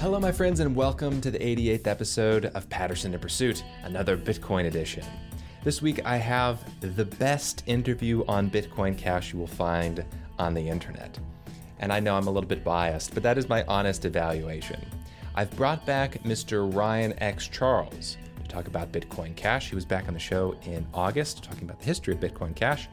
[0.00, 4.66] Hello, my friends, and welcome to the 88th episode of Patterson in Pursuit, another Bitcoin
[4.66, 5.04] edition.
[5.64, 10.04] This week, I have the best interview on Bitcoin Cash you will find
[10.38, 11.18] on the internet.
[11.80, 14.80] And I know I'm a little bit biased, but that is my honest evaluation.
[15.34, 16.72] I've brought back Mr.
[16.72, 17.48] Ryan X.
[17.48, 19.68] Charles to talk about Bitcoin Cash.
[19.68, 22.88] He was back on the show in August talking about the history of Bitcoin Cash.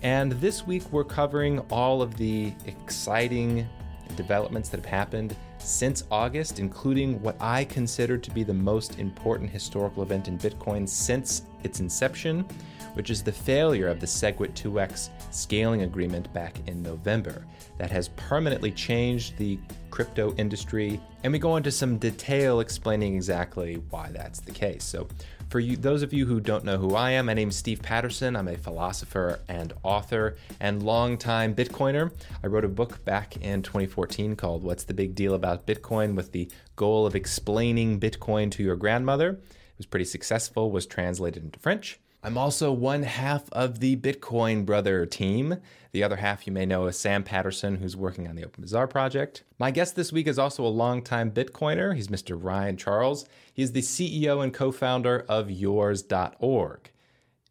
[0.00, 3.68] And this week, we're covering all of the exciting
[4.16, 9.50] developments that have happened since August, including what I consider to be the most important
[9.50, 12.46] historical event in Bitcoin since its inception,
[12.94, 17.44] which is the failure of the SegWit 2x scaling agreement back in November.
[17.78, 19.58] That has permanently changed the
[19.90, 24.84] crypto industry, and we go into some detail explaining exactly why that's the case.
[24.84, 25.08] So,
[25.56, 27.80] for you, those of you who don't know who I am, my name is Steve
[27.80, 28.36] Patterson.
[28.36, 32.12] I'm a philosopher and author and longtime Bitcoiner.
[32.44, 36.32] I wrote a book back in 2014 called What's the Big Deal About Bitcoin with
[36.32, 39.30] the goal of explaining Bitcoin to your grandmother.
[39.30, 42.00] It was pretty successful, was translated into French.
[42.22, 45.56] I'm also one half of the Bitcoin Brother team.
[45.92, 48.88] The other half you may know is Sam Patterson, who's working on the Open Bazaar
[48.88, 49.44] project.
[49.58, 51.94] My guest this week is also a longtime Bitcoiner.
[51.94, 52.36] He's Mr.
[52.38, 53.26] Ryan Charles.
[53.56, 56.90] He's the CEO and co founder of Yours.org,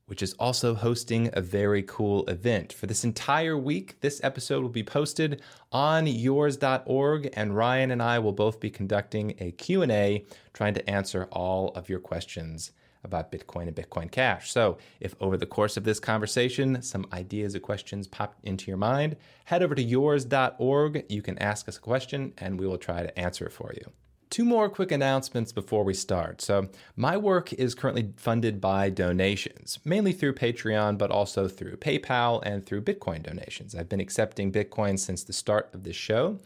[0.05, 2.71] which is also hosting a very cool event.
[2.71, 8.19] For this entire week, this episode will be posted on Yours.org, and Ryan and I
[8.19, 12.71] will both be conducting a Q&A trying to answer all of your questions
[13.03, 14.51] about Bitcoin and Bitcoin Cash.
[14.51, 18.77] So, if over the course of this conversation some ideas or questions pop into your
[18.77, 21.05] mind, head over to yours.org.
[21.09, 23.91] You can ask us a question and we will try to answer it for you.
[24.29, 26.41] Two more quick announcements before we start.
[26.41, 32.41] So, my work is currently funded by donations, mainly through Patreon, but also through PayPal
[32.43, 33.75] and through Bitcoin donations.
[33.75, 36.39] I've been accepting Bitcoin since the start of this show.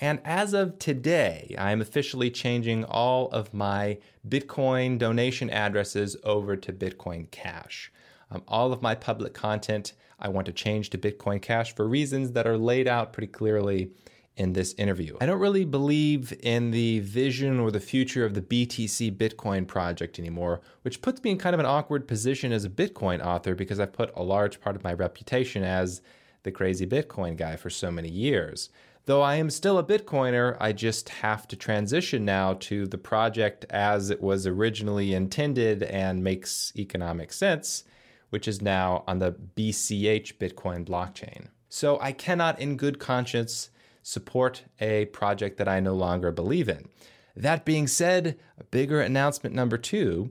[0.00, 6.56] And as of today, I am officially changing all of my Bitcoin donation addresses over
[6.56, 7.90] to Bitcoin Cash.
[8.30, 12.32] Um, all of my public content I want to change to Bitcoin Cash for reasons
[12.32, 13.90] that are laid out pretty clearly
[14.36, 15.16] in this interview.
[15.20, 20.18] I don't really believe in the vision or the future of the BTC Bitcoin project
[20.18, 23.80] anymore, which puts me in kind of an awkward position as a Bitcoin author because
[23.80, 26.02] I've put a large part of my reputation as
[26.42, 28.68] the crazy Bitcoin guy for so many years.
[29.06, 33.64] Though I am still a Bitcoiner, I just have to transition now to the project
[33.70, 37.84] as it was originally intended and makes economic sense,
[38.30, 41.46] which is now on the BCH Bitcoin blockchain.
[41.68, 43.70] So I cannot, in good conscience,
[44.06, 46.88] support a project that I no longer believe in.
[47.34, 50.30] That being said, a bigger announcement number two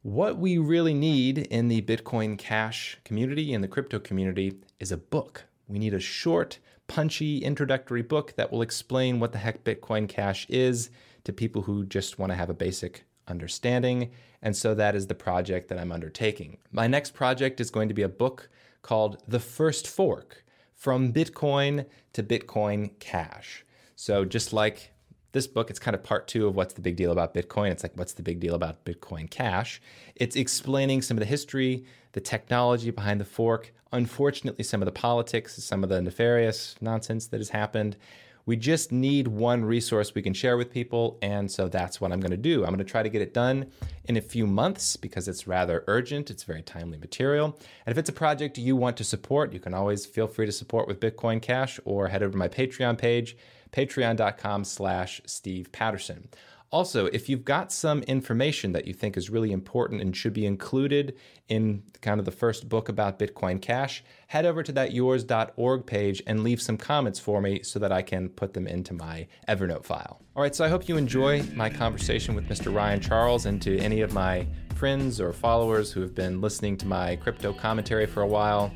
[0.00, 4.96] what we really need in the Bitcoin Cash community and the crypto community is a
[4.96, 5.44] book.
[5.68, 6.58] We need a short,
[6.88, 10.90] punchy introductory book that will explain what the heck Bitcoin Cash is
[11.22, 14.10] to people who just want to have a basic understanding.
[14.40, 16.56] And so that is the project that I'm undertaking.
[16.72, 18.48] My next project is going to be a book
[18.82, 20.41] called The First Fork
[20.82, 23.64] From Bitcoin to Bitcoin Cash.
[23.94, 24.90] So just like
[25.30, 27.70] this book, it's kind of part two of what's the big deal about Bitcoin.
[27.70, 29.80] It's like, what's the big deal about Bitcoin Cash?
[30.16, 31.84] It's explaining some of the history,
[32.14, 37.28] the technology behind the fork, unfortunately, some of the politics, some of the nefarious nonsense
[37.28, 37.96] that has happened.
[38.44, 41.18] We just need one resource we can share with people.
[41.22, 42.64] And so that's what I'm going to do.
[42.64, 43.66] I'm going to try to get it done
[44.04, 46.30] in a few months because it's rather urgent.
[46.30, 47.58] It's very timely material.
[47.86, 50.52] And if it's a project you want to support, you can always feel free to
[50.52, 53.36] support with Bitcoin Cash or head over to my Patreon page,
[53.72, 56.28] patreon.com slash Steve Patterson.
[56.72, 60.46] Also, if you've got some information that you think is really important and should be
[60.46, 61.14] included
[61.48, 66.22] in kind of the first book about Bitcoin Cash, head over to that yours.org page
[66.26, 69.84] and leave some comments for me so that I can put them into my Evernote
[69.84, 70.22] file.
[70.34, 72.74] All right, so I hope you enjoy my conversation with Mr.
[72.74, 76.86] Ryan Charles and to any of my friends or followers who have been listening to
[76.86, 78.72] my crypto commentary for a while.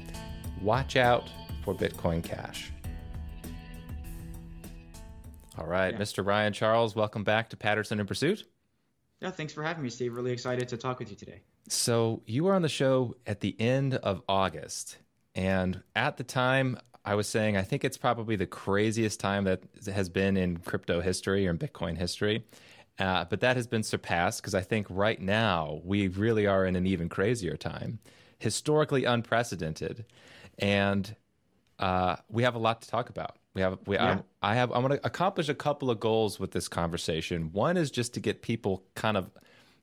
[0.61, 1.31] Watch out
[1.65, 2.73] for Bitcoin Cash.
[5.59, 5.99] All right, yeah.
[5.99, 6.25] Mr.
[6.25, 8.45] Ryan Charles, welcome back to Patterson in Pursuit.
[9.21, 10.15] Yeah, thanks for having me, Steve.
[10.15, 11.41] Really excited to talk with you today.
[11.69, 14.99] So, you were on the show at the end of August,
[15.35, 19.63] and at the time, I was saying I think it's probably the craziest time that
[19.87, 22.45] has been in crypto history or in Bitcoin history.
[22.99, 26.77] Uh, but that has been surpassed because I think right now we really are in
[26.77, 27.99] an even crazier time,
[28.39, 30.07] historically unprecedented,
[30.59, 31.15] and
[31.79, 33.37] uh, we have a lot to talk about.
[33.57, 34.19] We have we yeah.
[34.43, 37.53] I, I have I'm going to accomplish a couple of goals with this conversation.
[37.53, 39.31] One is just to get people kind of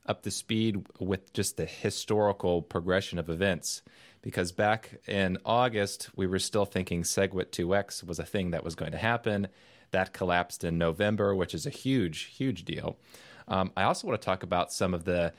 [0.06, 3.82] up to speed with just the historical progression of events
[4.22, 8.76] because back in August, we were still thinking SegWit 2X was a thing that was
[8.76, 9.48] going to happen.
[9.90, 13.00] That collapsed in November, which is a huge, huge deal.
[13.48, 15.34] Um, I also want to talk about some of the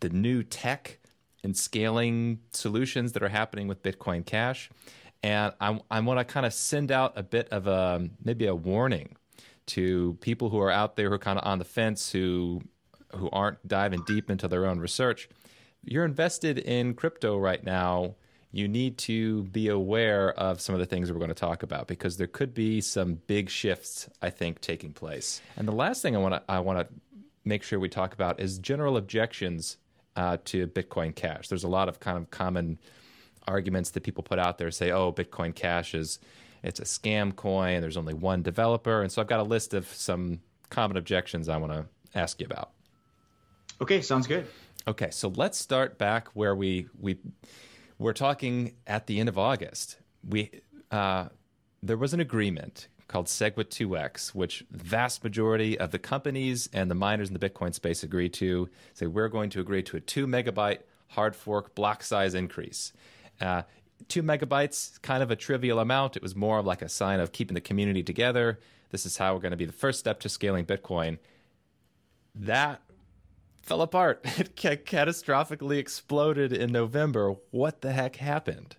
[0.00, 0.98] the new tech
[1.44, 4.68] and scaling solutions that are happening with Bitcoin Cash,
[5.22, 8.54] and I, I want to kind of send out a bit of a maybe a
[8.54, 9.16] warning
[9.66, 12.62] to people who are out there who are kind of on the fence who
[13.14, 15.28] who aren't diving deep into their own research.
[15.82, 18.16] You're invested in crypto right now.
[18.50, 21.86] You need to be aware of some of the things we're going to talk about
[21.86, 25.40] because there could be some big shifts, I think, taking place.
[25.56, 26.94] And the last thing I want to I want to
[27.44, 29.78] make sure we talk about is general objections
[30.16, 31.48] uh, to Bitcoin Cash.
[31.48, 32.78] There's a lot of kind of common
[33.48, 36.18] arguments that people put out there say, "Oh, Bitcoin Cash is
[36.62, 37.80] it's a scam coin.
[37.80, 40.40] There's only one developer." And so I've got a list of some
[40.70, 42.70] common objections I want to ask you about.
[43.80, 44.46] Okay, sounds good.
[44.86, 47.18] Okay, so let's start back where we we
[47.98, 49.98] were talking at the end of August.
[50.26, 50.50] We
[50.90, 51.28] uh,
[51.82, 56.94] there was an agreement called SegWit 2x, which vast majority of the companies and the
[56.94, 58.68] miners in the Bitcoin space agreed to.
[58.94, 62.92] Say we're going to agree to a two megabyte hard fork block size increase.
[63.40, 63.62] Uh,
[64.08, 66.16] two megabytes, kind of a trivial amount.
[66.16, 68.58] It was more of like a sign of keeping the community together.
[68.90, 71.18] This is how we're going to be the first step to scaling Bitcoin.
[72.34, 72.80] That
[73.62, 74.24] fell apart.
[74.38, 77.34] It catastrophically exploded in November.
[77.50, 78.76] What the heck happened?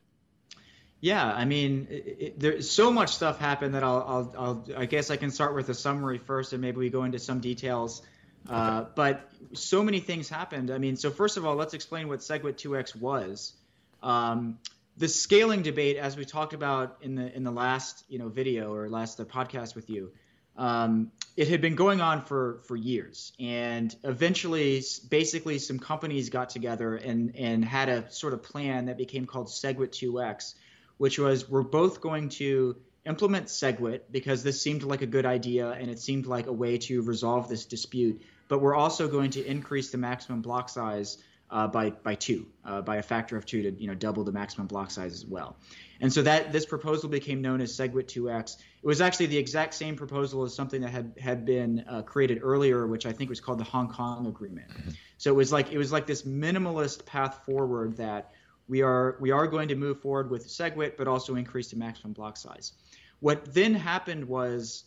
[1.01, 5.09] Yeah, I mean, it, there's so much stuff happened that I'll, I'll, I'll, i guess
[5.09, 8.01] I can start with a summary first, and maybe we go into some details.
[8.49, 8.61] Uh, okay.
[8.61, 10.71] Uh, but so many things happened.
[10.71, 13.53] I mean, so first of all, let's explain what SegWit 2x was.
[14.01, 14.59] Um,
[14.97, 18.73] the scaling debate, as we talked about in the in the last you know video
[18.73, 20.11] or last uh, podcast with you,
[20.57, 26.49] um, it had been going on for for years, and eventually, basically, some companies got
[26.49, 30.55] together and and had a sort of plan that became called SegWit 2x,
[30.97, 32.75] which was we're both going to
[33.05, 36.77] implement SegWit because this seemed like a good idea and it seemed like a way
[36.77, 41.17] to resolve this dispute, but we're also going to increase the maximum block size
[41.51, 44.31] uh, by by two, uh, by a factor of two to you know double the
[44.31, 45.57] maximum block size as well.
[46.01, 48.57] And so that this proposal became known as SegWit 2x.
[48.81, 52.39] It was actually the exact same proposal as something that had had been uh, created
[52.41, 54.69] earlier, which I think was called the Hong Kong Agreement.
[54.69, 54.91] Mm-hmm.
[55.17, 58.31] So it was like it was like this minimalist path forward that
[58.67, 62.13] we are we are going to move forward with SegWit, but also increase the maximum
[62.13, 62.73] block size.
[63.19, 64.85] What then happened was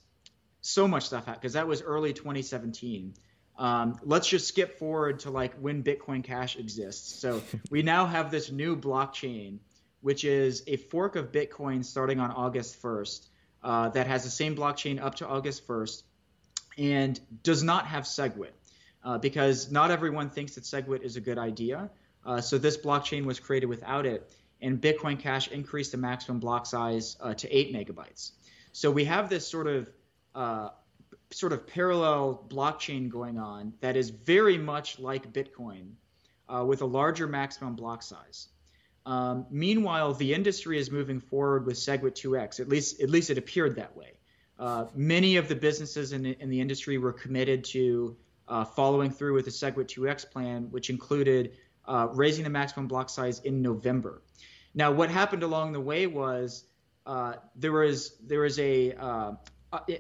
[0.63, 3.15] so much stuff happened because that was early 2017.
[3.59, 7.15] Um, let's just skip forward to like when Bitcoin Cash exists.
[7.21, 9.59] So we now have this new blockchain,
[10.01, 13.27] which is a fork of Bitcoin starting on August 1st,
[13.63, 16.03] uh, that has the same blockchain up to August 1st,
[16.79, 18.53] and does not have SegWit.
[19.05, 21.91] Uh, because not everyone thinks that SegWit is a good idea.
[22.25, 26.67] Uh, so this blockchain was created without it, and Bitcoin Cash increased the maximum block
[26.67, 28.31] size uh, to eight megabytes.
[28.71, 29.91] So we have this sort of
[30.37, 30.69] uh,
[31.33, 35.93] sort of parallel blockchain going on that is very much like Bitcoin
[36.49, 38.49] uh, with a larger maximum block size.
[39.05, 42.61] Um, meanwhile, the industry is moving forward with SegWit 2x.
[42.61, 44.13] At least, at least it appeared that way.
[44.59, 49.11] Uh, many of the businesses in the, in the industry were committed to uh, following
[49.11, 51.57] through with the SegWit 2x plan, which included
[51.87, 54.23] uh, raising the maximum block size in November.
[54.75, 56.65] Now, what happened along the way was
[57.07, 59.33] uh, there was there was a, uh,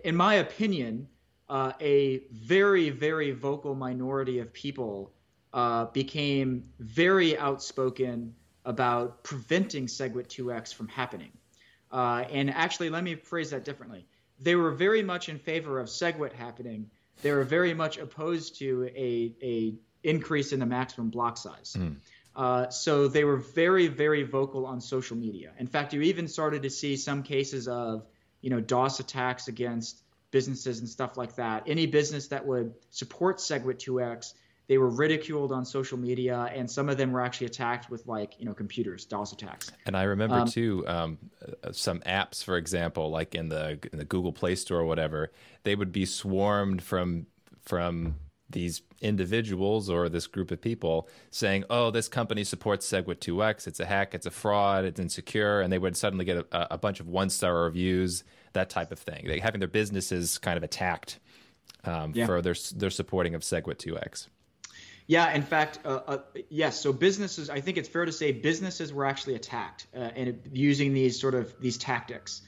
[0.04, 1.08] in my opinion,
[1.52, 5.12] uh, a very, very vocal minority of people
[5.52, 11.30] uh, became very outspoken about preventing SegWit 2x from happening.
[11.90, 14.06] Uh, and actually, let me phrase that differently.
[14.40, 16.90] They were very much in favor of SegWit happening.
[17.20, 21.76] They were very much opposed to a, a increase in the maximum block size.
[21.78, 21.96] Mm.
[22.34, 25.52] Uh, so they were very, very vocal on social media.
[25.58, 28.06] In fact, you even started to see some cases of,
[28.40, 31.62] you know, DOS attacks against businesses and stuff like that.
[31.68, 34.34] Any business that would support SegWit 2x,
[34.66, 38.34] they were ridiculed on social media, and some of them were actually attacked with like
[38.38, 39.70] you know computers, DOS attacks.
[39.86, 41.18] And I remember um, too um,
[41.62, 45.30] uh, some apps, for example, like in the in the Google Play Store or whatever,
[45.62, 47.26] they would be swarmed from
[47.60, 48.16] from
[48.50, 53.66] these individuals or this group of people saying, "Oh, this company supports SegWit 2x.
[53.66, 54.14] It's a hack.
[54.14, 54.84] It's a fraud.
[54.84, 58.92] It's insecure," and they would suddenly get a, a bunch of one-star reviews, that type
[58.92, 59.26] of thing.
[59.26, 61.18] They, having their businesses kind of attacked
[61.84, 62.26] um, yeah.
[62.26, 64.28] for their their supporting of SegWit 2x.
[65.06, 66.18] Yeah, in fact, uh, uh,
[66.48, 66.80] yes.
[66.80, 70.94] So businesses, I think it's fair to say businesses were actually attacked uh, and using
[70.94, 72.42] these sort of these tactics.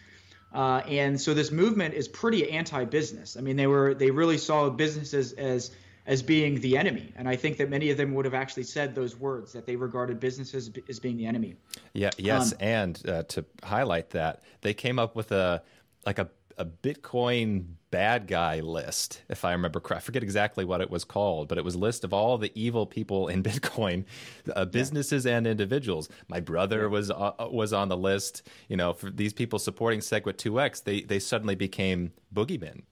[0.53, 3.37] Uh, and so this movement is pretty anti-business.
[3.37, 5.73] I mean, they were they really saw businesses as
[6.07, 7.13] as being the enemy.
[7.17, 9.77] And I think that many of them would have actually said those words that they
[9.77, 11.57] regarded businesses as being the enemy.
[11.95, 12.11] Yeah.
[12.19, 12.53] Yes.
[12.53, 15.63] Um, and uh, to highlight that, they came up with a
[16.07, 20.03] like a a Bitcoin bad guy list, if I remember correct.
[20.03, 22.53] I forget exactly what it was called, but it was a list of all the
[22.55, 24.05] evil people in Bitcoin,
[24.55, 25.37] uh, businesses yeah.
[25.37, 26.09] and individuals.
[26.29, 28.43] My brother was uh, was on the list.
[28.69, 32.83] You know, for these people supporting SegWit 2x, they they suddenly became boogeymen.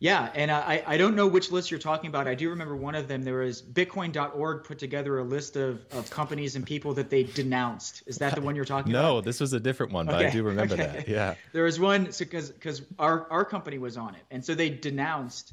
[0.00, 2.28] Yeah, and I, I don't know which list you're talking about.
[2.28, 3.22] I do remember one of them.
[3.22, 8.04] There was Bitcoin.org put together a list of, of companies and people that they denounced.
[8.06, 9.14] Is that the one you're talking no, about?
[9.14, 10.28] No, this was a different one, but okay.
[10.28, 10.84] I do remember okay.
[10.84, 11.08] that.
[11.08, 11.34] Yeah.
[11.52, 14.70] There was one because so, because our our company was on it, and so they
[14.70, 15.52] denounced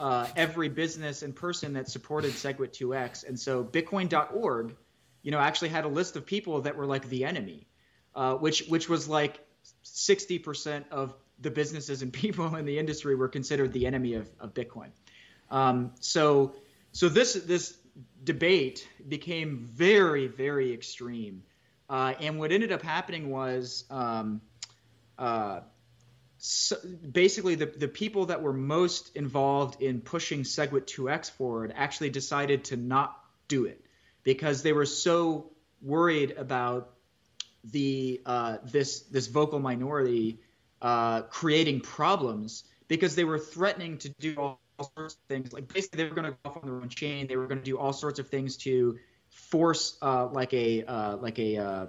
[0.00, 4.74] uh, every business and person that supported SegWit 2x, and so Bitcoin.org,
[5.22, 7.68] you know, actually had a list of people that were like the enemy,
[8.16, 9.38] uh, which which was like
[9.84, 14.52] 60% of the businesses and people in the industry were considered the enemy of, of
[14.52, 14.88] Bitcoin.
[15.50, 16.54] Um, so,
[16.90, 17.76] so this this
[18.24, 21.44] debate became very, very extreme.
[21.88, 24.40] Uh, and what ended up happening was um,
[25.18, 25.60] uh,
[26.38, 26.76] so
[27.10, 32.64] basically the, the people that were most involved in pushing SegWit 2x forward actually decided
[32.64, 33.84] to not do it
[34.24, 36.90] because they were so worried about
[37.64, 40.40] the uh, this this vocal minority
[40.84, 44.60] uh, creating problems because they were threatening to do all
[44.94, 45.50] sorts of things.
[45.50, 47.26] Like basically, they were going to go off on their own chain.
[47.26, 48.98] They were going to do all sorts of things to
[49.30, 51.86] force uh, like a uh, like a uh,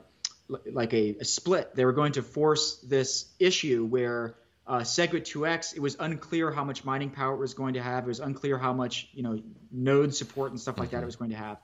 [0.48, 1.76] like a, a, split.
[1.76, 4.36] They were going to force this issue where
[4.66, 5.76] uh, SegWit 2x.
[5.76, 8.06] It was unclear how much mining power it was going to have.
[8.06, 9.42] It was unclear how much you know
[9.74, 10.96] node support and stuff like mm-hmm.
[10.96, 11.58] that it was going to have.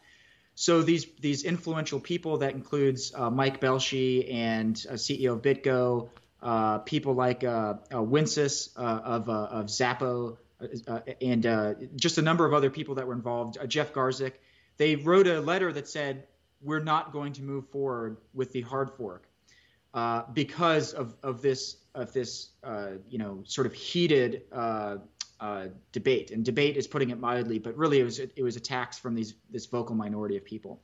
[0.55, 6.09] So these these influential people that includes uh, Mike Belshe and uh, CEO of BitGo,
[6.41, 10.37] uh, people like uh, uh, Wences uh, of, uh, of Xapo,
[10.87, 14.33] uh, and just a number of other people that were involved, Jeff Garzik,
[14.77, 16.27] they wrote a letter that said,
[16.61, 19.27] We're not going to move forward with the hard fork
[20.33, 22.49] because of, of this, of this
[23.09, 24.43] you know, sort of heated
[25.91, 26.31] debate.
[26.31, 29.33] And debate is putting it mildly, but really it was, it was attacks from these,
[29.49, 30.79] this vocal minority of people.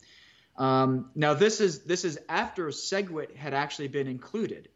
[0.57, 4.69] Um, now this is this is after SegWit had actually been included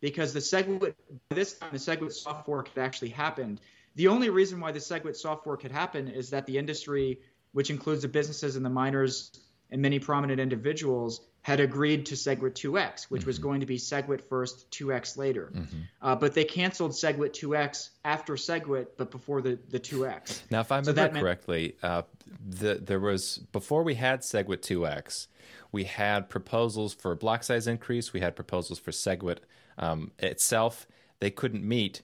[0.00, 0.94] because the SegWit
[1.30, 3.60] this time the SegWit soft fork had actually happened.
[3.96, 7.20] The only reason why the SegWit soft fork had happened is that the industry,
[7.52, 9.32] which includes the businesses and the miners
[9.70, 13.28] and many prominent individuals, had agreed to SegWit 2x, which mm-hmm.
[13.28, 15.50] was going to be SegWit first, 2x later.
[15.54, 15.78] Mm-hmm.
[16.02, 20.42] Uh, but they canceled SegWit 2x after SegWit, but before the, the 2x.
[20.50, 22.02] Now, if I remember so correctly, meant- uh,
[22.46, 25.28] the, there was before we had SegWit 2x,
[25.72, 29.38] we had proposals for block size increase, we had proposals for SegWit
[29.80, 30.86] um, itself,
[31.18, 32.02] they couldn't meet.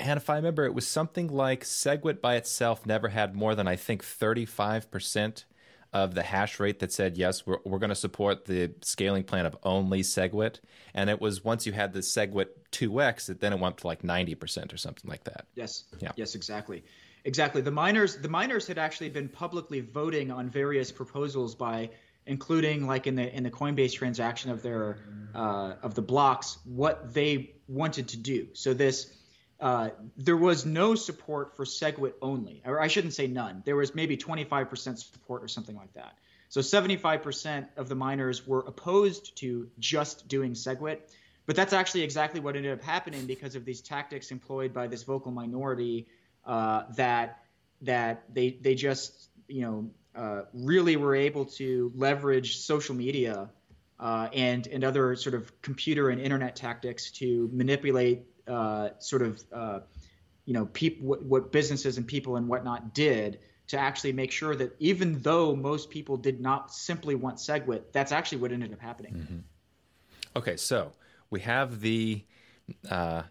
[0.00, 3.68] And if I remember, it was something like SegWit by itself never had more than,
[3.68, 5.44] I think, 35%
[5.92, 9.46] of the hash rate that said, yes, we're, we're going to support the scaling plan
[9.46, 10.60] of only SegWit.
[10.94, 14.02] And it was once you had the SegWit 2x, it, then it went to like
[14.02, 15.46] 90% or something like that.
[15.54, 15.84] Yes.
[16.00, 16.12] Yeah.
[16.16, 16.82] Yes, exactly.
[17.24, 17.62] Exactly.
[17.62, 21.90] The miners, the miners had actually been publicly voting on various proposals by
[22.28, 24.98] including like in the in the Coinbase transaction of their
[25.34, 28.48] uh, of the blocks, what they wanted to do.
[28.52, 29.12] So this
[29.60, 33.62] uh, there was no support for SegWit only, or I shouldn't say none.
[33.64, 36.16] There was maybe 25% support or something like that.
[36.48, 40.98] So 75% of the miners were opposed to just doing SegWit,
[41.46, 45.02] but that's actually exactly what ended up happening because of these tactics employed by this
[45.02, 46.06] vocal minority
[46.44, 47.42] uh, that
[47.82, 53.48] that they they just you know uh, really were able to leverage social media
[54.00, 59.42] uh, and and other sort of computer and internet tactics to manipulate uh, sort of
[59.52, 59.80] uh,
[60.44, 64.56] you know peop- what, what, businesses and people and whatnot did to actually make sure
[64.56, 68.80] that even though most people did not simply want SegWit, that's actually what ended up
[68.80, 69.14] happening.
[69.14, 69.38] Mm-hmm.
[70.36, 70.92] Okay, so
[71.30, 72.24] we have the
[72.90, 73.22] uh,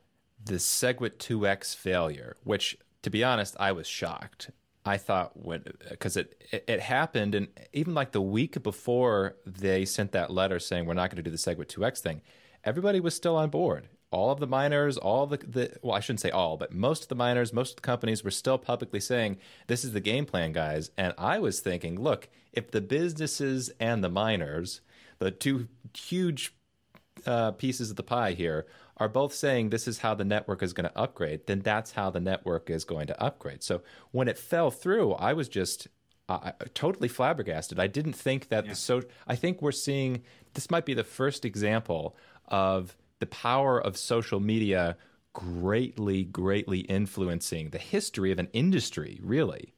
[0.45, 4.51] the SegWit 2x failure, which to be honest, I was shocked
[4.87, 9.85] I thought when because it, it, it happened and even like the week before they
[9.85, 12.21] sent that letter saying we're not going to do the SegWit 2x thing,
[12.63, 13.89] everybody was still on board.
[14.09, 17.09] All of the miners, all the, the well, I shouldn't say all, but most of
[17.09, 20.53] the miners, most of the companies were still publicly saying this is the game plan,
[20.53, 20.91] guys.
[20.97, 24.79] And I was thinking, look, if the businesses and the miners,
[25.19, 26.53] the two huge
[27.25, 28.65] uh, pieces of the pie here,
[28.97, 32.09] are both saying this is how the network is going to upgrade, then that's how
[32.09, 33.63] the network is going to upgrade.
[33.63, 35.87] So when it fell through, I was just
[36.29, 37.79] uh, totally flabbergasted.
[37.79, 38.71] I didn't think that yeah.
[38.71, 39.03] the so.
[39.27, 40.23] I think we're seeing
[40.53, 44.97] this might be the first example of the power of social media
[45.33, 49.19] greatly, greatly influencing the history of an industry.
[49.21, 49.73] Really.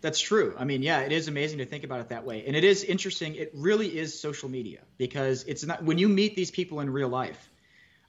[0.00, 0.54] That's true.
[0.56, 2.84] I mean, yeah, it is amazing to think about it that way, and it is
[2.84, 3.34] interesting.
[3.34, 7.08] It really is social media because it's not when you meet these people in real
[7.08, 7.50] life.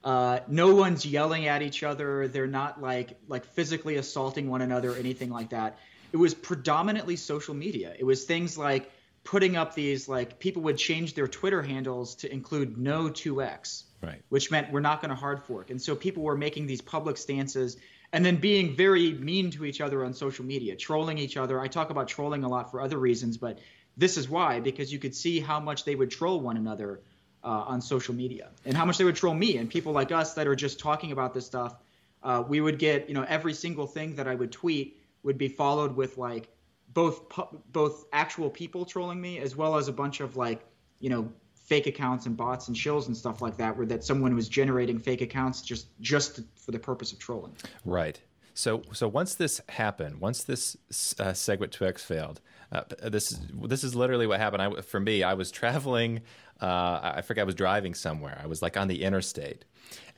[0.03, 2.27] Uh, no one's yelling at each other.
[2.27, 5.77] They're not like like physically assaulting one another or anything like that.
[6.11, 7.93] It was predominantly social media.
[7.97, 8.89] It was things like
[9.23, 14.21] putting up these like people would change their Twitter handles to include no 2x, right?
[14.29, 17.17] Which meant we're not going to hard fork, and so people were making these public
[17.17, 17.75] stances
[18.11, 21.59] and then being very mean to each other on social media, trolling each other.
[21.59, 23.59] I talk about trolling a lot for other reasons, but
[23.97, 27.01] this is why because you could see how much they would troll one another
[27.43, 30.33] uh, on social media and how much they would troll me and people like us
[30.33, 31.75] that are just talking about this stuff.
[32.21, 35.47] Uh, we would get, you know, every single thing that I would tweet would be
[35.47, 36.49] followed with like
[36.93, 40.65] both pu- both actual people trolling me as well as a bunch of like,
[40.99, 44.35] you know, fake accounts and bots and shills and stuff like that, where that someone
[44.35, 47.53] was generating fake accounts just just for the purpose of trolling.
[47.85, 48.19] Right.
[48.53, 50.75] So so once this happened, once this
[51.19, 52.41] uh, SegWit 2x failed,
[52.71, 54.61] uh, this is this is literally what happened.
[54.61, 56.21] I, for me, I was traveling.
[56.61, 58.39] Uh, I forget I was driving somewhere.
[58.43, 59.65] I was like on the interstate,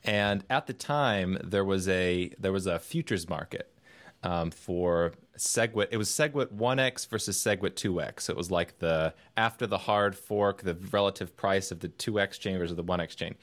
[0.04, 3.72] and at the time there was a there was a futures market
[4.24, 5.88] um, for SegWit.
[5.92, 8.22] It was SegWit 1x versus SegWit 2x.
[8.22, 12.40] So it was like the after the hard fork, the relative price of the 2x
[12.40, 13.36] chain versus the 1x chain.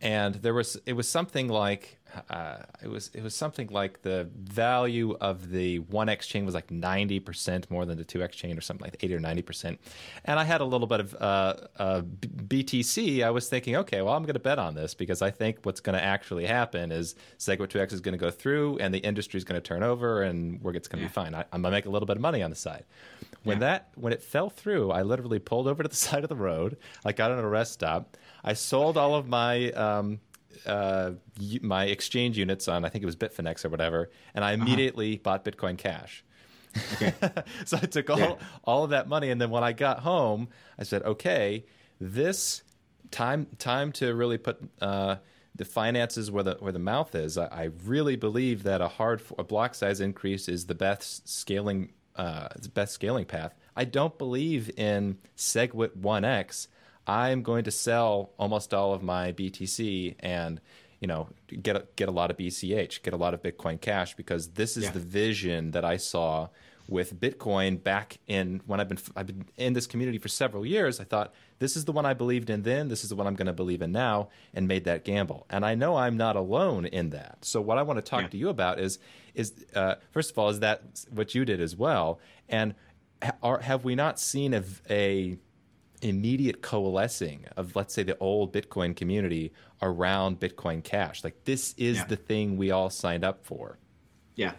[0.00, 1.97] And there was it was something like
[2.30, 6.54] uh, it was it was something like the value of the one X chain was
[6.54, 9.42] like ninety percent more than the two X chain, or something like eighty or ninety
[9.42, 9.80] percent.
[10.24, 13.22] And I had a little bit of uh, uh, BTC.
[13.24, 15.80] I was thinking, okay, well, I'm going to bet on this because I think what's
[15.80, 18.98] going to actually happen is Segwit two X is going to go through, and the
[18.98, 21.08] industry is going to turn over, and we're it's going to yeah.
[21.08, 21.34] be fine.
[21.34, 22.84] I, am going to make a little bit of money on the side.
[23.44, 23.60] When yeah.
[23.60, 26.78] that when it fell through, I literally pulled over to the side of the road.
[27.04, 28.16] I got on a rest stop.
[28.42, 30.20] I sold all of my um,
[30.66, 31.12] uh,
[31.62, 34.62] my exchange units on I think it was Bitfinex or whatever, and I uh-huh.
[34.62, 35.22] immediately uh-huh.
[35.22, 36.24] bought Bitcoin Cash.
[36.94, 37.14] Okay.
[37.64, 38.34] so I took all yeah.
[38.64, 41.64] all of that money, and then when I got home, I said, "Okay,
[42.00, 42.62] this
[43.10, 45.16] time time to really put." Uh,
[45.56, 47.36] the finances where the where the mouth is.
[47.36, 51.90] I, I, really believe that a hard a block size increase is the best scaling
[52.14, 53.54] uh, the best scaling path.
[53.76, 56.68] I don't believe in SegWit 1x
[57.08, 60.60] I'm going to sell almost all of my BTC and
[61.00, 61.28] you know
[61.62, 64.76] get a, get a lot of BCH, get a lot of Bitcoin Cash because this
[64.76, 64.90] is yeah.
[64.90, 66.48] the vision that I saw
[66.88, 71.00] with Bitcoin back in when I've been I've been in this community for several years.
[71.00, 73.34] I thought this is the one I believed in then, this is the one I'm
[73.34, 75.46] going to believe in now, and made that gamble.
[75.50, 77.38] And I know I'm not alone in that.
[77.44, 78.28] So what I want to talk yeah.
[78.28, 78.98] to you about is
[79.34, 82.74] is uh, first of all is that what you did as well, and
[83.42, 85.38] are, have we not seen a, a
[86.00, 91.24] immediate coalescing of let's say the old bitcoin community around bitcoin cash.
[91.24, 92.04] Like this is yeah.
[92.06, 93.78] the thing we all signed up for.
[94.34, 94.52] Yeah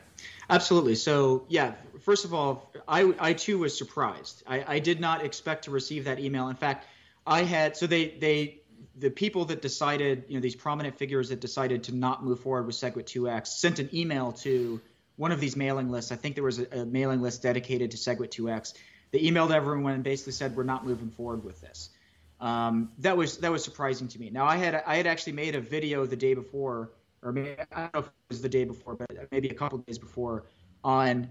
[0.50, 0.96] absolutely.
[0.96, 4.44] So yeah first of all i i too was surprised.
[4.48, 6.50] I i did not expect to receive that email.
[6.50, 6.88] In fact
[7.26, 8.62] i had so they they
[8.98, 12.66] the people that decided you know these prominent figures that decided to not move forward
[12.66, 14.82] with segwit 2x sent an email to
[15.16, 16.14] one of these mailing lists.
[16.14, 18.74] I think there was a, a mailing list dedicated to segwit 2x
[19.12, 21.90] they emailed everyone and basically said we're not moving forward with this.
[22.40, 24.30] Um, that was that was surprising to me.
[24.30, 26.92] Now I had I had actually made a video the day before,
[27.22, 29.80] or maybe I don't know if it was the day before, but maybe a couple
[29.80, 30.46] days before,
[30.84, 31.30] on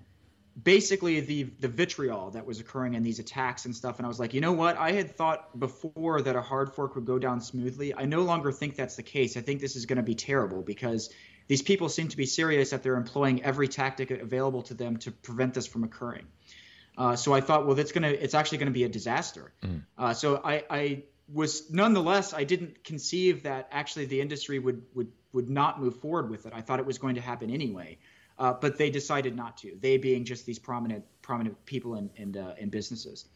[0.62, 3.98] basically the the vitriol that was occurring in these attacks and stuff.
[3.98, 4.76] And I was like, you know what?
[4.76, 7.94] I had thought before that a hard fork would go down smoothly.
[7.94, 9.36] I no longer think that's the case.
[9.36, 11.10] I think this is going to be terrible because
[11.46, 15.10] these people seem to be serious that they're employing every tactic available to them to
[15.10, 16.26] prevent this from occurring.
[16.98, 19.52] Uh, so I thought, well, that's gonna, it's actually gonna be a disaster.
[19.62, 19.82] Mm.
[19.96, 25.12] Uh, so I, I was nonetheless, I didn't conceive that actually the industry would would
[25.32, 26.52] would not move forward with it.
[26.54, 27.98] I thought it was going to happen anyway,
[28.38, 29.76] uh, but they decided not to.
[29.80, 33.26] They being just these prominent prominent people and and, uh, and businesses.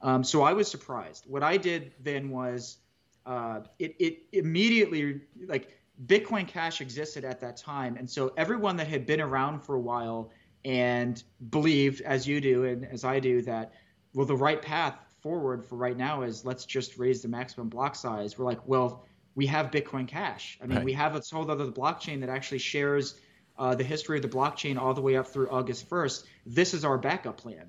[0.00, 1.24] Um, so I was surprised.
[1.28, 2.78] What I did then was
[3.26, 8.88] uh, it it immediately like Bitcoin Cash existed at that time, and so everyone that
[8.88, 10.30] had been around for a while
[10.64, 13.72] and believe, as you do and as I do, that
[14.14, 17.94] well, the right path forward for right now is let's just raise the maximum block
[17.94, 18.38] size.
[18.38, 20.58] We're like, well, we have Bitcoin Cash.
[20.62, 20.84] I mean, right.
[20.84, 23.14] we have a whole other blockchain that actually shares
[23.58, 26.24] uh, the history of the blockchain all the way up through August 1st.
[26.44, 27.66] This is our backup plan.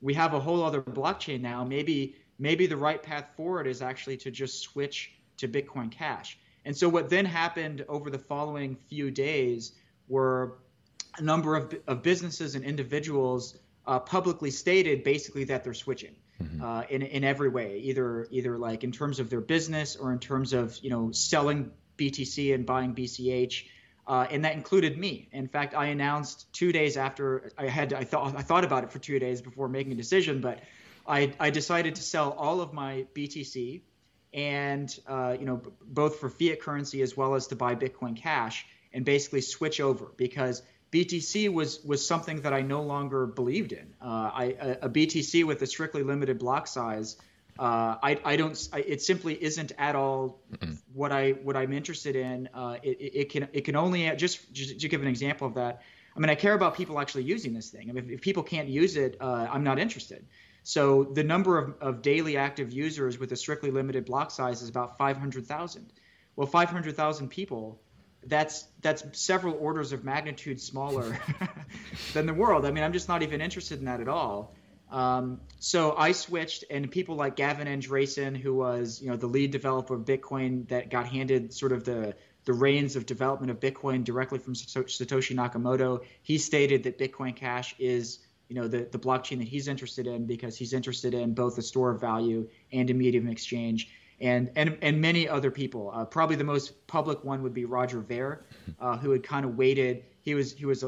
[0.00, 1.64] We have a whole other blockchain now.
[1.64, 6.38] Maybe maybe the right path forward is actually to just switch to Bitcoin Cash.
[6.64, 9.72] And so what then happened over the following few days
[10.08, 10.58] were
[11.18, 16.62] a number of, of businesses and individuals uh, publicly stated basically that they're switching mm-hmm.
[16.62, 20.18] uh, in in every way, either either like in terms of their business or in
[20.18, 23.66] terms of you know selling BTC and buying BCH.
[24.04, 25.28] Uh, and that included me.
[25.30, 28.90] In fact, I announced two days after I had I thought I thought about it
[28.90, 30.60] for two days before making a decision, but
[31.06, 33.82] I I decided to sell all of my BTC,
[34.34, 38.16] and uh, you know b- both for fiat currency as well as to buy Bitcoin
[38.16, 40.62] Cash, and basically switch over because
[40.92, 43.94] BTC was was something that I no longer believed in.
[44.00, 47.16] Uh, I, a, a, BTC with a strictly limited block size
[47.58, 48.68] uh, I, I don't.
[48.72, 50.74] I, it simply isn't at all mm-hmm.
[50.94, 52.48] what I what I'm interested in.
[52.54, 55.82] Uh, it, it, can it can only just, just to give an example of that.
[56.16, 57.90] I mean, I care about people actually using this thing.
[57.90, 60.24] I mean, if, if people can't use it, uh, I'm not interested.
[60.62, 64.68] So the number of, of daily active users with a strictly limited block size is
[64.68, 65.92] about 500,000.
[66.36, 67.80] Well, 500,000 people,
[68.26, 71.18] that's that's several orders of magnitude smaller
[72.14, 72.64] than the world.
[72.64, 74.54] I mean, I'm just not even interested in that at all.
[74.90, 79.50] Um, so I switched, and people like Gavin Andresen, who was you know the lead
[79.50, 84.04] developer of Bitcoin, that got handed sort of the the reins of development of Bitcoin
[84.04, 86.04] directly from Satoshi Nakamoto.
[86.22, 90.26] He stated that Bitcoin Cash is you know the, the blockchain that he's interested in
[90.26, 93.88] because he's interested in both a store of value and a medium of exchange.
[94.22, 95.90] And, and, and many other people.
[95.92, 98.44] Uh, probably the most public one would be Roger Ver,
[98.80, 100.04] uh, who had kind of waited.
[100.20, 100.84] He was he was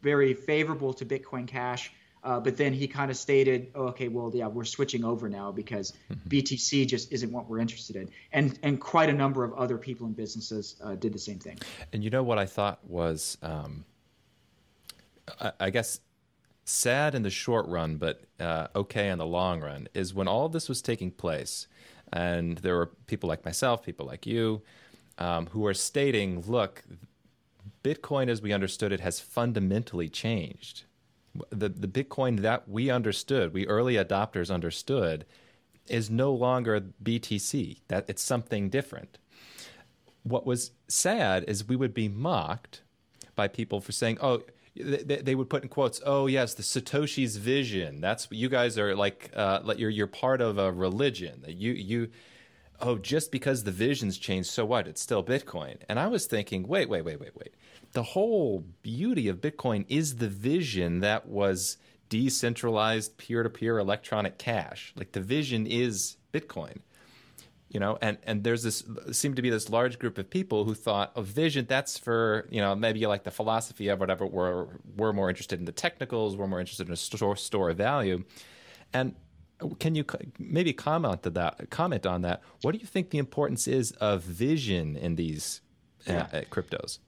[0.00, 1.92] very favorable to Bitcoin Cash,
[2.24, 5.52] uh, but then he kind of stated, oh, okay, well, yeah, we're switching over now
[5.52, 6.28] because mm-hmm.
[6.28, 8.08] BTC just isn't what we're interested in.
[8.32, 11.58] And and quite a number of other people and businesses uh, did the same thing.
[11.92, 13.84] And you know what I thought was, um,
[15.38, 16.00] I, I, guess,
[16.64, 20.46] sad in the short run, but uh, okay in the long run, is when all
[20.46, 21.66] of this was taking place,
[22.14, 24.62] and there were people like myself, people like you,
[25.18, 26.82] um, who are stating, look,
[27.82, 30.84] Bitcoin as we understood it has fundamentally changed
[31.50, 35.24] the the Bitcoin that we understood, we early adopters understood,
[35.88, 37.78] is no longer BTC.
[37.88, 39.18] That it's something different.
[40.22, 42.82] What was sad is we would be mocked
[43.34, 44.42] by people for saying, "Oh."
[44.76, 48.00] They, they would put in quotes, "Oh yes, the Satoshi's vision.
[48.00, 51.44] That's you guys are like, uh, you're you're part of a religion.
[51.46, 52.10] You you,
[52.80, 54.88] oh, just because the visions changed, so what?
[54.88, 57.54] It's still Bitcoin." And I was thinking, wait, wait, wait, wait, wait
[57.94, 64.92] the whole beauty of Bitcoin is the vision that was decentralized peer-to-peer electronic cash.
[64.96, 66.80] Like the vision is Bitcoin.
[67.74, 70.74] You know, and, and there's this seemed to be this large group of people who
[70.74, 74.68] thought a oh, vision that's for you know maybe like the philosophy of whatever we're
[74.96, 78.22] we're more interested in the technicals we're more interested in a store store of value,
[78.92, 79.16] and
[79.80, 80.04] can you
[80.38, 82.42] maybe comment to that comment on that?
[82.62, 85.60] What do you think the importance is of vision in these
[86.08, 86.26] uh, yeah.
[86.32, 87.00] uh, cryptos?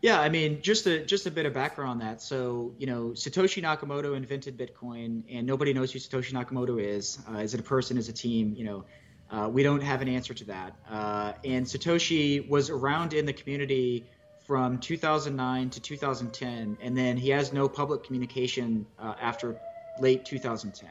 [0.00, 2.22] Yeah, I mean, just a just a bit of background on that.
[2.22, 7.18] So, you know, Satoshi Nakamoto invented Bitcoin, and nobody knows who Satoshi Nakamoto is.
[7.28, 7.98] Uh, is it a person?
[7.98, 8.54] Is a team?
[8.56, 8.84] You know,
[9.30, 10.76] uh, we don't have an answer to that.
[10.90, 14.06] Uh, and Satoshi was around in the community
[14.46, 19.60] from 2009 to 2010, and then he has no public communication uh, after
[20.00, 20.88] late 2010.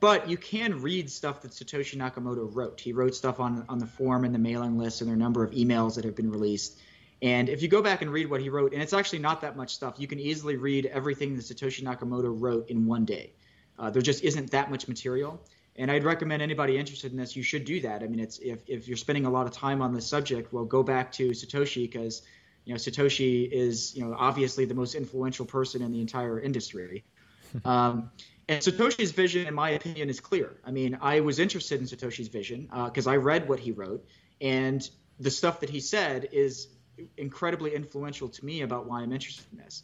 [0.00, 2.80] But you can read stuff that Satoshi Nakamoto wrote.
[2.80, 5.20] He wrote stuff on on the forum and the mailing list, and there are a
[5.20, 6.76] number of emails that have been released.
[7.22, 9.56] And if you go back and read what he wrote, and it's actually not that
[9.56, 13.32] much stuff, you can easily read everything that Satoshi Nakamoto wrote in one day.
[13.78, 15.40] Uh, there just isn't that much material.
[15.76, 18.02] And I'd recommend anybody interested in this, you should do that.
[18.02, 20.64] I mean, it's if, if you're spending a lot of time on this subject, well,
[20.64, 22.22] go back to Satoshi because
[22.64, 27.04] you know Satoshi is you know obviously the most influential person in the entire industry.
[27.64, 28.10] um,
[28.48, 30.54] and Satoshi's vision, in my opinion, is clear.
[30.64, 34.06] I mean, I was interested in Satoshi's vision because uh, I read what he wrote,
[34.40, 36.68] and the stuff that he said is
[37.16, 39.82] incredibly influential to me about why I'm interested in this.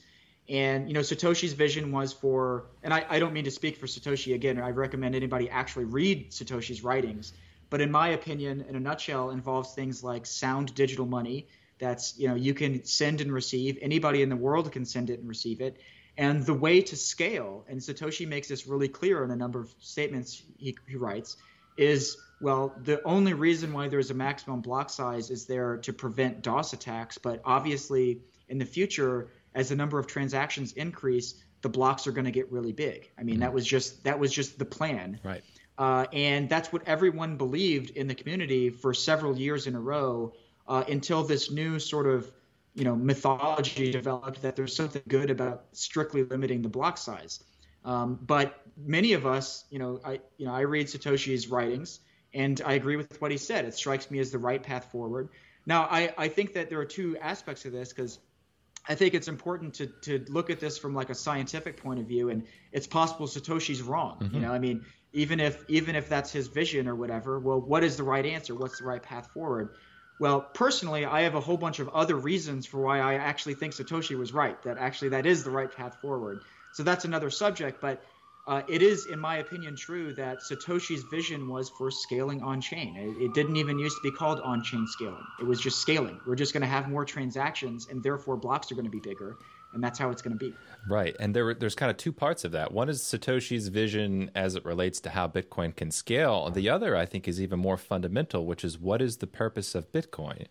[0.50, 3.86] And you know, Satoshi's vision was for, and I, I don't mean to speak for
[3.86, 4.60] Satoshi again.
[4.60, 7.32] I recommend anybody actually read Satoshi's writings.
[7.70, 11.46] But in my opinion, in a nutshell, involves things like sound digital money.
[11.78, 13.78] That's you know you can send and receive.
[13.80, 15.80] Anybody in the world can send it and receive it.
[16.18, 19.72] And the way to scale, and Satoshi makes this really clear in a number of
[19.78, 21.36] statements he, he writes,
[21.76, 26.42] is well, the only reason why there's a maximum block size is there to prevent
[26.42, 27.18] DOS attacks.
[27.18, 32.24] But obviously, in the future, as the number of transactions increase, the blocks are going
[32.24, 33.10] to get really big.
[33.18, 33.42] I mean, mm-hmm.
[33.42, 35.20] that was just that was just the plan.
[35.22, 35.42] Right.
[35.78, 40.34] Uh, and that's what everyone believed in the community for several years in a row
[40.68, 42.30] uh, until this new sort of
[42.74, 47.42] you know mythology developed that there's something good about strictly limiting the block size.
[47.84, 52.00] Um, but many of us, you know, I you know I read Satoshi's writings
[52.32, 53.64] and I agree with what he said.
[53.64, 55.30] It strikes me as the right path forward.
[55.66, 58.18] Now, I, I think that there are two aspects of this because
[58.90, 62.06] I think it's important to, to look at this from like a scientific point of
[62.06, 64.18] view, and it's possible Satoshi's wrong.
[64.18, 64.34] Mm-hmm.
[64.34, 67.84] You know, I mean, even if even if that's his vision or whatever, well, what
[67.84, 68.52] is the right answer?
[68.52, 69.76] What's the right path forward?
[70.18, 73.74] Well, personally, I have a whole bunch of other reasons for why I actually think
[73.74, 74.60] Satoshi was right.
[74.64, 76.42] That actually that is the right path forward.
[76.72, 78.02] So that's another subject, but
[78.46, 82.96] uh, it is, in my opinion, true that Satoshi's vision was for scaling on chain.
[82.96, 86.20] It, it, didn't even used to be called on chain scaling, it was just scaling.
[86.26, 89.36] We're just going to have more transactions, and therefore blocks are going to be bigger.
[89.72, 90.52] And that's how it's going to be.
[90.88, 91.14] Right.
[91.20, 92.72] And there, there's kind of two parts of that.
[92.72, 96.50] One is Satoshi's vision as it relates to how Bitcoin can scale.
[96.50, 99.92] The other, I think, is even more fundamental, which is what is the purpose of
[99.92, 100.46] Bitcoin?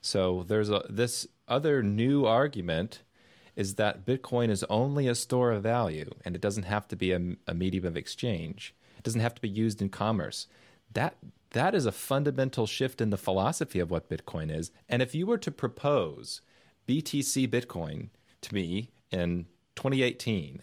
[0.00, 3.02] So there's a, this other new argument
[3.56, 7.12] is that Bitcoin is only a store of value and it doesn't have to be
[7.12, 8.74] a, a medium of exchange.
[8.96, 10.46] It doesn't have to be used in commerce.
[10.92, 11.16] That
[11.52, 14.70] that is a fundamental shift in the philosophy of what Bitcoin is.
[14.88, 16.42] And if you were to propose
[16.86, 18.10] BTC Bitcoin
[18.42, 20.62] to me in 2018,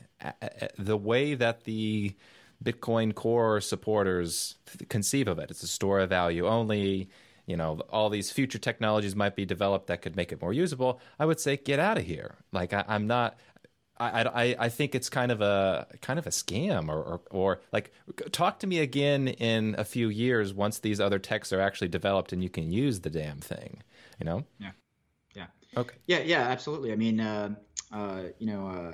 [0.77, 2.15] the way that the
[2.63, 4.55] Bitcoin core supporters
[4.89, 7.09] conceive of it, it's a store of value only
[7.47, 10.99] you know all these future technologies might be developed that could make it more usable
[11.17, 12.35] i would say get out of here.
[12.51, 13.37] Like I, am not
[13.99, 17.61] I, I, I think it's kind of a kind of a scam or, or, or
[17.71, 17.91] like
[18.31, 22.31] talk to me again in a few years once these other techs are actually developed
[22.33, 23.81] and you can use the damn thing
[24.19, 24.43] you know?
[24.59, 24.71] Yeah.
[25.35, 25.45] Yeah.
[25.75, 25.95] Okay.
[26.05, 26.91] Yeah yeah absolutely.
[26.91, 27.55] I mean uh,
[27.91, 28.93] uh, you know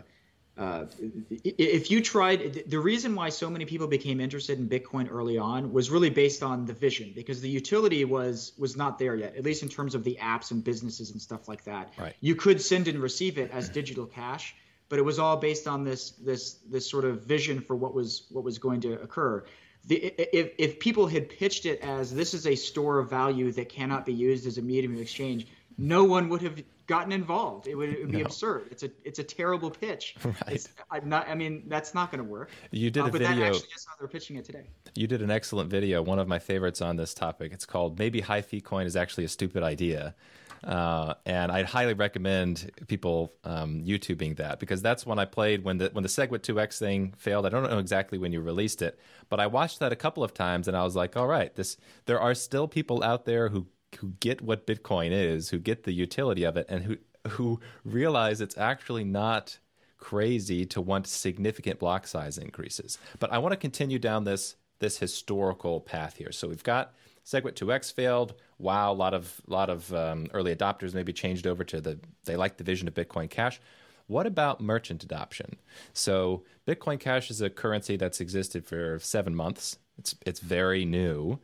[0.56, 0.86] uh,
[1.30, 5.74] if you tried, the reason why so many people became interested in Bitcoin early on
[5.74, 9.44] was really based on the vision, because the utility was was not there yet, at
[9.44, 11.94] least in terms of the apps and businesses and stuff like that.
[11.98, 12.16] Right.
[12.22, 14.56] You could send and receive it as digital cash,
[14.90, 18.28] but it was all based on this this this sort of vision for what was
[18.30, 19.44] what was going to occur.
[19.86, 19.96] The,
[20.38, 24.06] if, if people had pitched it as this is a store of value that cannot
[24.06, 27.68] be used as a medium of exchange, no one would have gotten involved.
[27.68, 28.26] It would, it would be no.
[28.26, 28.68] absurd.
[28.72, 30.16] It's a it's a terrible pitch.
[30.24, 30.54] Right.
[30.54, 31.30] It's, I'm not.
[31.30, 32.50] I mean, that's not going to work.
[32.72, 33.30] You did uh, a but video.
[33.30, 34.70] But that actually is how they're pitching it today.
[34.96, 36.02] You did an excellent video.
[36.02, 37.52] One of my favorites on this topic.
[37.54, 40.16] It's called "Maybe High Fee Coin is actually a stupid idea."
[40.64, 45.78] Uh, and I'd highly recommend people um, YouTubing that because that's when I played when
[45.78, 47.46] the when the SegWit 2x thing failed.
[47.46, 48.98] I don't know exactly when you released it,
[49.30, 51.76] but I watched that a couple of times and I was like, all right, this
[52.06, 55.94] there are still people out there who who get what Bitcoin is, who get the
[55.94, 56.98] utility of it, and who
[57.30, 59.58] who realize it's actually not
[59.98, 62.98] crazy to want significant block size increases.
[63.20, 66.32] But I want to continue down this this historical path here.
[66.32, 66.94] So we've got
[67.26, 68.34] SegWit 2x failed.
[68.58, 72.36] Wow, a lot of lot of um, early adopters maybe changed over to the they
[72.36, 73.62] like the vision of Bitcoin Cash.
[74.08, 75.56] What about merchant adoption?
[75.94, 79.78] So Bitcoin Cash is a currency that's existed for seven months.
[79.98, 81.40] It's it's very new.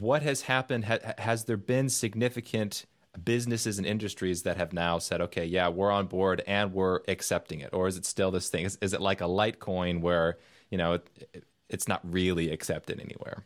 [0.00, 0.86] What has happened?
[0.86, 2.86] Ha- has there been significant
[3.24, 7.60] businesses and industries that have now said, okay, yeah, we're on board and we're accepting
[7.60, 7.70] it?
[7.72, 8.64] Or is it still this thing?
[8.64, 10.38] Is, is it like a Litecoin where,
[10.70, 13.44] you know, it, it, it's not really accepted anywhere?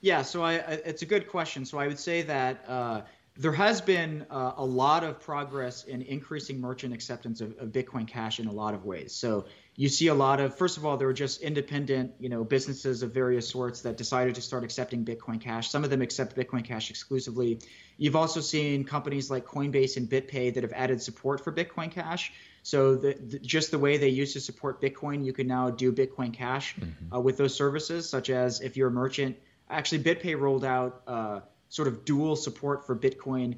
[0.00, 1.64] Yeah, so I, it's a good question.
[1.64, 3.02] So I would say that uh,
[3.36, 8.06] there has been uh, a lot of progress in increasing merchant acceptance of, of, Bitcoin
[8.06, 9.14] Cash in a lot of ways.
[9.14, 9.44] So
[9.80, 13.02] you see a lot of, first of all, there were just independent, you know, businesses
[13.02, 15.70] of various sorts that decided to start accepting Bitcoin Cash.
[15.70, 17.60] Some of them accept Bitcoin Cash exclusively.
[17.96, 22.30] You've also seen companies like Coinbase and BitPay that have added support for Bitcoin Cash.
[22.62, 25.92] So the, the, just the way they used to support Bitcoin, you can now do
[25.92, 27.14] Bitcoin Cash mm-hmm.
[27.14, 29.38] uh, with those services, such as if you're a merchant.
[29.70, 31.00] Actually, BitPay rolled out.
[31.06, 31.40] Uh,
[31.70, 33.54] sort of dual support for Bitcoin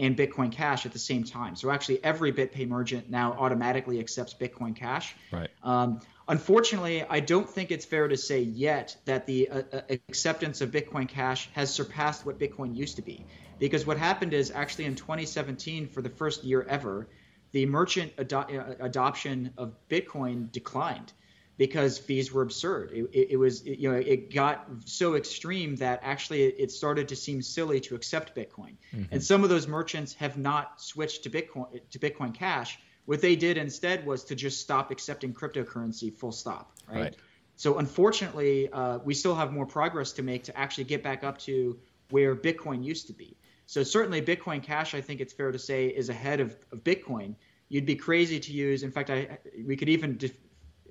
[0.00, 1.54] and Bitcoin Cash at the same time.
[1.54, 5.14] So actually, every BitPay merchant now automatically accepts Bitcoin Cash.
[5.30, 5.50] Right.
[5.62, 10.62] Um, unfortunately, I don't think it's fair to say yet that the uh, uh acceptance
[10.62, 13.26] of Bitcoin Cash has surpassed what Bitcoin used to be.
[13.58, 17.06] Because what happened is actually in 2017, for the first year ever,
[17.52, 21.12] the merchant ado- uh, adoption of Bitcoin declined
[21.60, 22.90] because fees were absurd.
[22.90, 27.06] It, it, it was, it, you know, it got so extreme that actually it started
[27.08, 28.76] to seem silly to accept Bitcoin.
[28.94, 29.12] Mm-hmm.
[29.12, 32.78] And some of those merchants have not switched to Bitcoin to Bitcoin Cash.
[33.04, 36.72] What they did instead was to just stop accepting cryptocurrency, full stop.
[36.88, 37.00] Right.
[37.00, 37.16] right.
[37.56, 41.36] So unfortunately, uh, we still have more progress to make to actually get back up
[41.40, 43.36] to where Bitcoin used to be.
[43.66, 47.34] So certainly, Bitcoin Cash, I think it's fair to say, is ahead of, of Bitcoin.
[47.68, 48.82] You'd be crazy to use.
[48.82, 50.16] In fact, I we could even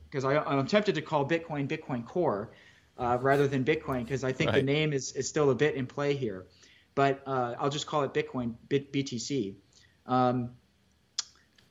[0.09, 2.51] because I'm tempted to call Bitcoin Bitcoin Core
[2.97, 4.57] uh, rather than Bitcoin because I think right.
[4.57, 6.45] the name is, is still a bit in play here.
[6.95, 9.55] But uh, I'll just call it Bitcoin Bit, BTC.
[10.05, 10.51] Um,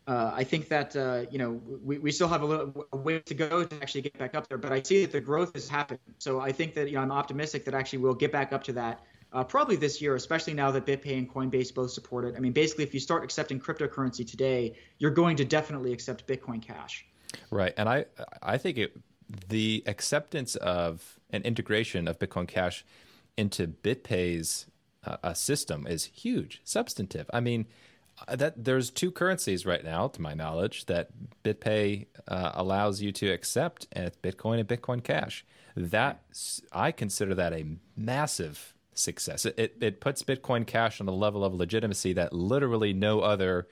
[0.07, 3.19] uh, I think that uh, you know we, we still have a little a way
[3.19, 5.69] to go to actually get back up there, but I see that the growth is
[5.69, 6.01] happening.
[6.19, 8.73] So I think that you know I'm optimistic that actually we'll get back up to
[8.75, 12.35] that uh, probably this year, especially now that BitPay and Coinbase both support it.
[12.37, 16.63] I mean, basically, if you start accepting cryptocurrency today, you're going to definitely accept Bitcoin
[16.63, 17.07] Cash.
[17.51, 18.07] Right, and I
[18.43, 18.97] I think it
[19.49, 22.85] the acceptance of an integration of Bitcoin Cash
[23.37, 24.67] into BitPay's
[25.23, 27.31] a system is huge, substantive.
[27.33, 27.67] I mean,
[28.27, 31.11] uh, that there's two currencies right now, to my knowledge, that
[31.45, 35.47] BitPay uh, allows you to accept at Bitcoin and Bitcoin Cash.
[35.77, 36.23] That
[36.73, 37.65] I consider that a
[37.97, 39.47] massive success.
[39.47, 43.69] It, it, it puts Bitcoin Cash on a level of legitimacy that literally no other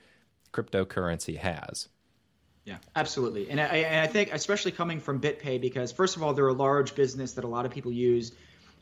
[0.53, 1.89] cryptocurrency has.
[2.67, 3.49] Yeah, absolutely.
[3.49, 6.53] And I, and I think, especially coming from BitPay, because first of all, they're a
[6.53, 8.33] large business that a lot of people use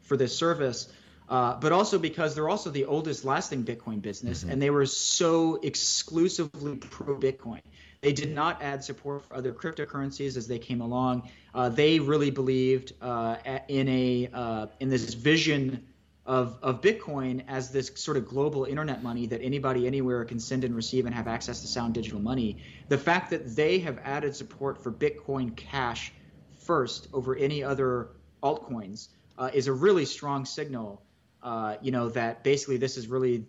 [0.02, 0.92] for this service.
[1.30, 4.52] Uh, but also because they're also the oldest lasting Bitcoin business, mm-hmm.
[4.52, 7.62] and they were so exclusively pro Bitcoin.
[8.02, 11.30] They did not add support for other cryptocurrencies as they came along.
[11.54, 15.86] Uh, they really believed uh, in a uh, in this vision
[16.26, 20.64] of, of Bitcoin as this sort of global internet money that anybody anywhere can send
[20.64, 22.58] and receive and have access to sound digital money.
[22.90, 26.14] The fact that they have added support for Bitcoin Cash
[26.58, 28.10] first over any other
[28.42, 31.04] altcoins uh, is a really strong signal.
[31.44, 33.46] Uh, you know that basically this is really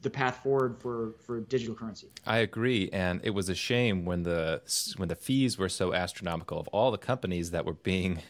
[0.00, 2.08] the path forward for, for digital currency.
[2.24, 4.62] I agree, and it was a shame when the
[4.96, 8.20] when the fees were so astronomical of all the companies that were being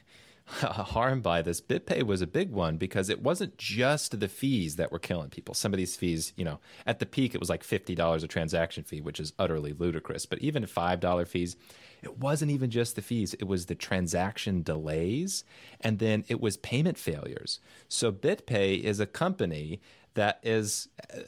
[0.47, 1.61] harmed by this.
[1.61, 5.55] BitPay was a big one because it wasn't just the fees that were killing people.
[5.55, 8.29] Some of these fees, you know, at the peak it was like fifty dollars a
[8.29, 10.27] transaction fee, which is utterly ludicrous.
[10.27, 11.57] But even five dollar fees,
[12.03, 15.45] it wasn't even just the fees; it was the transaction delays,
[15.81, 17.61] and then it was payment failures.
[17.89, 19.81] So BitPay is a company
[20.13, 21.21] that is uh,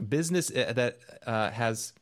[0.00, 1.94] business uh, that uh, has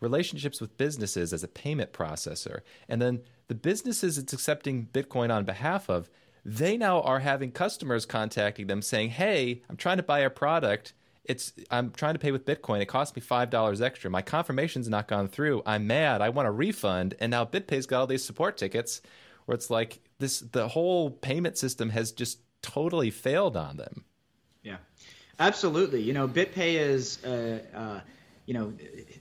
[0.00, 5.44] relationships with businesses as a payment processor, and then the businesses it's accepting Bitcoin on
[5.44, 6.10] behalf of,
[6.44, 10.94] they now are having customers contacting them saying, "Hey, I'm trying to buy a product.
[11.24, 12.80] It's I'm trying to pay with Bitcoin.
[12.80, 14.10] It cost me five dollars extra.
[14.10, 15.62] My confirmation's not gone through.
[15.66, 16.20] I'm mad.
[16.20, 19.00] I want a refund." And now BitPay's got all these support tickets,
[19.46, 24.04] where it's like this: the whole payment system has just totally failed on them.
[24.62, 24.78] Yeah,
[25.40, 26.02] absolutely.
[26.02, 27.24] You know, BitPay is.
[27.24, 28.00] Uh, uh,
[28.46, 28.72] you know,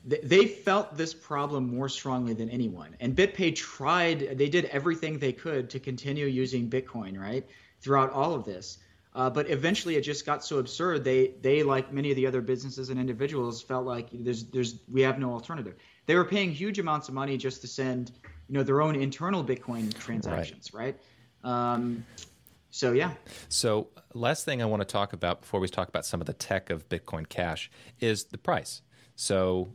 [0.05, 2.95] they felt this problem more strongly than anyone.
[2.99, 7.43] And BitPay tried, they did everything they could to continue using Bitcoin, right,
[7.81, 8.77] throughout all of this.
[9.15, 11.03] Uh, but eventually, it just got so absurd.
[11.03, 15.01] They, they, like many of the other businesses and individuals, felt like there's, there's, we
[15.01, 15.75] have no alternative.
[16.05, 18.11] They were paying huge amounts of money just to send,
[18.47, 20.95] you know, their own internal Bitcoin transactions, right?
[21.43, 21.73] right?
[21.73, 22.05] Um,
[22.69, 23.11] so yeah.
[23.47, 26.33] So last thing I want to talk about before we talk about some of the
[26.33, 28.81] tech of Bitcoin Cash is the price.
[29.15, 29.69] So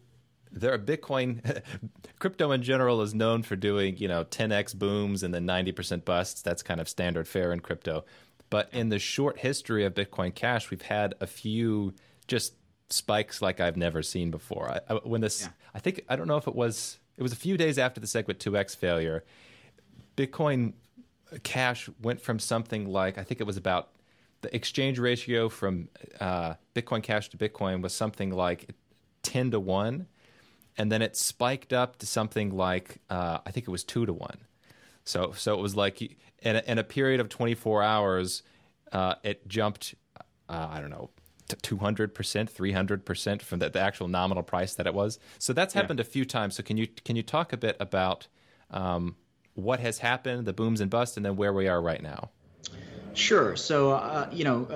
[0.52, 1.62] there are Bitcoin
[2.18, 6.42] crypto in general is known for doing, you know, 10x booms and then 90% busts.
[6.42, 8.04] That's kind of standard fare in crypto.
[8.50, 11.94] But in the short history of Bitcoin Cash, we've had a few
[12.26, 12.54] just
[12.90, 14.70] spikes like I've never seen before.
[14.70, 15.48] I, I, when this, yeah.
[15.74, 18.06] I think I don't know if it was it was a few days after the
[18.06, 19.24] SegWit 2x failure.
[20.16, 20.72] Bitcoin
[21.44, 23.90] Cash went from something like I think it was about
[24.40, 28.74] the exchange ratio from uh, Bitcoin Cash to Bitcoin was something like
[29.30, 30.06] 10 to 1
[30.76, 34.12] and then it spiked up to something like uh, I think it was 2 to
[34.12, 34.38] 1
[35.04, 38.42] so so it was like in a, in a period of 24 hours
[38.90, 39.94] uh, it jumped
[40.48, 41.10] uh, I don't know
[41.48, 46.06] 200% 300% from the, the, actual nominal price that it was so that's happened yeah.
[46.06, 48.26] a few times so can you can you talk a bit about
[48.72, 49.14] um,
[49.54, 52.30] what has happened the booms and busts and then where we are right now
[53.14, 53.56] Sure.
[53.56, 54.68] So, uh, you know,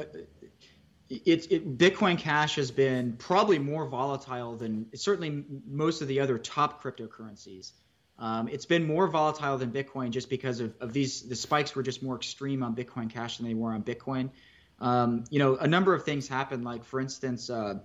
[1.09, 6.83] it, Bitcoin Cash has been probably more volatile than certainly most of the other top
[6.83, 7.73] cryptocurrencies.
[8.19, 11.83] Um, it's been more volatile than Bitcoin just because of, of these the spikes were
[11.83, 14.31] just more extreme on Bitcoin Cash than they were on Bitcoin.
[14.81, 16.65] Um, you know, a number of things happened.
[16.65, 17.81] Like for instance, uh,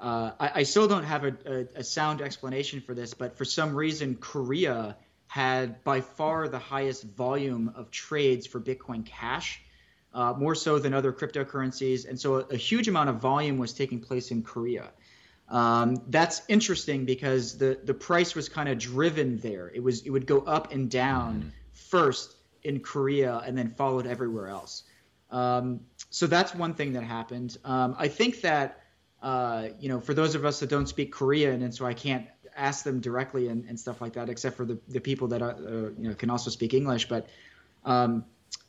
[0.00, 3.44] uh, I, I, still don't have a, a, a sound explanation for this, but for
[3.44, 4.96] some reason, Korea
[5.28, 9.60] had by far the highest volume of trades for Bitcoin Cash
[10.14, 12.08] uh, more so than other cryptocurrencies.
[12.08, 14.90] And so a, a, huge amount of volume was taking place in Korea.
[15.48, 19.70] Um, that's interesting because the, the price was kind of driven there.
[19.74, 21.48] It was it would go up and down mm-hmm.
[21.72, 24.84] first in Korea and then followed everywhere else.
[25.30, 27.58] Um, so that's one thing that happened.
[27.64, 28.80] Um, I think that
[29.22, 32.26] uh, you know for those of us that don't speak Korean and so I can't
[32.56, 35.54] ask them directly and, and stuff like that, except for the, the people that uh,
[35.98, 37.28] you know can also speak English, but
[37.84, 38.24] um,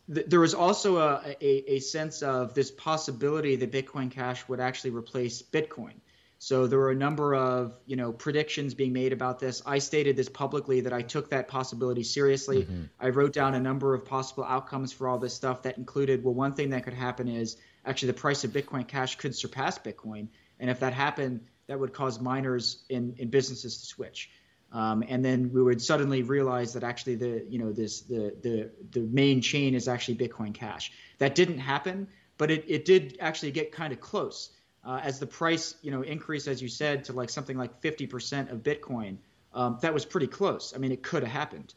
[0.07, 4.91] there was also a, a, a, sense of this possibility that Bitcoin Cash would actually
[4.91, 5.93] replace Bitcoin.
[6.37, 9.63] So there were a number of you know predictions being made about this.
[9.65, 12.63] I stated this publicly that I took that possibility seriously.
[12.63, 12.83] Mm-hmm.
[12.99, 16.33] I wrote down a number of possible outcomes for all this stuff that included well,
[16.33, 20.27] one thing that could happen is actually the price of Bitcoin Cash could surpass Bitcoin,
[20.59, 24.29] and if that happened, that would cause miners in, in businesses to switch.
[24.71, 28.71] Um, and then we would suddenly realize that actually the you know this the the
[28.91, 30.91] the main chain is actually Bitcoin Cash.
[31.19, 32.07] That didn't happen,
[32.37, 34.49] but it, it did actually get kind of close.
[34.85, 38.51] uh, as the price you know increased, as you said, to like something like 50%
[38.51, 39.17] of Bitcoin,
[39.53, 40.73] um, that was pretty close.
[40.75, 41.73] I mean, it could have happened.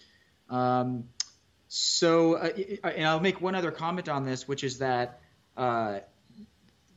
[0.50, 1.04] Um,
[1.68, 2.50] so, uh,
[2.84, 5.20] and I'll make one other comment on this, which is that
[5.56, 6.00] uh,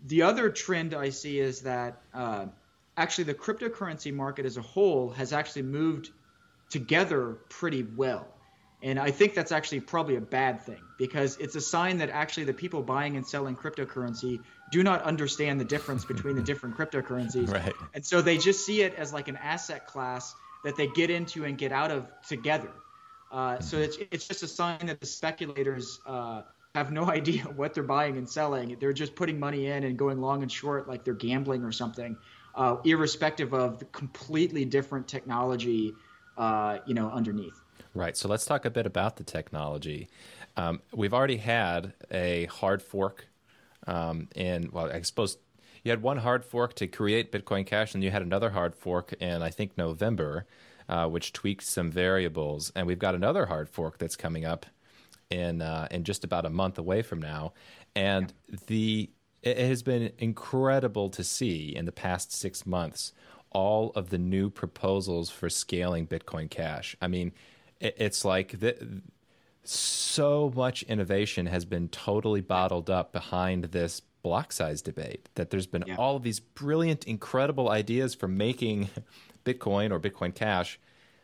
[0.05, 2.47] the other trend I see is that uh,
[3.01, 6.11] actually the cryptocurrency market as a whole has actually moved
[6.69, 8.27] together pretty well.
[8.83, 12.45] And I think that's actually probably a bad thing because it's a sign that actually
[12.45, 14.39] the people buying and selling cryptocurrency
[14.71, 17.49] do not understand the difference between the different cryptocurrencies.
[17.51, 17.73] Right.
[17.93, 20.33] And so they just see it as like an asset class
[20.63, 22.71] that they get into and get out of together.
[23.31, 26.41] Uh, so it's, it's just a sign that the speculators uh,
[26.75, 28.77] have no idea what they're buying and selling.
[28.79, 32.17] They're just putting money in and going long and short like they're gambling or something,
[32.55, 35.93] uh, irrespective of the completely different technology,
[36.37, 37.59] uh, you know, underneath.
[37.93, 38.15] Right.
[38.15, 40.07] So let's talk a bit about the technology.
[40.57, 43.27] Um, we've already had a hard fork
[43.87, 45.37] um, in, well, I suppose
[45.83, 49.13] you had one hard fork to create Bitcoin Cash, and you had another hard fork
[49.13, 50.45] in, I think, November,
[50.87, 52.71] uh, which tweaked some variables.
[52.75, 54.65] And we've got another hard fork that's coming up
[55.29, 57.53] in uh, in just about a month away from now.
[57.95, 58.57] And yeah.
[58.67, 59.09] the
[59.41, 63.13] it has been incredible to see in the past six months
[63.49, 66.95] all of the new proposals for scaling Bitcoin Cash.
[67.01, 67.33] I mean,
[67.79, 69.01] it's like the,
[69.63, 75.65] so much innovation has been totally bottled up behind this block size debate that there's
[75.65, 75.95] been yeah.
[75.95, 78.87] all of these brilliant incredible ideas for making
[79.45, 80.79] bitcoin or bitcoin cash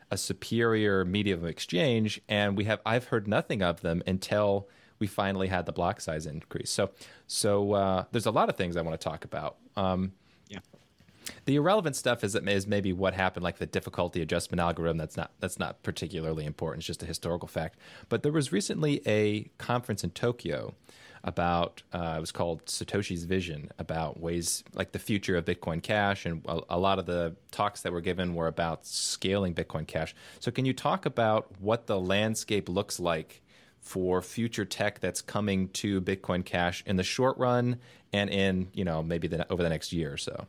[0.10, 4.68] a superior medium of exchange and we have i've heard nothing of them until
[5.00, 6.90] we finally had the block size increase so
[7.28, 10.12] so uh, there's a lot of things i want to talk about um,
[11.46, 14.98] the irrelevant stuff is, is maybe what happened, like the difficulty adjustment algorithm.
[14.98, 16.82] That's not that's not particularly important.
[16.82, 17.78] It's just a historical fact.
[18.10, 20.74] But there was recently a conference in Tokyo
[21.24, 26.26] about uh, it was called Satoshi's Vision about ways like the future of Bitcoin Cash,
[26.26, 30.16] and a, a, lot of the talks that were given were about scaling Bitcoin Cash.
[30.40, 33.42] So, can you talk about what the landscape looks like
[33.82, 37.80] for future tech that's coming to Bitcoin Cash in the short run
[38.14, 40.46] and in you know maybe the, over the next year or so?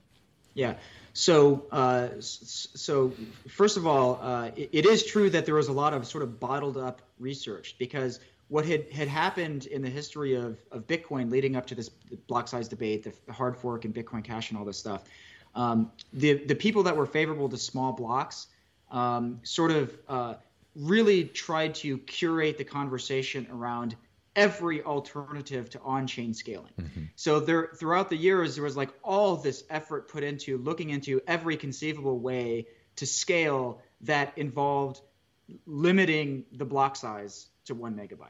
[0.55, 0.75] Yeah.
[1.13, 3.13] So, uh, so
[3.49, 6.23] first of all, uh, it, it is true that there was a lot of sort
[6.23, 11.31] of bottled up research because what had, had happened in the history of, of Bitcoin
[11.31, 11.89] leading up to this
[12.29, 15.05] block size debate, the, hard fork and Bitcoin Cash and all this stuff,
[15.55, 18.47] um, the the people that were favorable to small blocks
[18.91, 20.35] um, sort of uh,
[20.79, 23.97] really tried to curate the conversation around
[24.37, 26.73] every alternative to on-chain scaling.
[26.81, 27.03] Mm-hmm.
[27.17, 31.21] So there throughout the years there was like all this effort put into looking into
[31.27, 35.01] every conceivable way to scale that involved
[35.67, 38.29] limiting the block size to 1 megabyte.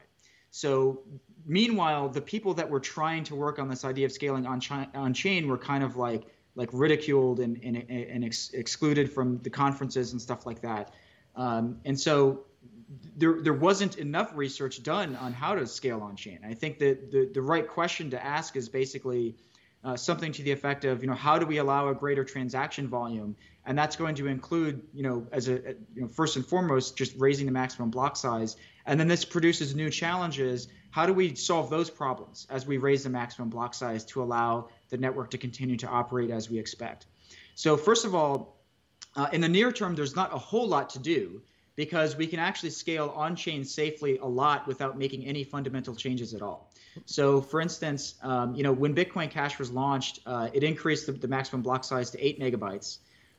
[0.49, 1.03] So
[1.45, 4.87] meanwhile the people that were trying to work on this idea of scaling on chain,
[4.95, 6.23] on chain were kind of like
[6.55, 10.91] like ridiculed and and, and ex- excluded from the conferences and stuff like that.
[11.35, 12.45] Um, and so
[13.17, 16.39] there there wasn't enough research done on how to scale on chain.
[16.43, 19.35] I think that the the right question to ask is basically
[19.83, 22.87] uh, something to the effect of you know how do we allow a greater transaction
[22.87, 26.97] volume, and that's going to include you know as a you know first and foremost
[26.97, 30.67] just raising the maximum block size, and then this produces new challenges.
[30.91, 34.69] How do we solve those problems as we raise the maximum block size to allow
[34.89, 37.05] the network to continue to operate as we expect?
[37.53, 38.58] So first of all,
[39.15, 41.41] uh, in the near term, there's not a whole lot to do
[41.75, 46.33] because we can actually scale on chain safely a lot without making any fundamental changes
[46.33, 46.69] at all.
[47.05, 51.13] So, for instance, um, you know, when Bitcoin Cash was launched, uh, it increased the,
[51.13, 52.97] the, maximum block size to eight megabytes,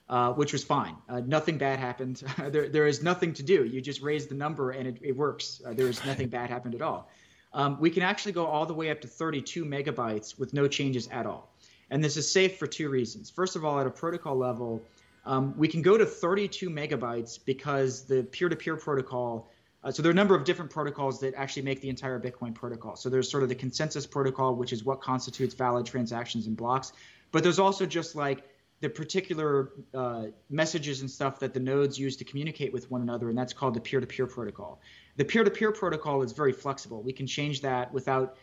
[0.09, 0.97] uh, which was fine.
[1.09, 2.23] Uh, nothing bad happened.
[2.49, 3.65] there, there is nothing to do.
[3.65, 5.61] You just raise the number and it, it works.
[5.65, 7.11] Uh, there is nothing bad happened at all.
[7.53, 11.09] Um, we can actually go all the way up to 32 megabytes with no changes
[11.09, 11.53] at all.
[11.91, 13.29] And this is safe for two reasons.
[13.29, 14.83] First of all, at a protocol level,
[15.31, 19.49] um, we can go to 32 megabytes because the peer-to-peer protocol.
[19.85, 22.53] Uh, so there are a number of different protocols that actually make the entire Bitcoin
[22.53, 22.97] protocol.
[22.97, 26.93] So there's sort of the consensus protocol, which is what constitutes valid transactions and blocks.
[27.31, 28.43] But there's also just like
[28.81, 33.29] the particular uh, messages and stuff that the nodes use to communicate with one another,
[33.29, 34.81] and that's called the peer-to-peer protocol.
[35.17, 37.05] The peer-to-peer protocol is very flexible.
[37.05, 38.37] We can change that without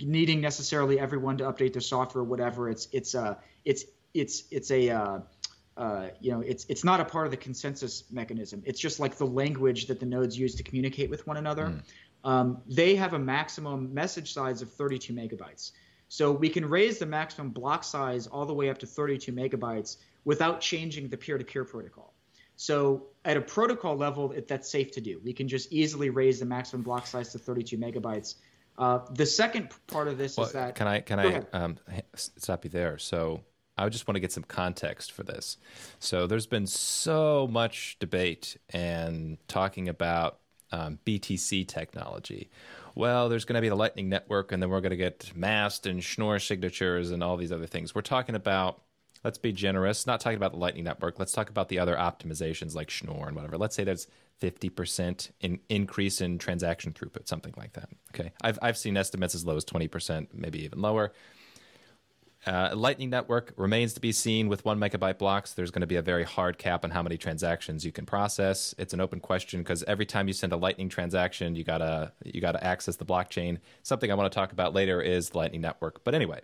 [0.00, 2.68] needing necessarily everyone to update their software or whatever.
[2.68, 4.90] It's it's uh it's it's it's a
[5.76, 8.62] uh, you know, it's it's not a part of the consensus mechanism.
[8.66, 11.66] It's just like the language that the nodes use to communicate with one another.
[11.66, 11.82] Mm.
[12.22, 15.72] Um, they have a maximum message size of 32 megabytes.
[16.08, 19.96] So we can raise the maximum block size all the way up to 32 megabytes
[20.24, 22.12] without changing the peer-to-peer protocol.
[22.56, 25.20] So at a protocol level, it, that's safe to do.
[25.24, 28.34] We can just easily raise the maximum block size to 32 megabytes
[28.76, 31.78] Uh, the second part of this well, is that can I can I um,
[32.14, 32.98] stop you there?
[32.98, 33.42] So
[33.80, 35.56] I just want to get some context for this.
[35.98, 40.38] So there's been so much debate and talking about
[40.72, 42.50] um, BTC technology.
[42.94, 45.86] Well, there's going to be the Lightning Network, and then we're going to get MAST
[45.86, 47.94] and Schnorr signatures and all these other things.
[47.94, 48.82] We're talking about
[49.24, 51.18] let's be generous, not talking about the Lightning Network.
[51.18, 53.58] Let's talk about the other optimizations like Schnorr and whatever.
[53.58, 54.06] Let's say there's
[54.40, 57.90] 50% in increase in transaction throughput, something like that.
[58.14, 58.32] Okay.
[58.40, 61.12] I've, I've seen estimates as low as 20%, maybe even lower.
[62.46, 65.52] Uh, Lightning Network remains to be seen with one megabyte blocks.
[65.52, 68.74] There's going to be a very hard cap on how many transactions you can process.
[68.78, 72.40] It's an open question because every time you send a Lightning transaction, you gotta you
[72.40, 73.58] gotta access the blockchain.
[73.82, 76.02] Something I want to talk about later is Lightning Network.
[76.02, 76.40] But anyway,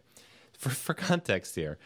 [0.53, 1.79] for for context here,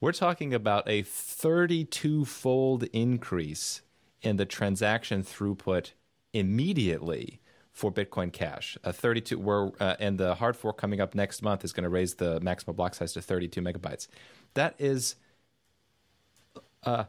[0.00, 3.82] we're talking about a 32 fold increase
[4.22, 5.92] in the transaction throughput
[6.32, 7.41] immediately
[7.72, 8.76] for Bitcoin Cash.
[8.84, 11.90] A 32, we're, uh, and the hard fork coming up next month is going to
[11.90, 14.08] raise the maximum block size to 32 megabytes.
[14.54, 15.16] That is
[16.84, 17.04] uh,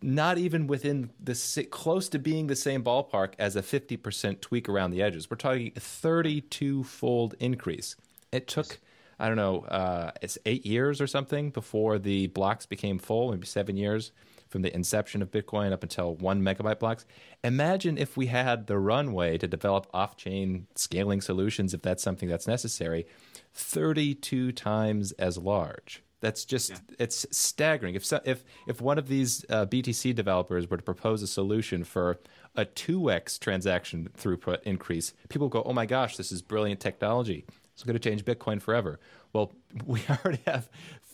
[0.00, 4.90] not even within the close to being the same ballpark as a 50% tweak around
[4.90, 5.30] the edges.
[5.30, 7.96] We're talking a 32 fold increase.
[8.32, 8.80] It took
[9.18, 13.46] I don't know, uh, it's eight years or something before the blocks became full, maybe
[13.46, 14.12] seven years
[14.48, 17.04] from the inception of Bitcoin up until one megabyte blocks.
[17.42, 22.28] Imagine if we had the runway to develop off chain scaling solutions, if that's something
[22.28, 23.06] that's necessary,
[23.54, 26.02] 32 times as large.
[26.20, 26.78] That's just yeah.
[26.98, 27.94] it's staggering.
[27.94, 31.84] If so, if if one of these uh, BTC developers were to propose a solution
[31.84, 32.18] for
[32.56, 37.44] a 2x transaction throughput increase, people go, "Oh my gosh, this is brilliant technology."
[37.74, 38.98] It's going to change Bitcoin forever.
[39.34, 39.52] Well,
[39.86, 40.70] we already have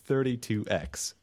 [0.09, 1.15] 32x.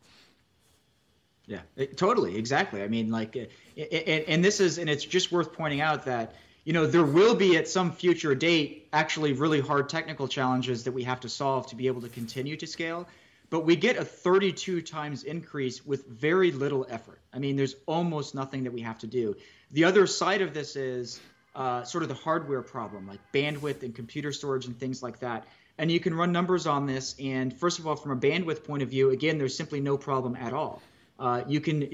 [1.50, 2.84] Yeah, it, totally, exactly.
[2.84, 3.46] I mean, like, eh,
[3.76, 6.86] eh, it, it, and this is, and it's just worth pointing out that you know
[6.86, 11.20] there will be at some future date actually really hard technical challenges that we have
[11.22, 13.08] to solve to be able to continue to scale.
[13.50, 17.20] But we get a 32 times increase with very little effort.
[17.34, 19.36] I mean, there's almost nothing that we have to do.
[19.72, 21.20] The other side of this is
[21.56, 25.48] uh, sort of the hardware problem, like bandwidth and computer storage and things like that.
[25.80, 27.16] And you can run numbers on this.
[27.20, 30.36] And first of all, from a bandwidth point of view, again, there's simply no problem
[30.36, 30.84] at all.
[31.20, 31.88] Uh, you can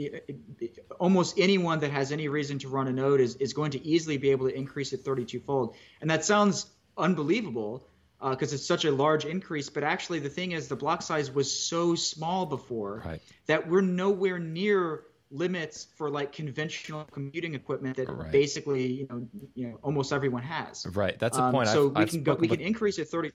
[0.99, 4.17] almost anyone that has any reason to run a node is, is going to easily
[4.17, 5.75] be able to increase it 32 fold.
[5.99, 7.87] And that sounds unbelievable
[8.21, 9.69] because uh, it's such a large increase.
[9.69, 13.21] But actually, the thing is, the block size was so small before right.
[13.47, 15.01] that we're nowhere near
[15.31, 18.31] limits for like conventional computing equipment that right.
[18.31, 20.85] basically you know you know almost everyone has.
[20.93, 21.17] Right.
[21.17, 21.69] That's the um, point.
[21.69, 23.31] so I've, we I've can go, we can increase it 30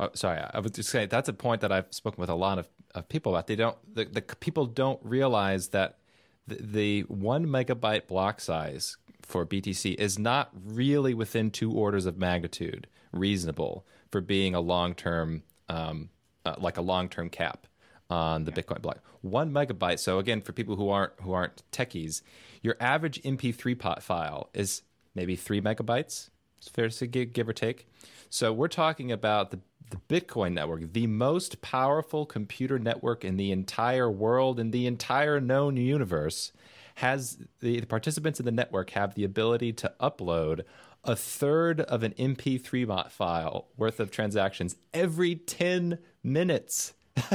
[0.00, 2.58] Oh, sorry, I was just saying that's a point that I've spoken with a lot
[2.58, 3.46] of, of people about.
[3.48, 5.98] They don't the, the people don't realize that
[6.46, 12.16] the, the one megabyte block size for BTC is not really within two orders of
[12.16, 16.08] magnitude reasonable for being a long term um,
[16.46, 17.66] uh, like a long term cap
[18.08, 18.62] on the yeah.
[18.62, 19.00] Bitcoin block.
[19.20, 19.98] One megabyte.
[19.98, 22.22] So again, for people who aren't who aren't techies,
[22.62, 24.80] your average MP3 pot file is
[25.14, 26.30] maybe three megabytes.
[26.56, 27.86] It's fair to say, give or take.
[28.28, 29.60] So we're talking about the
[29.90, 35.40] the Bitcoin network, the most powerful computer network in the entire world, in the entire
[35.40, 36.52] known universe,
[36.96, 40.62] has the, the participants in the network have the ability to upload
[41.04, 46.92] a third of an MP3 file worth of transactions every 10 minutes.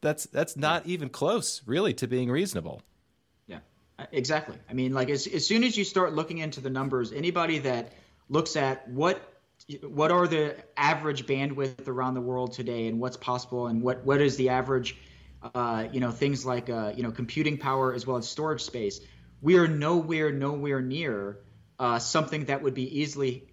[0.00, 2.82] that's that's not even close, really, to being reasonable.
[3.46, 3.58] Yeah,
[4.10, 4.56] exactly.
[4.68, 7.92] I mean, like as as soon as you start looking into the numbers, anybody that
[8.28, 9.20] looks at what
[9.82, 14.20] what are the average bandwidth around the world today and what's possible and what what
[14.20, 14.96] is the average
[15.54, 19.00] uh, you know things like uh, you know computing power as well as storage space?
[19.40, 21.38] We are nowhere nowhere near
[21.78, 23.48] uh, something that would be easily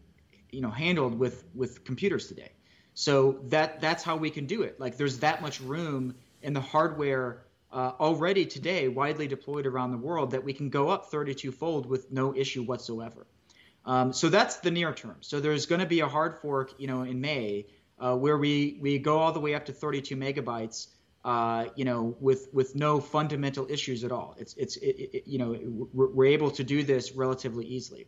[0.52, 2.52] you know handled with with computers today.
[2.94, 4.80] So that that's how we can do it.
[4.80, 9.98] Like there's that much room in the hardware uh, already today widely deployed around the
[9.98, 13.28] world that we can go up 32 fold with no issue whatsoever
[13.90, 15.18] um, so that's the near term.
[15.22, 17.66] So there's going to be a hard fork, you know, in May
[17.98, 20.90] uh, where we we go all the way up to 32 megabytes,
[21.26, 24.36] uh, you know, with with no fundamental issues at all.
[24.38, 25.58] It's it's it, it, you know
[25.92, 28.06] we're, we're able to do this relatively easily.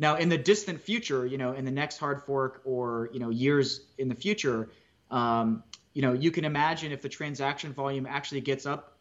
[0.00, 3.30] Now, in the distant future, you know, in the next hard fork or you know
[3.30, 4.68] years in the future,
[5.12, 5.62] um,
[5.92, 8.98] you know, you can imagine if the transaction volume actually gets up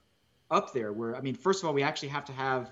[0.52, 2.70] up there, where I mean, first of all, we actually have to have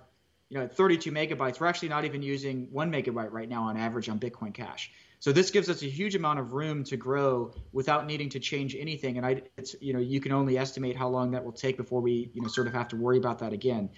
[0.50, 3.78] you know, at 32 megabytes, we're actually not even using one megabyte right now on
[3.78, 4.92] average on Bitcoin Cash.
[5.20, 8.76] So this gives us a huge amount of room to grow without needing to change
[8.76, 9.18] anything.
[9.18, 12.02] And I, it's, you know, you can only estimate how long that will take before
[12.02, 13.90] we, you know, sort of have to worry about that again.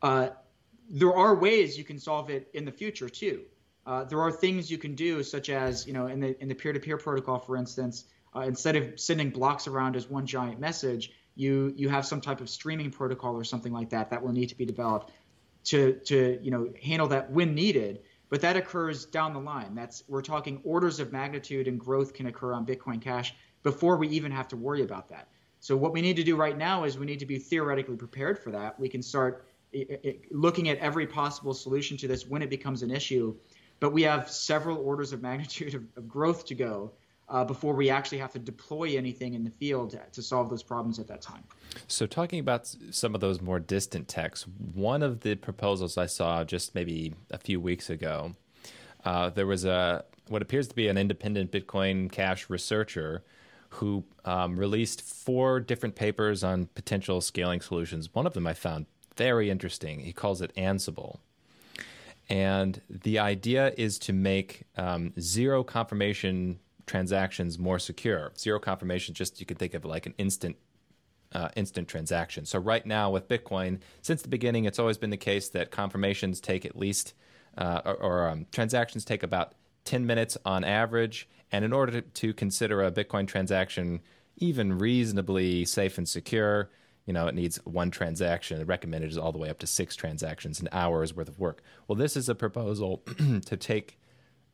[0.00, 0.28] Uh,
[0.88, 3.42] there are ways you can solve it in the future too.
[3.86, 6.54] uh, there are things you can do, such as you know, in the in the
[6.54, 11.72] peer-to-peer protocol, for instance, uh, instead of sending blocks around as one giant message, you
[11.76, 14.56] you have some type of streaming protocol or something like that that will need to
[14.56, 15.12] be developed
[15.64, 18.00] to to you know handle that when needed.
[18.30, 19.74] But that occurs down the line.
[19.74, 24.08] That's we're talking orders of magnitude and growth can occur on Bitcoin Cash before we
[24.08, 25.28] even have to worry about that.
[25.60, 28.38] So what we need to do right now is we need to be theoretically prepared
[28.38, 28.78] for that.
[28.78, 29.46] We can start
[30.30, 33.34] looking at every possible solution to this when it becomes an issue,
[33.80, 36.92] but we have several orders of magnitude of, of growth to go
[37.34, 40.62] uh, before we actually have to deploy anything in the field to, to, solve those
[40.62, 41.42] problems at that time.
[41.88, 46.44] So, talking about some of those more distant techs, one of the proposals I saw
[46.44, 48.36] just maybe a few weeks ago,
[49.04, 53.24] uh, there was a what appears to be an independent Bitcoin Cash researcher
[53.70, 58.14] who um, released four different papers on potential scaling solutions.
[58.14, 60.00] One of them I found very interesting.
[60.00, 61.18] He calls it Ansible.
[62.30, 68.32] And the idea is to make um, zero confirmation transactions more secure.
[68.36, 70.56] Zero confirmation, just you could think of like an instant
[71.32, 72.46] uh, instant transaction.
[72.46, 76.40] So right now with Bitcoin, since the beginning, it's always been the case that confirmations
[76.40, 77.12] take at least
[77.58, 79.54] uh, or, or um, transactions take about
[79.84, 81.28] 10 minutes on average.
[81.52, 84.00] And in order to, to consider a Bitcoin transaction
[84.36, 86.70] even reasonably safe and secure,
[87.06, 88.58] you know, it needs one transaction.
[88.58, 91.62] The recommended is all the way up to six transactions, an hour's worth of work.
[91.86, 93.02] Well, this is a proposal
[93.46, 93.98] to take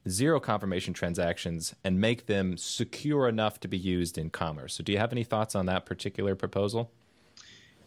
[0.09, 4.75] zero confirmation transactions and make them secure enough to be used in commerce.
[4.75, 6.91] So, do you have any thoughts on that particular proposal?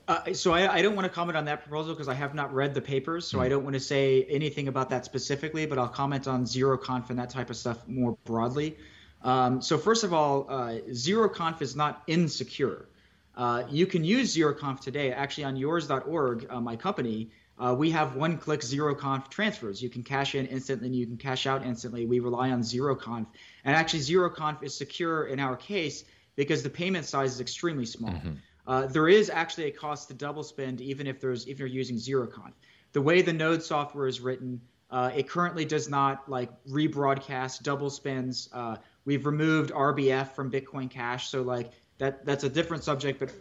[0.05, 2.53] Uh, so I, I, don't want to comment on that proposal because I have not
[2.53, 3.43] read the papers, so mm.
[3.43, 5.66] I don't want to say anything about that specifically.
[5.66, 8.78] But I'll comment on zero conf and that type of stuff more broadly.
[9.22, 12.88] Um, so first of all, uh, zero conf is not insecure.
[13.36, 15.11] Uh, you can use zeroconf today.
[15.11, 17.30] Actually, on yours.org, uh, my company,
[17.60, 19.82] uh, we have one-click zeroconf transfers.
[19.82, 22.06] You can cash in instantly, and you can cash out instantly.
[22.06, 23.28] We rely on zeroconf,
[23.64, 26.04] and actually, zeroconf is secure in our case
[26.36, 28.12] because the payment size is extremely small.
[28.12, 28.34] Mm-hmm.
[28.66, 31.97] Uh, there is actually a cost to double spend, even if there's if you're using
[31.97, 32.54] zeroconf.
[32.93, 37.89] The way the Node software is written, uh, it currently does not like rebroadcast double
[37.89, 38.49] spends.
[38.54, 43.20] Uh, we've removed RBF from Bitcoin Cash, so like that that's a different subject.
[43.20, 43.32] But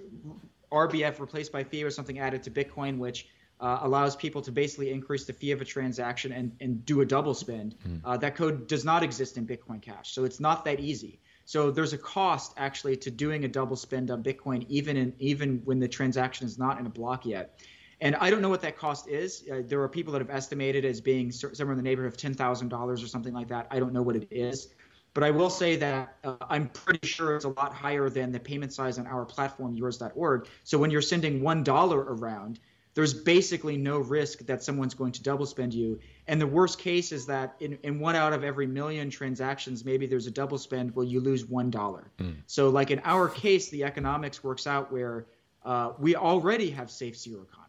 [0.73, 3.29] RBF replaced by fee was something added to Bitcoin, which
[3.63, 7.07] uh, allows people to basically increase the fee of a transaction and, and do a
[7.07, 7.77] double spend.
[7.89, 8.01] Mm.
[8.05, 11.21] Uh, that code does not exist in Bitcoin Cash, so it's not that easy.
[11.45, 15.63] So there's a cost actually to doing a double spend on Bitcoin, even in even
[15.65, 17.61] when the transaction is not in a block yet.
[18.01, 19.45] And I don't know what that cost is.
[19.51, 22.35] Uh, there are people that have estimated as being somewhere in the neighborhood of ten
[22.35, 23.69] thousand dollars or something like that.
[23.71, 24.69] I don't know what it is.
[25.15, 28.41] But I will say that uh, I'm pretty sure it's a lot higher than the
[28.41, 30.49] payment size on our platform, yours.org.
[30.65, 32.61] So when you're sending $1 around,
[32.95, 35.99] there's basically no risk that someone's going to double spend you.
[36.27, 40.07] And the worst case is that in, in one out of every million transactions, maybe
[40.07, 41.71] there's a double spend Well, you lose $1.
[41.73, 42.37] Mm.
[42.47, 45.27] So, like in our case, the economics works out where
[45.65, 47.69] uh, we already have safe zero conf.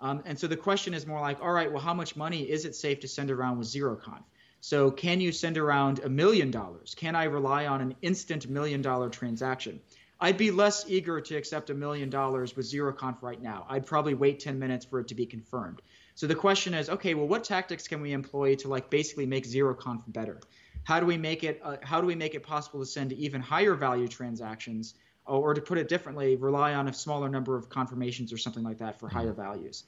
[0.00, 2.64] Um, and so the question is more like, all right, well, how much money is
[2.64, 4.22] it safe to send around with zero conf?
[4.60, 6.94] So, can you send around a million dollars?
[6.94, 9.80] Can I rely on an instant million dollar transaction?
[10.20, 13.66] I'd be less eager to accept a million dollars with ZeroConf right now.
[13.68, 15.80] I'd probably wait 10 minutes for it to be confirmed.
[16.14, 19.46] So the question is, okay, well, what tactics can we employ to like basically make
[19.46, 20.40] ZeroConf better?
[20.82, 21.60] How do we make it?
[21.62, 24.94] Uh, how do we make it possible to send even higher value transactions,
[25.26, 28.64] or, or, to put it differently, rely on a smaller number of confirmations or something
[28.64, 29.84] like that for higher values?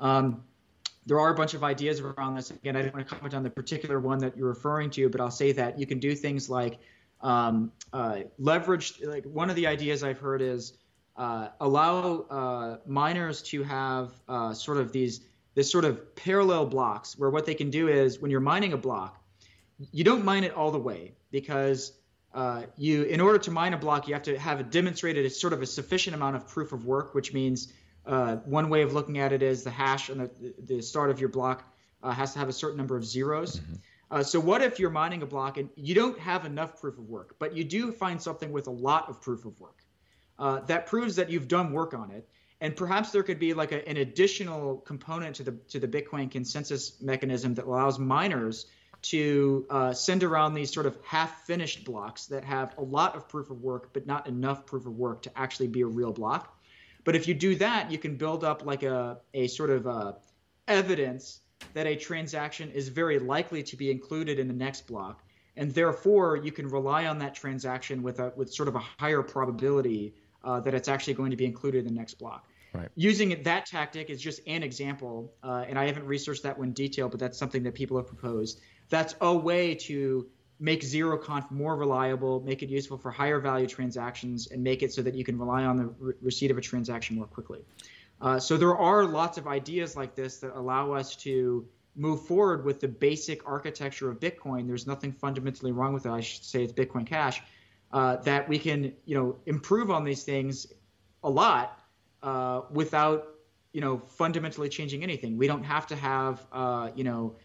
[0.00, 0.42] Um,
[1.06, 2.50] there are a bunch of ideas around this.
[2.50, 5.20] Again, I don't want to comment on the particular one that you're referring to, but
[5.20, 6.78] I'll say that you can do things like
[7.24, 9.00] um, uh, leverage.
[9.02, 10.74] Like one of the ideas I've heard is
[11.16, 15.20] uh, allow uh, miners to have uh, sort of these
[15.54, 18.76] this sort of parallel blocks where what they can do is when you're mining a
[18.76, 19.22] block,
[19.92, 21.92] you don't mine it all the way because
[22.34, 25.62] uh, you in order to mine a block you have to have demonstrated sort of
[25.62, 27.72] a sufficient amount of proof of work, which means
[28.04, 31.30] one way of looking at it is the hash and the, the start of your
[31.30, 31.64] block
[32.02, 33.60] has to have a certain number of zeros.
[33.60, 33.74] Mm-hmm.
[34.10, 37.08] Uh, so what if you're mining a block and you don't have enough proof of
[37.08, 39.78] work, but you do find something with a lot of proof of work?
[40.38, 42.28] Uh, that proves that you've done work on it,
[42.60, 46.30] and perhaps there could be like a, an additional component to the to the Bitcoin
[46.30, 48.66] consensus mechanism that allows miners
[49.02, 53.50] to uh, send around these sort of half-finished blocks that have a lot of proof
[53.50, 56.58] of work, but not enough proof of work to actually be a real block.
[57.04, 60.12] But if you do that, you can build up like a, a sort of uh,
[60.66, 61.40] evidence
[61.72, 65.22] that a transaction is very likely to be included in the next block.
[65.56, 69.22] And therefore, you can rely on that transaction with a with sort of a higher
[69.22, 72.46] probability uh, that it's actually going to be included in the next block.
[72.72, 72.88] Right.
[72.96, 76.74] Using that tactic is just an example, uh, and I haven't researched that one in
[76.74, 78.60] detail, but that's something that people have proposed.
[78.88, 80.26] That's a way to
[80.58, 85.02] make zeroconf more reliable, make it useful for higher value transactions, and make it so
[85.02, 87.60] that you can rely on the re- receipt of a transaction more quickly.
[88.24, 92.64] Uh, so there are lots of ideas like this that allow us to move forward
[92.64, 94.66] with the basic architecture of Bitcoin.
[94.66, 96.10] There's nothing fundamentally wrong with it.
[96.10, 97.42] I should say it's Bitcoin Cash.
[97.92, 100.72] Uh, that we can, you know, improve on these things
[101.22, 101.78] a lot
[102.22, 103.28] uh, without,
[103.74, 105.36] you know, fundamentally changing anything.
[105.36, 107.36] We don't have to have, uh, you know,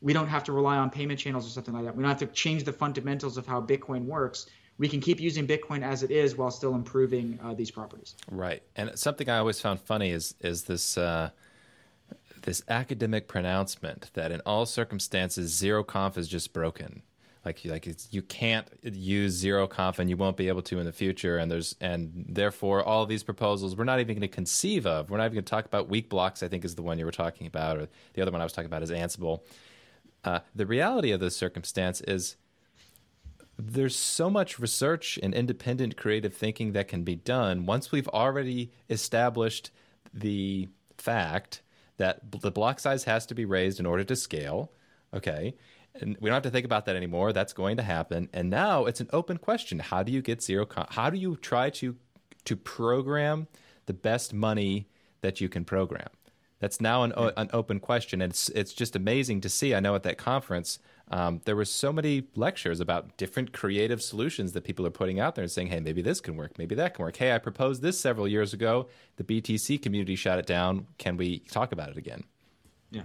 [0.00, 1.94] we don't have to rely on payment channels or something like that.
[1.94, 4.46] We don't have to change the fundamentals of how Bitcoin works.
[4.78, 8.16] We can keep using Bitcoin as it is while still improving uh, these properties.
[8.30, 11.30] Right, and something I always found funny is is this uh,
[12.42, 17.02] this academic pronouncement that in all circumstances zeroconf is just broken.
[17.44, 21.36] Like like you can't use zeroconf and you won't be able to in the future.
[21.36, 25.10] And there's and therefore all these proposals we're not even going to conceive of.
[25.10, 26.42] We're not even going to talk about weak blocks.
[26.42, 28.52] I think is the one you were talking about, or the other one I was
[28.52, 29.40] talking about is Ansible.
[30.24, 32.36] Uh, the reality of this circumstance is
[33.58, 38.72] there's so much research and independent creative thinking that can be done once we've already
[38.90, 39.70] established
[40.12, 41.62] the fact
[41.96, 44.72] that the block size has to be raised in order to scale.
[45.12, 45.54] Okay.
[46.00, 47.32] And we don't have to think about that anymore.
[47.32, 48.28] That's going to happen.
[48.32, 49.78] And now it's an open question.
[49.78, 50.66] How do you get zero?
[50.66, 51.96] Con- how do you try to
[52.46, 53.46] to program
[53.86, 54.88] the best money
[55.20, 56.08] that you can program?
[56.58, 57.28] That's now an, hmm.
[57.36, 59.74] an open question, and it's it's just amazing to see.
[59.74, 60.78] I know at that conference
[61.08, 65.34] um, there were so many lectures about different creative solutions that people are putting out
[65.34, 67.82] there and saying, "Hey, maybe this can work, maybe that can work." Hey, I proposed
[67.82, 68.88] this several years ago.
[69.16, 70.86] The BTC community shot it down.
[70.98, 72.24] Can we talk about it again?
[72.90, 73.02] Yeah,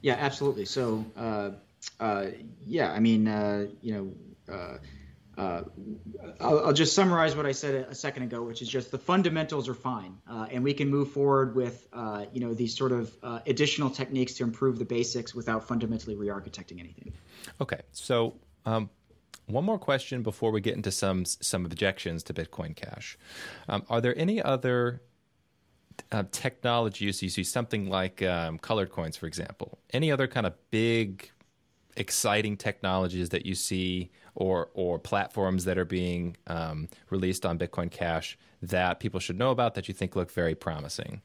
[0.00, 0.64] yeah, absolutely.
[0.64, 1.50] So, uh,
[2.00, 2.26] uh,
[2.64, 4.14] yeah, I mean, uh, you
[4.48, 4.58] know
[5.38, 5.62] uh,
[6.40, 9.68] I'll, I'll, just summarize what I said a, second ago, which is just the fundamentals
[9.68, 13.16] are fine, uh, and we can move forward with uh, you know these sort of
[13.22, 17.12] uh, additional techniques to improve the basics without fundamentally re-architecting anything.
[17.60, 18.34] Okay, so
[18.66, 18.90] um,
[19.46, 23.16] one more question before we get into some some objections to Bitcoin Cash.
[23.68, 25.00] Um, are there any other
[26.10, 29.78] uh, technologies you see something like um, colored coins, for example?
[29.92, 31.30] Any other kind of big,
[31.96, 34.10] exciting technologies that you see?
[34.34, 39.50] or or platforms that are being um, released on Bitcoin Cash that people should know
[39.50, 41.20] about that you think look very promising?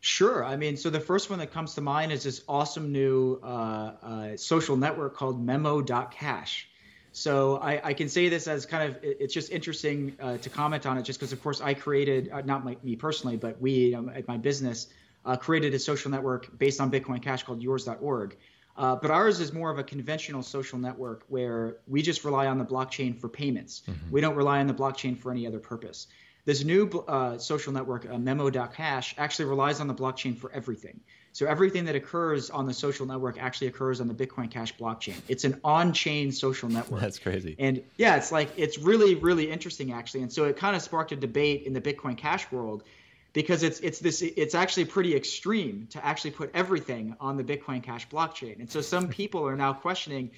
[0.00, 0.42] Sure.
[0.42, 3.46] I mean, so the first one that comes to mind is this awesome new uh,
[3.46, 6.68] uh, social network called Memo.cash.
[7.12, 10.86] So I, I, can say this as kind of it's just interesting uh, to comment
[10.86, 13.94] on it, just because of course I created uh, not my, me personally, but we
[13.94, 14.86] um, at my business
[15.26, 18.36] uh, created a social network based on Bitcoin Cash called Yours.org.
[18.80, 22.56] Uh, but ours is more of a conventional social network where we just rely on
[22.56, 23.82] the blockchain for payments.
[23.82, 24.10] Mm-hmm.
[24.10, 26.06] We don't rely on the blockchain for any other purpose.
[26.46, 30.98] This new uh, social network, uh, Memo.cash, actually relies on the blockchain for everything.
[31.32, 35.20] So everything that occurs on the social network actually occurs on the Bitcoin Cash blockchain.
[35.28, 37.02] It's an on-chain social network.
[37.02, 37.56] That's crazy.
[37.58, 40.22] And yeah, it's like it's really really interesting actually.
[40.22, 42.84] And so it kind of sparked a debate in the Bitcoin Cash world
[43.32, 47.82] because it's it's this it's actually pretty extreme to actually put everything on the Bitcoin
[47.82, 48.58] Cash blockchain.
[48.58, 50.30] And so some people are now questioning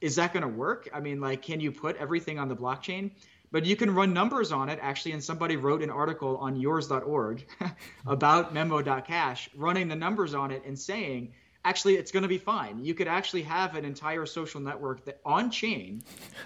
[0.00, 0.88] is that going to work?
[0.92, 3.12] I mean, like can you put everything on the blockchain?
[3.50, 7.46] But you can run numbers on it actually and somebody wrote an article on yours.org
[8.06, 11.32] about memo.cash running the numbers on it and saying
[11.64, 12.84] actually it's going to be fine.
[12.84, 16.02] You could actually have an entire social network that on chain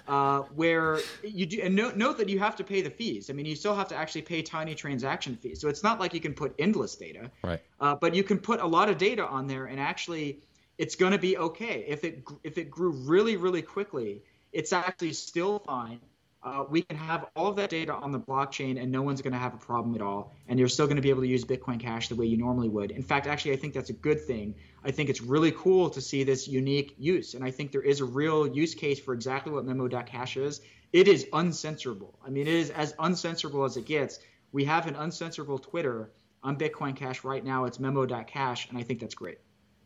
[0.07, 3.29] uh, where you do and note, note that you have to pay the fees.
[3.29, 5.59] I mean, you still have to actually pay tiny transaction fees.
[5.59, 7.61] So it's not like you can put endless data, right?
[7.79, 10.39] Uh, but you can put a lot of data on there, and actually,
[10.77, 11.85] it's going to be okay.
[11.87, 14.21] If it if it grew really really quickly,
[14.53, 15.99] it's actually still fine
[16.41, 19.33] uh, we can have all of that data on the blockchain and no one's going
[19.33, 20.33] to have a problem at all.
[20.47, 22.69] And you're still going to be able to use Bitcoin Cash the way you normally
[22.69, 22.91] would.
[22.91, 24.55] In fact, actually, I think that's a good thing.
[24.83, 27.33] I think it's really cool to see this unique use.
[27.33, 30.61] And I think there is a real use case for exactly what Memo.cash is.
[30.93, 32.13] It is uncensorable.
[32.25, 34.19] I mean, it is as uncensorable as it gets.
[34.53, 36.09] We have an uncensorable Twitter
[36.41, 37.65] on Bitcoin Cash right now.
[37.65, 39.39] It's Memo.cash, and I think that's great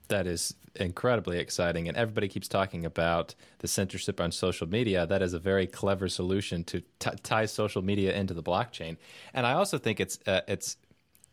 [0.08, 1.88] that is incredibly exciting.
[1.88, 5.06] And everybody keeps talking about the censorship on social media.
[5.06, 8.98] That is a very clever solution to t- tie social media into the blockchain.
[9.34, 10.78] And I also think it's uh, it's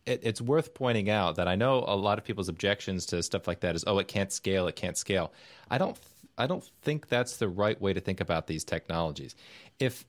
[0.06, 3.46] it, it's worth pointing out that I know a lot of people's objections to stuff
[3.46, 5.32] like that is, oh, it can't scale, it can't scale.
[5.70, 5.98] I don't
[6.38, 9.34] I don't think that's the right way to think about these technologies.
[9.78, 10.04] If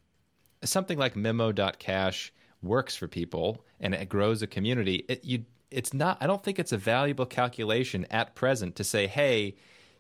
[0.63, 2.31] something like Memo.cash
[2.61, 6.59] works for people and it grows a community, it, you it's not i don't think
[6.59, 9.55] it's a valuable calculation at present to say hey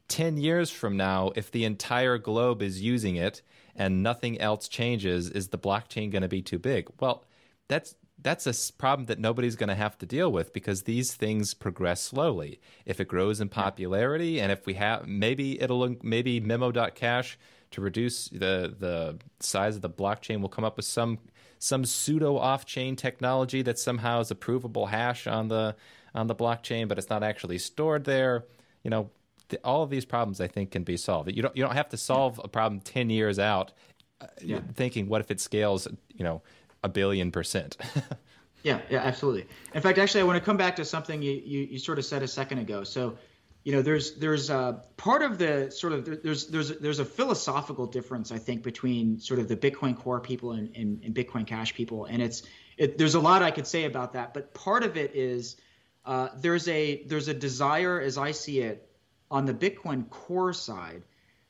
[0.07, 3.41] 10 years from now if the entire globe is using it
[3.75, 7.23] and nothing else changes is the blockchain going to be too big well
[7.67, 11.53] that's that's a problem that nobody's going to have to deal with because these things
[11.53, 12.59] progress slowly.
[12.85, 17.37] If it grows in popularity, and if we have maybe it'll maybe Memo.cash
[17.71, 21.19] to reduce the the size of the blockchain will come up with some
[21.61, 25.75] some pseudo off-chain technology that somehow is a provable hash on the
[26.15, 28.45] on the blockchain, but it's not actually stored there.
[28.83, 29.11] You know,
[29.49, 31.31] the, all of these problems I think can be solved.
[31.31, 33.73] You don't you don't have to solve a problem ten years out,
[34.19, 34.59] uh, yeah.
[34.73, 36.41] thinking what if it scales, you know,
[36.83, 37.77] a billion percent.
[38.63, 39.45] yeah, yeah, absolutely.
[39.75, 42.05] In fact, actually, I want to come back to something you, you, you sort of
[42.05, 42.83] said a second ago.
[42.83, 43.19] So,
[43.63, 47.85] you know, there's there's uh, part of the sort of there's there's there's a philosophical
[47.85, 51.75] difference I think between sort of the Bitcoin Core people and, and, and Bitcoin Cash
[51.75, 52.43] people, and it's
[52.77, 55.57] it, there's a lot I could say about that, but part of it is
[56.05, 58.89] uh, there's a there's a desire, as I see it,
[59.29, 61.03] on the Bitcoin Core side,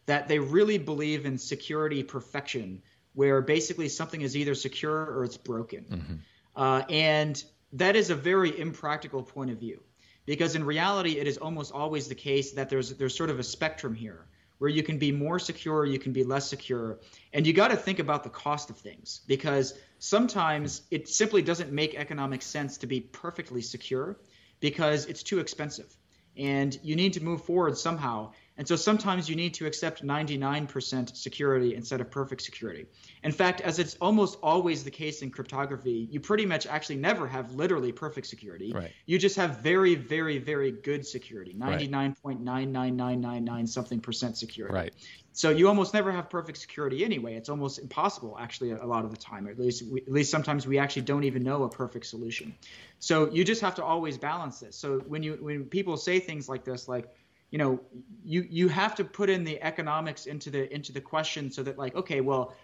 [0.06, 2.82] that they really believe in security perfection
[3.14, 5.86] where basically something is either secure or it's broken.
[5.90, 6.16] Mm-hmm.
[6.56, 7.44] Uh, and
[7.74, 9.82] that is a very impractical point of view
[10.26, 13.44] because in reality, it is almost always the case that there's there's sort of a
[13.44, 14.26] spectrum here
[14.60, 17.00] where you can be more secure, you can be less secure,
[17.34, 21.72] and you got to think about the cost of things because sometimes it simply doesn't
[21.72, 24.18] make economic sense to be perfectly secure
[24.60, 25.92] because it's too expensive,
[26.38, 28.32] and you need to move forward somehow.
[28.58, 32.86] And so sometimes you need to accept 99% security instead of perfect security.
[33.24, 37.28] In fact, as it's almost always the case in cryptography, you pretty much actually never
[37.28, 38.72] have literally perfect security.
[38.74, 38.92] Right.
[39.06, 44.76] You just have very, very, very good security 99.99999 something percent security.
[44.76, 44.94] Right.
[45.34, 47.36] So you almost never have perfect security anyway.
[47.36, 49.48] It's almost impossible, actually, a lot of the time.
[49.48, 52.54] At least, we, at least sometimes we actually don't even know a perfect solution.
[53.00, 54.76] So you just have to always balance this.
[54.76, 57.08] So when you when people say things like this, like
[57.52, 57.80] you know
[58.24, 61.78] you you have to put in the economics into the into the question so that
[61.78, 62.56] like okay well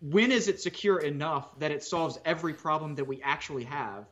[0.00, 4.06] when is it secure enough that it solves every problem that we actually have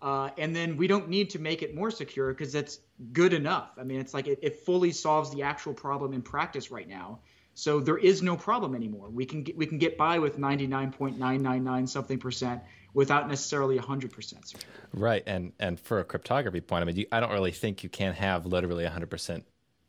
[0.00, 2.78] uh, and then we don't need to make it more secure because that's
[3.12, 6.70] good enough i mean it's like it, it fully solves the actual problem in practice
[6.70, 7.18] right now
[7.54, 11.88] so there is no problem anymore we can get, we can get by with 99.999
[11.88, 12.62] something percent
[12.94, 14.66] without necessarily 100% security.
[14.92, 15.22] Right.
[15.26, 18.12] And and for a cryptography point, I mean, you, I don't really think you can
[18.12, 19.44] have literally 100%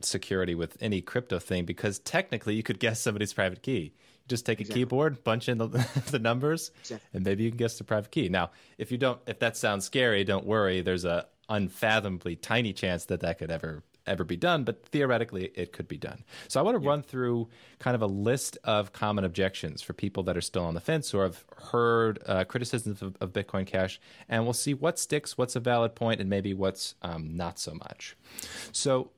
[0.06, 3.93] security with any crypto thing because technically you could guess somebody's private key.
[4.24, 5.68] You just take a keyboard, bunch in the,
[6.12, 7.08] the numbers, exactly.
[7.14, 8.30] and maybe you can guess the private key.
[8.30, 10.82] Now, if you don't, if that sounds scary, don't worry.
[10.82, 15.72] There's a unfathomably tiny chance that that could ever ever be done, but theoretically it
[15.72, 16.24] could be done.
[16.47, 16.89] So I want to yeah.
[16.89, 17.49] run through
[17.80, 21.14] kind of a list of common objections for people that are still on the fence
[21.14, 23.99] or have heard uh, criticisms of, of, Bitcoin Cash,
[24.30, 27.74] and we'll see what sticks, what's a valid point, and maybe what's um, not so
[27.74, 28.16] much.
[28.72, 29.12] So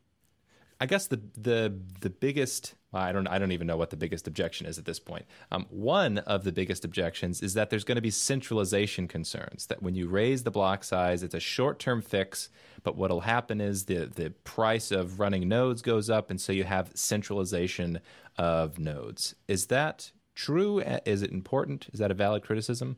[0.80, 4.28] I guess the the the biggest I don't I don't even know what the biggest
[4.28, 5.26] objection is at this point.
[5.52, 9.68] Um, one of the biggest objections is that there's going to be centralization concerns.
[9.68, 12.50] That when you raise the block size, it's a short term fix,
[12.84, 16.64] but what'll happen is the the price of running nodes goes up, and so you
[16.64, 18.00] have centralization
[18.38, 19.36] of nodes.
[19.48, 20.80] Is that true?
[21.06, 21.88] Is it important?
[21.94, 22.98] Is that a valid criticism?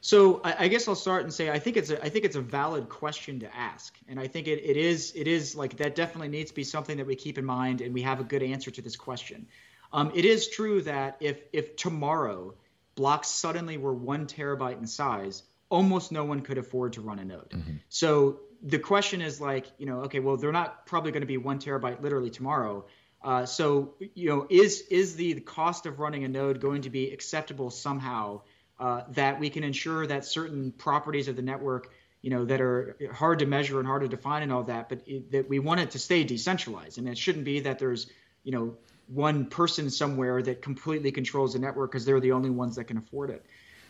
[0.00, 2.36] So I, I, guess I'll start and say I think it's a I think it's
[2.36, 5.96] a valid question to ask, and I think it, it is it is like that
[5.96, 8.42] definitely needs to be something that we keep in mind, and we have a good
[8.42, 9.46] answer to this question.
[9.92, 12.54] Um, it is true that if if tomorrow
[12.94, 17.24] blocks suddenly were one terabyte in size, almost no one could afford to run a
[17.24, 17.50] node.
[17.50, 17.76] Mm-hmm.
[17.88, 21.38] So the question is like you know okay well they're not probably going to be
[21.38, 22.86] one terabyte literally tomorrow.
[23.22, 26.90] Uh, so you know is is the, the cost of running a node going to
[26.90, 28.42] be acceptable somehow?
[28.80, 31.90] Uh, that we can ensure that certain properties of the network,
[32.22, 35.02] you know, that are hard to measure and hard to define and all that, but
[35.06, 36.98] it, that we want it to stay decentralized.
[36.98, 38.06] And it shouldn't be that there's,
[38.44, 38.76] you know,
[39.08, 42.98] one person somewhere that completely controls the network because they're the only ones that can
[42.98, 43.44] afford it.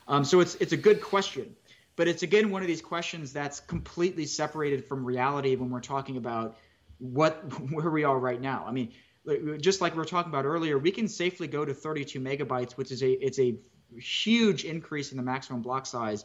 [0.06, 1.54] Um, so it's it's a good question,
[1.96, 6.16] but it's again one of these questions that's completely separated from reality when we're talking
[6.16, 6.56] about
[6.98, 7.34] what
[7.72, 8.64] where we are right now.
[8.66, 8.92] I mean,
[9.60, 12.90] just like we were talking about earlier, we can safely go to 32 megabytes, which
[12.90, 13.56] is a it's a
[13.96, 16.24] huge increase in the maximum block size,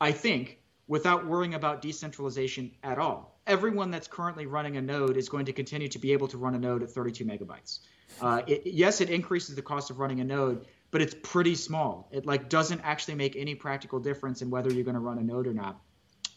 [0.00, 3.40] I think, without worrying about decentralization at all.
[3.46, 6.54] Everyone that's currently running a node is going to continue to be able to run
[6.54, 7.80] a node at 32 megabytes.
[8.20, 12.08] Uh, it, yes, it increases the cost of running a node, but it's pretty small.
[12.12, 15.22] It like doesn't actually make any practical difference in whether you're going to run a
[15.22, 15.80] node or not.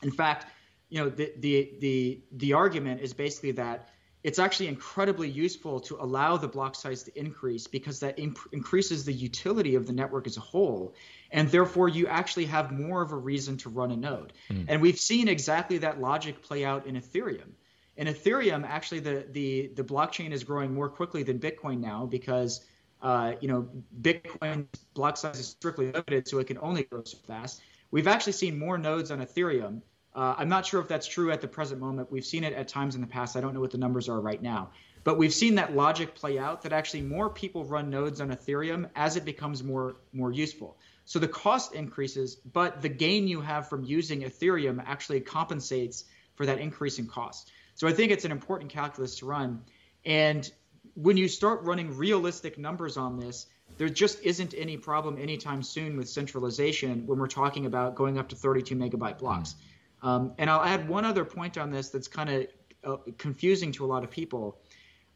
[0.01, 0.47] In fact,
[0.89, 3.89] you know the the the the argument is basically that
[4.26, 9.06] it's actually incredibly useful to allow the block size to increase because that imp- increases
[9.06, 10.96] the utility of the network as a whole.
[11.30, 14.34] And therefore, you actually have more of a reason to run a node.
[14.50, 14.66] Mm.
[14.68, 17.52] And we've seen exactly that logic play out in Ethereum.
[17.98, 22.66] In Ethereum, actually, the, the, the blockchain is growing more quickly than Bitcoin now because
[23.04, 23.70] uh, you know
[24.02, 24.66] Bitcoin
[24.96, 27.62] block size is strictly limited, so it can only grow so fast
[27.92, 29.82] we've actually seen more nodes on Ethereum.
[30.16, 32.09] Uh, I'm not sure if that's true at the present moment.
[32.09, 33.36] We've seen it at times in the past.
[33.36, 34.72] I don't know what the numbers are right now.
[35.03, 38.89] But we've seen that logic play out that actually more people run nodes on Ethereum
[38.95, 40.78] as it becomes more more useful.
[41.03, 46.47] So the cost increases, but the gain you have from using Ethereum actually compensates for
[46.47, 47.51] that increase in cost.
[47.76, 49.63] So I think it's an important calculus to run.
[50.05, 50.49] And
[50.95, 53.45] when you start running realistic numbers on this,
[53.78, 58.30] there just isn't any problem anytime soon with centralization when we're talking about going up
[58.30, 59.53] to 32 megabyte blocks.
[59.53, 59.75] Mm.
[60.06, 62.47] Um, and I'll add one other point on this that's kind of
[62.84, 64.58] uh, confusing to a lot of people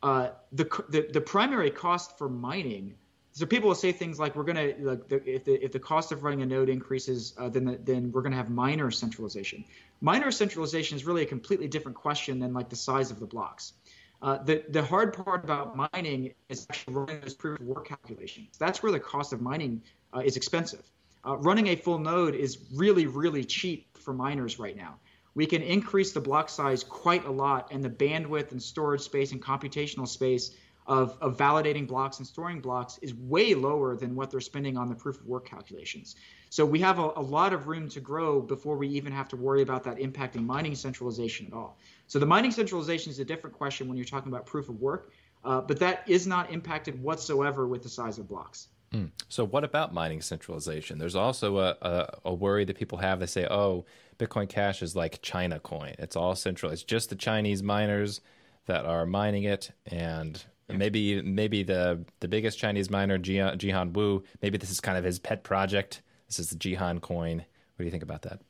[0.02, 2.96] uh, the, the the primary cost for mining.
[3.32, 6.12] So people will say things like, "We're gonna like the, if the if the cost
[6.12, 9.66] of running a node increases, uh, then the, then we're gonna have miner centralization."
[10.02, 13.74] Miner centralization is really a completely different question than like the size of the blocks.
[14.22, 18.58] Uh, the the hard part about mining is actually running those proof of work calculations.
[18.58, 19.84] That's where the cost of mining
[20.14, 20.84] uh, is expensive.
[21.26, 24.98] Uh, running a full node is really really cheap for miners right now
[25.36, 29.32] we can increase the block size quite a lot, and the bandwidth and storage space
[29.32, 30.52] and computational space
[30.88, 34.90] of, of validating blocks and storing blocks is way lower than what they're spending on
[34.90, 36.16] the proof of work calculations.
[36.50, 39.36] So we have a, a, lot of room to grow before we even have to
[39.36, 41.78] worry about that impacting mining centralization at all.
[42.08, 45.14] So the mining centralization is a different question when you're talking about proof of work,
[45.46, 48.68] uh, but that is not impacted whatsoever with the size of blocks.
[48.94, 49.12] Mm.
[49.28, 50.98] So what about mining centralization?
[50.98, 53.20] There's also a, a, a worry that people have.
[53.20, 53.86] They say, oh,
[54.18, 55.96] Bitcoin Cash is like China coin.
[56.00, 56.72] It's all central.
[56.72, 58.22] It's just the Chinese miners
[58.66, 64.24] that are mining it, and maybe maybe the the biggest Chinese miner, Jihan, Jihan Wu.
[64.42, 66.02] Maybe this is kind of his pet project.
[66.28, 67.38] This is the Jihan coin.
[67.38, 68.42] What do you think about that?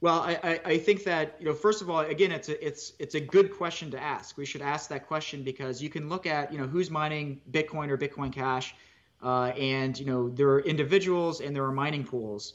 [0.00, 3.14] Well, I, I think that you know, first of all, again, it's a it's it's
[3.14, 4.36] a good question to ask.
[4.36, 7.88] We should ask that question because you can look at you know who's mining Bitcoin
[7.88, 8.74] or Bitcoin Cash,
[9.24, 12.54] uh, and you know there are individuals and there are mining pools.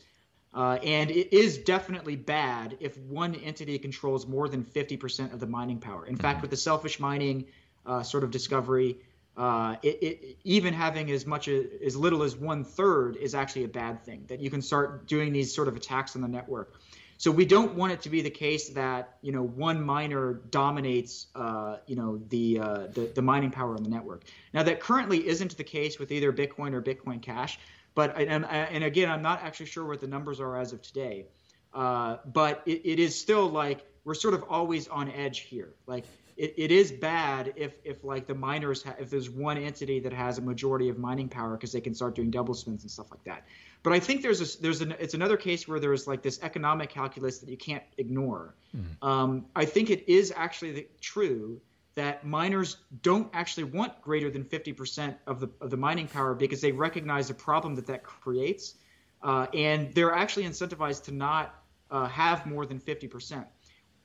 [0.52, 5.46] Uh, and it is definitely bad if one entity controls more than 50% of the
[5.46, 6.08] mining power.
[6.08, 6.22] In mm-hmm.
[6.22, 7.46] fact, with the selfish mining
[7.86, 8.98] uh, sort of discovery,
[9.38, 13.64] uh, it, it, even having as much as, as little as one third is actually
[13.64, 14.26] a bad thing.
[14.28, 16.74] That you can start doing these sort of attacks on the network.
[17.20, 21.28] So we don't want it to be the case that you know one miner dominates
[21.36, 24.24] uh, you know the, uh, the the mining power on the network.
[24.54, 27.60] Now that currently isn't the case with either Bitcoin or Bitcoin Cash.
[27.94, 31.26] But and, and again, I'm not actually sure what the numbers are as of today.
[31.74, 35.74] Uh, but it, it is still like we're sort of always on edge here.
[35.88, 36.06] Like
[36.38, 40.14] it, it is bad if if like the miners ha- if there's one entity that
[40.14, 43.12] has a majority of mining power because they can start doing double spends and stuff
[43.12, 43.46] like that.
[43.82, 46.90] But I think there's a, there's an it's another case where there's like this economic
[46.90, 48.56] calculus that you can't ignore.
[48.76, 49.08] Mm.
[49.08, 51.62] Um, I think it is actually the, true
[51.96, 56.62] that miners don't actually want greater than 50% of the, of the mining power because
[56.62, 58.76] they recognize the problem that that creates.
[59.22, 61.62] Uh, and they're actually incentivized to not
[61.92, 63.46] uh, have more than 50%.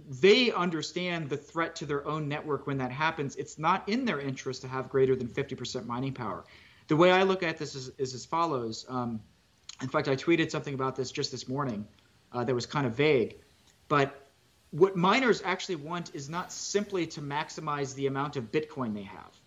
[0.09, 3.37] They understand the threat to their own network when that happens.
[3.37, 6.45] It's not in their interest to have greater than 50% mining power.
[6.89, 8.85] The way I look at this is, is as follows.
[8.89, 9.21] Um,
[9.85, 11.87] in fact, I tweeted something about this just this morning
[12.33, 13.37] uh, that was kind of vague.
[13.87, 14.29] But
[14.71, 19.39] what miners actually want is not simply to maximize the amount of Bitcoin they have.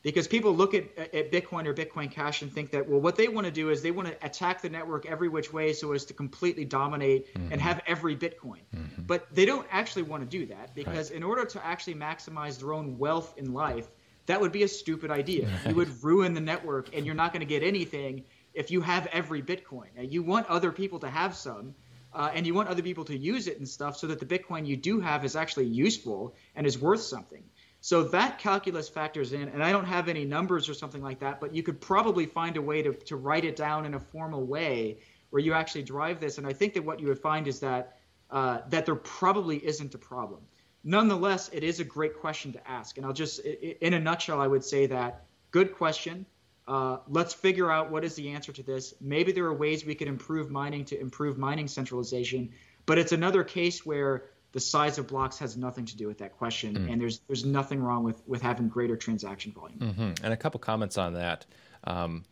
[0.00, 3.28] Because people look at, at Bitcoin or Bitcoin Cash and think that, well, what they
[3.28, 6.06] want to do is they want to attack the network every which way so as
[6.06, 7.52] to completely dominate mm-hmm.
[7.52, 8.62] and have every Bitcoin.
[8.74, 9.02] Mm-hmm.
[9.02, 11.16] But they don't actually want to do that because right.
[11.18, 13.88] in order to actually maximize their own wealth in life,
[14.26, 15.48] that would be a stupid idea.
[15.64, 15.68] Right.
[15.68, 18.24] You would ruin the network and you're not going to get anything
[18.54, 19.86] if you have every Bitcoin.
[19.96, 21.74] Now, you want other people to have some,
[22.12, 24.66] uh, and you want other people to use it and stuff so that the Bitcoin
[24.66, 27.42] you do have is actually useful and is worth something.
[27.80, 31.40] So that calculus factors in, and I don't have any numbers or something like that,
[31.40, 34.44] but you could probably find a way to, to write it down in a formal
[34.44, 34.98] way
[35.30, 36.38] where you actually drive this.
[36.38, 37.98] And I think that what you would find is that
[38.30, 40.40] uh, that there probably isn't a problem.
[40.84, 42.96] Nonetheless, it is a great question to ask.
[42.96, 46.24] And I'll just, in a nutshell, I would say that good question.
[46.72, 48.94] Uh, let's figure out what is the answer to this.
[48.98, 52.50] Maybe there are ways we could improve mining to improve mining centralization,
[52.86, 56.32] but it's another case where the size of blocks has nothing to do with that
[56.38, 56.90] question, mm.
[56.90, 59.80] and there's there's nothing wrong with with having greater transaction volume.
[59.80, 60.24] Mm-hmm.
[60.24, 61.44] And a couple comments on that.
[61.84, 62.24] Um,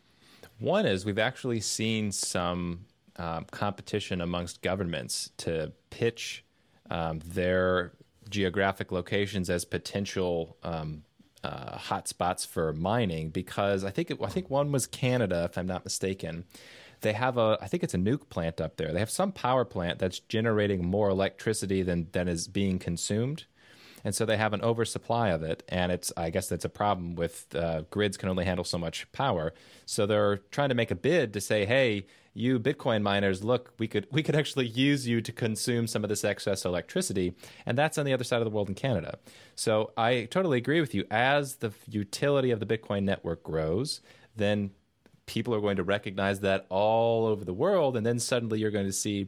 [0.57, 2.85] one is we've actually seen some
[3.17, 6.43] um, competition amongst governments to pitch
[6.89, 7.91] um, their
[8.27, 11.03] geographic locations as potential um,
[11.43, 15.67] uh, hotspots for mining because I think it, I think one was Canada, if I'm
[15.67, 16.45] not mistaken.
[17.01, 18.91] They have a I think it's a nuke plant up there.
[18.93, 23.45] They have some power plant that's generating more electricity than than is being consumed.
[24.03, 25.63] and so they have an oversupply of it.
[25.69, 29.11] And it's I guess that's a problem with uh, grids can only handle so much
[29.11, 29.53] power.
[29.85, 33.87] So they're trying to make a bid to say, hey, you Bitcoin miners, look, we
[33.87, 37.33] could we could actually use you to consume some of this excess electricity,
[37.65, 39.19] and that's on the other side of the world in Canada.
[39.55, 41.05] So I totally agree with you.
[41.11, 44.01] As the utility of the Bitcoin network grows,
[44.35, 44.71] then
[45.25, 48.85] people are going to recognize that all over the world, and then suddenly you're going
[48.85, 49.27] to see,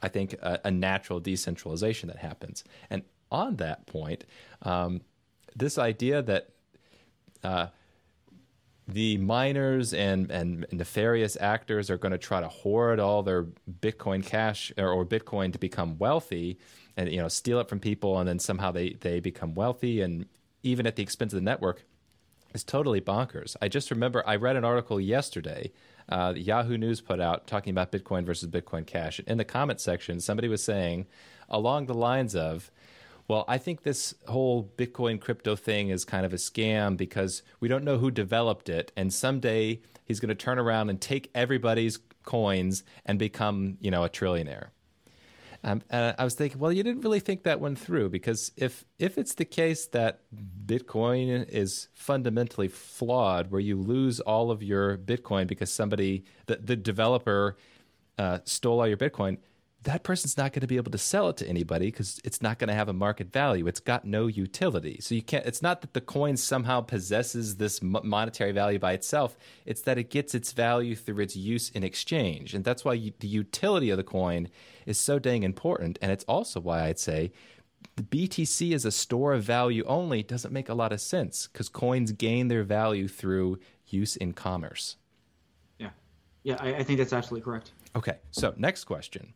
[0.00, 2.64] I think, a, a natural decentralization that happens.
[2.88, 4.24] And on that point,
[4.62, 5.02] um,
[5.54, 6.48] this idea that
[7.44, 7.66] uh,
[8.92, 13.44] the miners and, and nefarious actors are going to try to hoard all their
[13.80, 16.58] Bitcoin cash or, or, Bitcoin to become wealthy
[16.96, 20.26] and you know steal it from people and then somehow they, they become wealthy and
[20.62, 21.84] even at the expense of the network
[22.52, 23.56] is totally bonkers.
[23.62, 25.72] I just remember I read an article yesterday
[26.10, 29.20] uh, Yahoo News put out talking about Bitcoin versus Bitcoin Cash.
[29.20, 31.06] In the comment section, somebody was saying
[31.48, 32.70] along the lines of,
[33.30, 37.68] well, I think this whole Bitcoin crypto thing is kind of a scam because we
[37.68, 42.00] don't know who developed it, and someday he's going to turn around and take everybody's
[42.24, 44.70] coins and become, you know, a trillionaire.
[45.62, 48.84] Um, and I was thinking, well, you didn't really think that one through because if
[48.98, 50.22] if it's the case that
[50.66, 56.74] Bitcoin is fundamentally flawed, where you lose all of your Bitcoin because somebody the the
[56.74, 57.56] developer
[58.18, 59.38] uh, stole all your Bitcoin,
[59.84, 62.58] that person's not going to be able to sell it to anybody because it's not
[62.58, 63.66] going to have a market value.
[63.66, 64.98] It's got no utility.
[65.00, 65.46] So you can't.
[65.46, 69.38] It's not that the coin somehow possesses this monetary value by itself.
[69.64, 73.12] It's that it gets its value through its use in exchange, and that's why you,
[73.20, 74.48] the utility of the coin
[74.84, 75.98] is so dang important.
[76.02, 77.32] And it's also why I'd say
[77.96, 81.70] the BTC as a store of value only doesn't make a lot of sense because
[81.70, 84.96] coins gain their value through use in commerce.
[85.78, 85.90] Yeah,
[86.42, 87.72] yeah, I, I think that's absolutely correct.
[87.96, 89.32] Okay, so next question.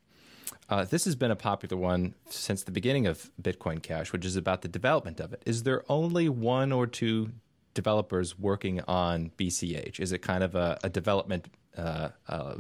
[0.69, 4.37] Uh, this has been a popular one since the beginning of Bitcoin Cash, which is
[4.37, 5.43] about the development of it.
[5.45, 7.33] Is there only one or two
[7.75, 10.01] developers working on BCH?
[10.01, 11.49] Is it kind of a, a development?
[11.77, 12.55] Uh, uh,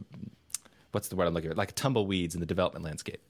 [0.93, 1.57] what's the word I'm looking for?
[1.57, 3.21] Like tumbleweeds in the development landscape.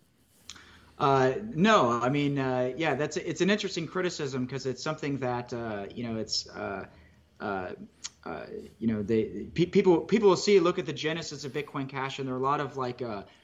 [0.98, 5.52] Uh, no, I mean, uh, yeah, that's it's an interesting criticism because it's something that
[5.52, 6.46] uh, you know it's
[7.40, 7.72] uh, uh,
[8.28, 8.46] uh,
[8.78, 9.24] you know they
[9.54, 12.38] pe- people people will see look at the genesis of Bitcoin Cash and there are
[12.38, 13.00] a lot of like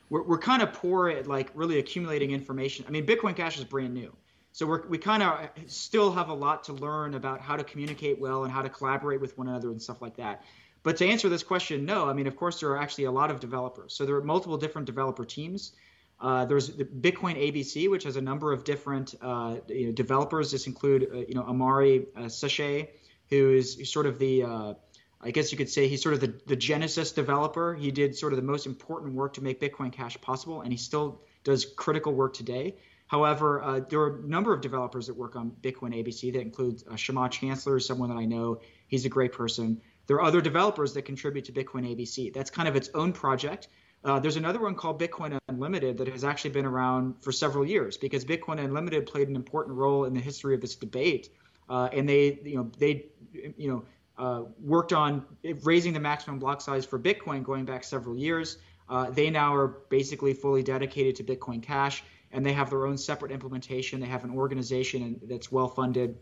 [0.09, 2.84] we're, we're kind of poor at like really accumulating information.
[2.88, 4.14] I mean, Bitcoin Cash is brand new.
[4.53, 8.20] So we're, we kind of still have a lot to learn about how to communicate
[8.20, 10.43] well and how to collaborate with one another and stuff like that.
[10.82, 12.09] But to answer this question, no.
[12.09, 13.95] I mean, of course, there are actually a lot of developers.
[13.95, 15.72] So there are multiple different developer teams.
[16.20, 20.51] Uh, there's the Bitcoin ABC, which has a number of different uh, you know, developers.
[20.51, 22.88] This include uh, you know Amaury uh, Séchet,
[23.31, 24.74] who is sort of the uh,
[25.22, 27.74] I guess you could say he's sort of the, the Genesis developer.
[27.74, 30.78] He did sort of the most important work to make Bitcoin Cash possible, and he
[30.78, 32.76] still does critical work today.
[33.07, 36.83] However, uh, there are a number of developers that work on Bitcoin ABC that include
[36.91, 38.61] uh, Shammah Chancellor, someone that I know.
[38.87, 39.81] He's a great person.
[40.07, 42.33] There are other developers that contribute to Bitcoin ABC.
[42.33, 43.68] That's kind of its own project.
[44.03, 47.99] Uh, there's another one called Bitcoin Unlimited that has actually been around for several years
[47.99, 51.28] because Bitcoin Unlimited played an important role in the history of this debate.
[51.70, 53.84] Uh, and they, you know, they, you know,
[54.18, 55.24] uh, worked on
[55.62, 58.58] raising the maximum block size for Bitcoin going back several years.
[58.88, 62.02] Uh, they now are basically fully dedicated to Bitcoin Cash,
[62.32, 64.00] and they have their own separate implementation.
[64.00, 66.18] They have an organization that's well funded,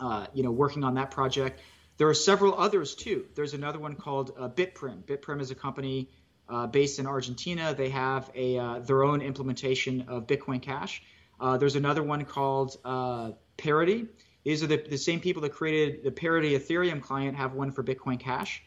[0.00, 1.60] uh, you know, working on that project.
[1.98, 3.26] There are several others too.
[3.34, 5.04] There's another one called uh, Bitprim.
[5.04, 6.08] Bitprim is a company
[6.48, 7.74] uh, based in Argentina.
[7.74, 11.02] They have a their own implementation of Bitcoin Cash.
[11.58, 12.78] there's another one called
[13.58, 14.06] Parity
[14.48, 17.84] these are the, the same people that created the Parity Ethereum client have one for
[17.84, 18.62] Bitcoin Cash.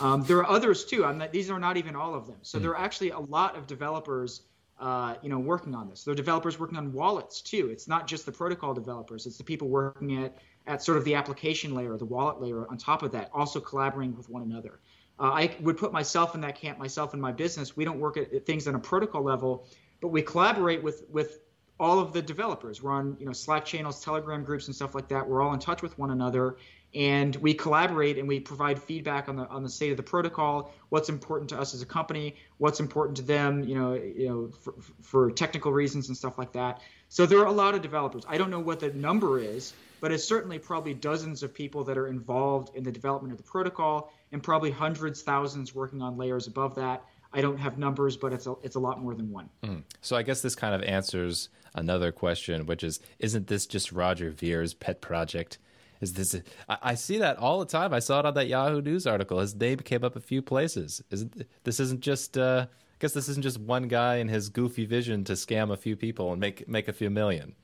[0.00, 1.00] Um, there are others too.
[1.12, 2.36] Not, these are not even all of them.
[2.42, 2.62] So mm.
[2.62, 4.42] there are actually a lot of developers,
[4.78, 6.04] uh, you know, working on this.
[6.04, 7.68] There are developers working on wallets too.
[7.72, 9.26] It's not just the protocol developers.
[9.26, 12.78] It's the people working at at sort of the application layer, the wallet layer on
[12.78, 14.78] top of that, also collaborating with one another.
[15.18, 16.78] Uh, I would put myself in that camp.
[16.78, 19.66] Myself and my business, we don't work at, at things on a protocol level,
[20.00, 21.40] but we collaborate with with
[21.80, 22.82] all of the developers.
[22.82, 25.26] We're on you know Slack channels, Telegram groups, and stuff like that.
[25.28, 26.56] We're all in touch with one another,
[26.94, 30.72] and we collaborate and we provide feedback on the on the state of the protocol.
[30.90, 32.36] What's important to us as a company?
[32.58, 33.64] What's important to them?
[33.64, 36.80] You know, you know, for, for technical reasons and stuff like that.
[37.08, 38.24] So there are a lot of developers.
[38.28, 41.98] I don't know what the number is, but it's certainly probably dozens of people that
[41.98, 46.46] are involved in the development of the protocol, and probably hundreds, thousands working on layers
[46.46, 47.04] above that.
[47.34, 49.48] I don't have numbers, but it's a, it's a lot more than one.
[49.62, 49.82] Mm.
[50.00, 54.30] So I guess this kind of answers another question, which is, isn't this just Roger
[54.30, 55.58] Ver's pet project?
[56.00, 56.40] Is this?
[56.68, 57.92] I, I see that all the time.
[57.92, 59.40] I saw it on that Yahoo News article.
[59.40, 61.02] His name came up a few places.
[61.10, 62.38] Isn't this isn't just?
[62.38, 65.76] Uh, I guess this isn't just one guy and his goofy vision to scam a
[65.76, 67.54] few people and make make a few million.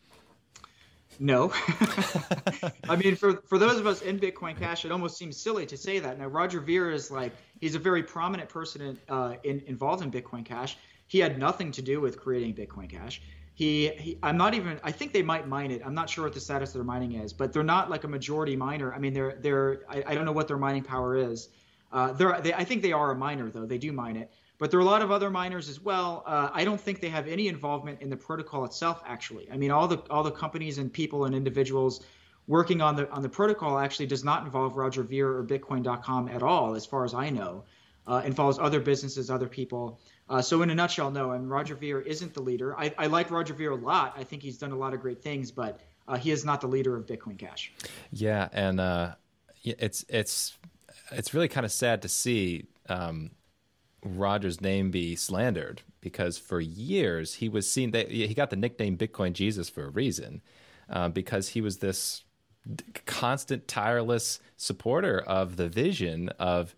[1.21, 1.53] No.
[2.89, 5.77] I mean, for, for those of us in Bitcoin Cash, it almost seems silly to
[5.77, 6.19] say that.
[6.19, 10.11] Now, Roger Ver is like, he's a very prominent person in, uh, in, involved in
[10.11, 10.79] Bitcoin Cash.
[11.09, 13.21] He had nothing to do with creating Bitcoin Cash.
[13.53, 14.81] He, he, I'm not even.
[14.83, 15.83] I think they might mine it.
[15.85, 18.09] I'm not sure what the status of their mining is, but they're not like a
[18.09, 18.95] majority miner.
[18.95, 19.81] I mean, they're they're.
[19.87, 21.51] I, I don't know what their mining power is.
[21.93, 22.41] Uh, they're.
[22.41, 23.67] They, I think they are a miner though.
[23.67, 24.31] They do mine it.
[24.61, 26.23] But there are a lot of other miners as well.
[26.27, 29.03] Uh, I don't think they have any involvement in the protocol itself.
[29.07, 32.05] Actually, I mean, all the all the companies and people and individuals
[32.47, 36.43] working on the on the protocol actually does not involve Roger Ver or Bitcoin.com at
[36.43, 37.65] all, as far as I know.
[38.07, 40.01] Uh, involves other businesses, other people.
[40.29, 41.31] Uh, so in a nutshell, no.
[41.31, 42.77] I mean, Roger Ver isn't the leader.
[42.79, 44.15] I, I, like Roger Ver a lot.
[44.17, 46.67] I think he's done a lot of great things, but uh, he is not the
[46.67, 47.73] leader of Bitcoin Cash.
[48.11, 49.15] Yeah, and uh,
[49.63, 50.59] it's it's
[51.13, 53.31] it's really kind of sad to see um,
[54.05, 58.97] Roger's name be slandered because for years he was seen that he got the nickname
[58.97, 60.43] Bitcoin Jesus for a reason
[60.89, 62.25] uh, because he was this
[63.07, 66.75] constant tireless supporter of the vision of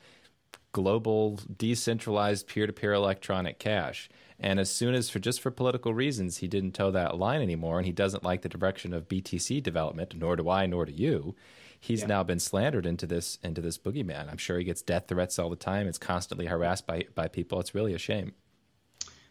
[0.73, 4.09] global decentralized peer-to-peer electronic cash.
[4.40, 7.78] And as soon as for just for political reasons he didn't toe that line anymore
[7.78, 11.36] and he doesn't like the direction of BTC development nor do I nor do you
[11.82, 12.06] he's yeah.
[12.06, 14.30] now been slandered into this into this boogeyman.
[14.30, 15.88] I'm sure he gets death threats all the time.
[15.88, 17.60] It's constantly harassed by by people.
[17.60, 18.32] It's really a shame.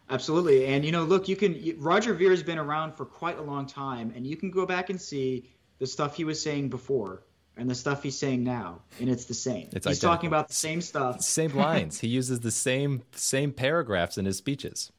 [0.10, 3.42] Absolutely, and you know, look, you can Roger Ver has been around for quite a
[3.42, 5.50] long time, and you can go back and see
[5.80, 7.24] the stuff he was saying before
[7.56, 9.70] and the stuff he's saying now, and it's the same.
[9.72, 10.10] It's he's identical.
[10.10, 12.00] talking about the same stuff, same lines.
[12.02, 14.92] he uses the same same paragraphs in his speeches.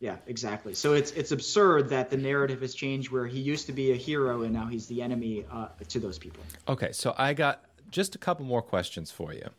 [0.00, 0.72] Yeah, exactly.
[0.72, 3.96] So it's it's absurd that the narrative has changed where he used to be a
[3.96, 6.42] hero and now he's the enemy uh, to those people.
[6.66, 9.50] Okay, so I got just a couple more questions for you.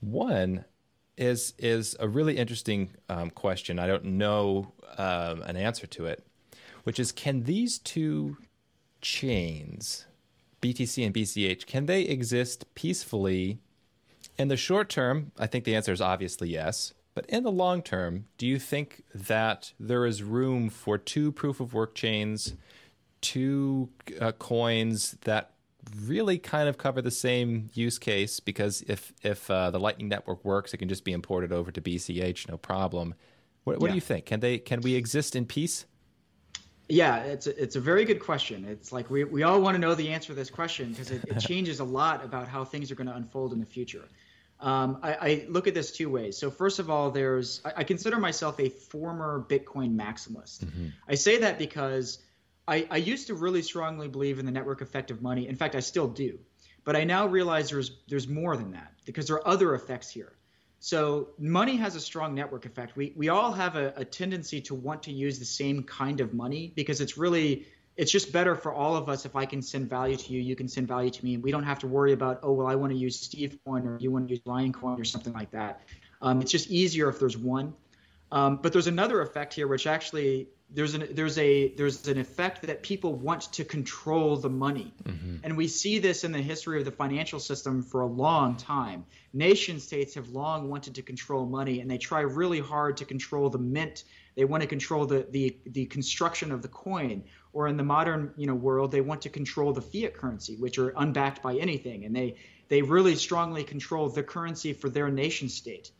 [0.00, 0.66] One
[1.16, 3.78] is is a really interesting um, question.
[3.78, 6.26] I don't know um, an answer to it,
[6.82, 8.36] which is can these two
[9.00, 10.06] chains,
[10.60, 13.60] BTC and BCH, can they exist peacefully
[14.38, 15.32] in the short term?
[15.38, 16.92] I think the answer is obviously yes.
[17.14, 21.60] But in the long term, do you think that there is room for two proof
[21.60, 22.54] of work chains,
[23.20, 23.88] two
[24.20, 25.52] uh, coins that
[26.04, 28.40] really kind of cover the same use case?
[28.40, 31.80] Because if if uh, the Lightning Network works, it can just be imported over to
[31.80, 33.14] BCH, no problem.
[33.62, 33.92] What, what yeah.
[33.92, 34.26] do you think?
[34.26, 35.86] Can they can we exist in peace?
[36.88, 38.66] Yeah, it's a, it's a very good question.
[38.66, 41.24] It's like we, we all want to know the answer to this question because it,
[41.26, 44.04] it changes a lot about how things are going to unfold in the future.
[44.64, 46.38] Um, I, I, look at this two ways.
[46.38, 50.64] So first of all, there's I, I consider myself a former Bitcoin maximalist.
[50.64, 50.86] Mm-hmm.
[51.06, 52.18] I say that because
[52.66, 55.48] I, I used to really strongly believe in the network effect of money.
[55.48, 56.38] In fact, I still do.
[56.82, 60.32] But I now realize there's there's more than that because there are other effects here.
[60.80, 62.96] So money has a strong network effect.
[62.96, 66.32] We we all have a, a tendency to want to use the same kind of
[66.32, 69.88] money because it's really it's just better for all of us if I can send
[69.88, 72.12] value to you, you can send value to me, and we don't have to worry
[72.12, 74.72] about oh well I want to use Steve coin or you want to use Lion
[74.72, 75.80] coin or something like that.
[76.20, 77.74] Um, it's just easier if there's one.
[78.32, 82.62] Um, but there's another effect here, which actually there's an there's a there's an effect
[82.62, 85.36] that people want to control the money, mm-hmm.
[85.44, 89.04] and we see this in the history of the financial system for a long time.
[89.32, 93.50] Nation states have long wanted to control money, and they try really hard to control
[93.50, 94.02] the mint.
[94.34, 97.22] They want to control the the the construction of the coin
[97.54, 100.76] or in the modern you know world they want to control the fiat currency which
[100.78, 102.04] are unbacked by anything.
[102.04, 102.34] And they
[102.68, 105.90] they really strongly control the currency for their nation state.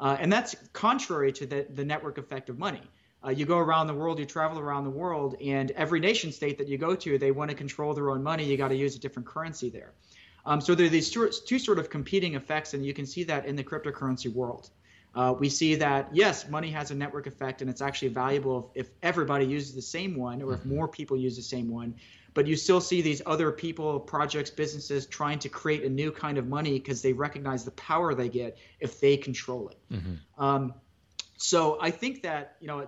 [0.00, 2.82] Uh, and that's contrary to the, the network effect of money.
[3.24, 6.58] Uh, you go around the world you travel around the world and every nation state
[6.58, 8.44] that you go to they want to control their own money.
[8.44, 9.92] You got to use a different currency there.
[10.44, 13.22] Um, so there are these two, two sort of competing effects and you can see
[13.24, 14.70] that in the cryptocurrency world
[15.14, 18.86] uh, we see that yes, money has a network effect, and it's actually valuable if,
[18.86, 20.76] if, everybody uses the same one, or if mm-hmm.
[20.76, 21.94] more people use the same one.
[22.34, 26.38] But you still see these other people, projects, businesses trying to create a new kind
[26.38, 29.78] of money because they recognize the power they get if they control it.
[29.92, 30.42] Mm-hmm.
[30.42, 30.74] Um,
[31.36, 32.86] so I think that you know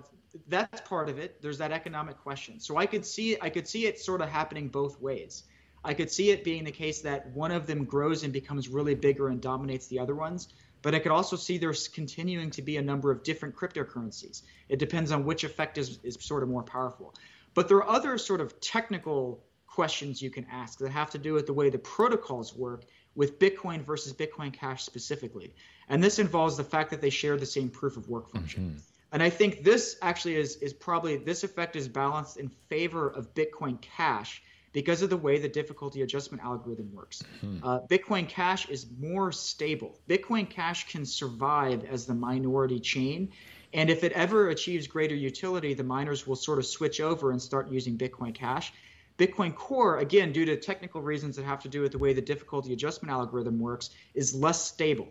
[0.49, 1.43] that's part of it.
[1.43, 2.59] There's that economic question.
[2.59, 5.43] So I could see I could see it sort of happening both ways.
[5.85, 8.95] I could see it being the case that one of them grows and becomes really
[8.95, 10.49] bigger and dominates the other ones
[10.85, 14.43] but I could also see there's continuing to be a number of different cryptocurrencies.
[14.69, 17.15] It depends on which effect is, is sort of more powerful.
[17.55, 21.33] But there are other sort of technical questions you can ask that have to do
[21.33, 22.85] with the way the protocols work
[23.15, 25.55] with Bitcoin versus Bitcoin Cash specifically.
[25.89, 28.65] And this involves the fact that they share the same proof of work function.
[28.65, 28.79] Mm-hmm.
[29.13, 33.33] And I think this actually is, is probably this effect is balanced in favor of
[33.33, 34.43] Bitcoin Cash
[34.75, 37.23] because of the way the difficulty adjustment algorithm works.
[37.41, 37.59] Hmm.
[37.63, 39.99] Uh, Bitcoin Cash is more stable.
[40.07, 43.31] Bitcoin Cash can survive as the minority chain.
[43.73, 47.41] And if it ever achieves greater utility, the miners will sort of switch over and
[47.41, 48.73] start using Bitcoin Cash.
[49.17, 52.21] Bitcoin Core, again, due to technical reasons that have to do with the way the
[52.21, 55.09] difficulty adjustment algorithm works, is less stable.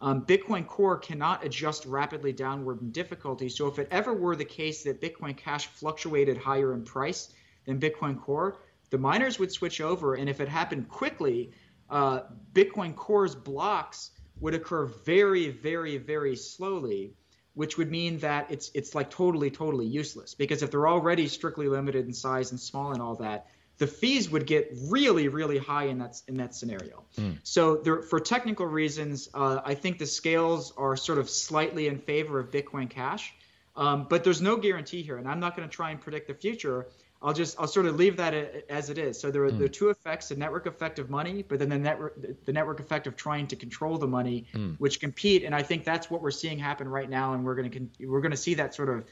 [0.00, 3.48] Um, Bitcoin Core cannot adjust rapidly downward in difficulty.
[3.48, 7.34] So if it ever were the case that Bitcoin Cash fluctuated higher in price
[7.66, 8.56] than Bitcoin Core,
[8.90, 10.14] the miners would switch over.
[10.14, 11.52] And if it happened quickly,
[11.88, 12.20] uh,
[12.52, 14.10] Bitcoin Core's blocks
[14.40, 17.14] would occur very, very, very slowly,
[17.54, 20.34] which would mean that it's it's like totally, totally useless.
[20.34, 23.46] Because if they're already strictly limited in size and small and all that,
[23.78, 27.04] the fees would get really, really high in that in that scenario.
[27.18, 27.38] Mm.
[27.42, 31.98] So there, for technical reasons, uh, I think the scales are sort of slightly in
[31.98, 33.34] favor of Bitcoin Cash,
[33.76, 36.34] um, but there's no guarantee here, and I'm not going to try and predict the
[36.34, 36.88] future.
[37.22, 38.32] I'll just I'll sort of leave that
[38.70, 39.20] as it is.
[39.20, 39.58] So there are mm.
[39.58, 43.06] the two effects: the network effect of money, but then the network the network effect
[43.06, 44.74] of trying to control the money, mm.
[44.78, 45.44] which compete.
[45.44, 48.22] And I think that's what we're seeing happen right now, and we're going to we're
[48.22, 49.04] going to see that sort of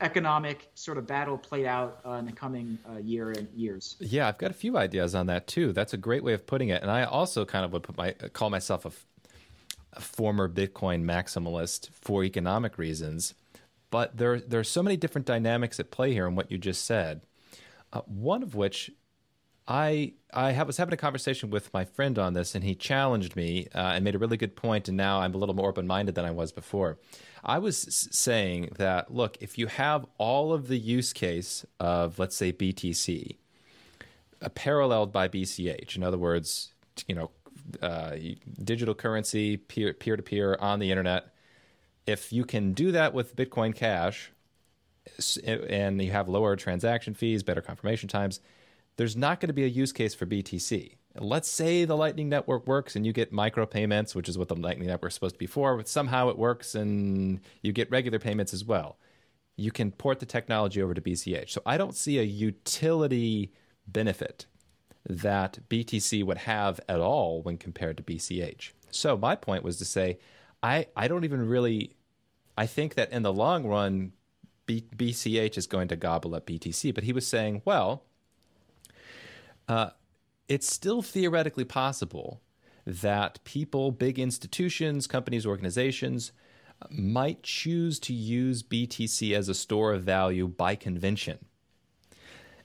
[0.00, 3.94] economic sort of battle played out uh, in the coming uh, year and years.
[4.00, 5.72] Yeah, I've got a few ideas on that too.
[5.72, 6.82] That's a great way of putting it.
[6.82, 8.90] And I also kind of would put my call myself a,
[9.92, 13.34] a former Bitcoin maximalist for economic reasons.
[13.92, 16.84] But there there are so many different dynamics at play here in what you just
[16.84, 17.20] said
[17.92, 18.90] uh, one of which
[19.68, 23.68] I I was having a conversation with my friend on this, and he challenged me
[23.74, 24.88] uh, and made a really good point.
[24.88, 26.98] And now I'm a little more open minded than I was before.
[27.44, 32.36] I was saying that look, if you have all of the use case of let's
[32.36, 33.36] say BTC,
[34.40, 36.72] uh, paralleled by BCH, in other words,
[37.06, 37.30] you know,
[37.80, 38.16] uh,
[38.62, 41.26] digital currency peer peer to peer on the internet.
[42.04, 44.32] If you can do that with Bitcoin Cash,
[45.44, 48.40] and you have lower transaction fees, better confirmation times,
[48.96, 50.96] there's not going to be a use case for BTC.
[51.18, 54.88] Let's say the Lightning Network works and you get micropayments, which is what the Lightning
[54.88, 58.54] Network is supposed to be for, but somehow it works and you get regular payments
[58.54, 58.98] as well.
[59.56, 61.50] You can port the technology over to BCH.
[61.50, 63.52] So I don't see a utility
[63.86, 64.46] benefit
[65.06, 68.70] that BTC would have at all when compared to BCH.
[68.90, 70.18] So my point was to say,
[70.62, 71.96] I, I don't even really
[72.56, 74.12] I think that in the long run,
[74.66, 76.94] B- BCH is going to gobble up BTC.
[76.94, 78.04] But he was saying, well,
[79.68, 79.90] uh,
[80.48, 82.40] it's still theoretically possible
[82.86, 86.32] that people, big institutions, companies, organizations,
[86.90, 91.38] might choose to use BTC as a store of value by convention.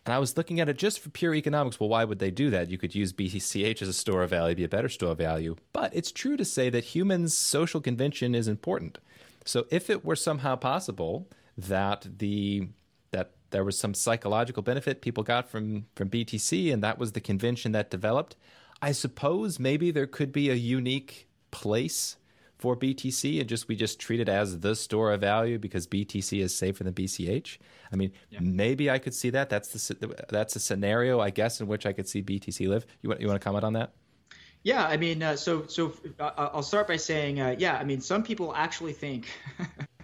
[0.06, 1.80] And I was looking at it just for pure economics.
[1.80, 2.70] Well, why would they do that?
[2.70, 5.58] You could use BTCH as a store of value, be a better store of value.
[5.74, 9.00] But it's true to say that humans' social convention is important.
[9.44, 12.68] So if it were somehow possible that the
[13.12, 17.22] that there was some psychological benefit people got from from BTC, and that was the
[17.22, 18.36] convention that developed.
[18.82, 22.18] I suppose maybe there could be a unique place
[22.58, 26.42] for BTC, and just we just treat it as the store of value because BTC
[26.42, 27.58] is safer than BCH.
[27.92, 28.40] I mean, yeah.
[28.42, 29.50] maybe I could see that.
[29.50, 32.86] That's the that's a scenario, I guess, in which I could see BTC live.
[33.02, 33.94] You want you want to comment on that?
[34.64, 38.02] Yeah, I mean, uh, so so uh, I'll start by saying, uh, yeah, I mean,
[38.02, 39.28] some people actually think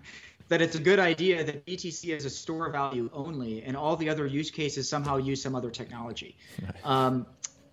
[0.49, 4.09] that it's a good idea that BTC is a store value only, and all the
[4.09, 6.37] other use cases somehow use some other technology.
[6.83, 7.25] Um,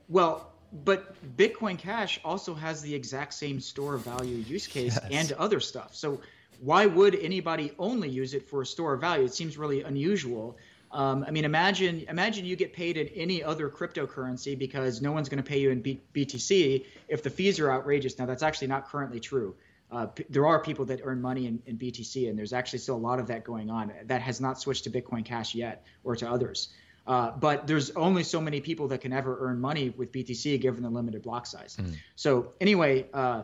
[0.08, 5.10] well, but Bitcoin Cash also has the exact same store value use case yes.
[5.10, 5.94] and other stuff.
[5.94, 6.20] So
[6.60, 9.24] why would anybody only use it for a store of value?
[9.24, 10.56] It seems really unusual.
[10.92, 15.28] Um, I mean, imagine imagine you get paid in any other cryptocurrency because no one's
[15.28, 18.18] going to pay you in B- BTC if the fees are outrageous.
[18.18, 19.54] Now, that's actually not currently true.
[19.90, 22.96] Uh, p- there are people that earn money in, in, BTC, and there's actually still
[22.96, 23.92] a lot of that going on.
[24.04, 26.68] That has not switched to Bitcoin Cash yet, or to others.
[27.06, 30.82] Uh, but there's only so many people that can ever earn money with BTC given
[30.82, 31.76] the limited block size.
[31.80, 31.96] Mm.
[32.14, 33.42] So anyway, uh,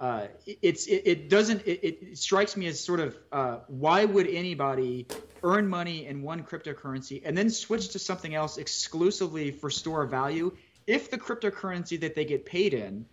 [0.00, 4.26] uh it's it, it doesn't it, it, strikes me as sort of uh, why would
[4.26, 5.06] anybody
[5.42, 10.50] earn money in one cryptocurrency and then switch to something else exclusively for store value
[10.86, 13.04] if the cryptocurrency that they get paid in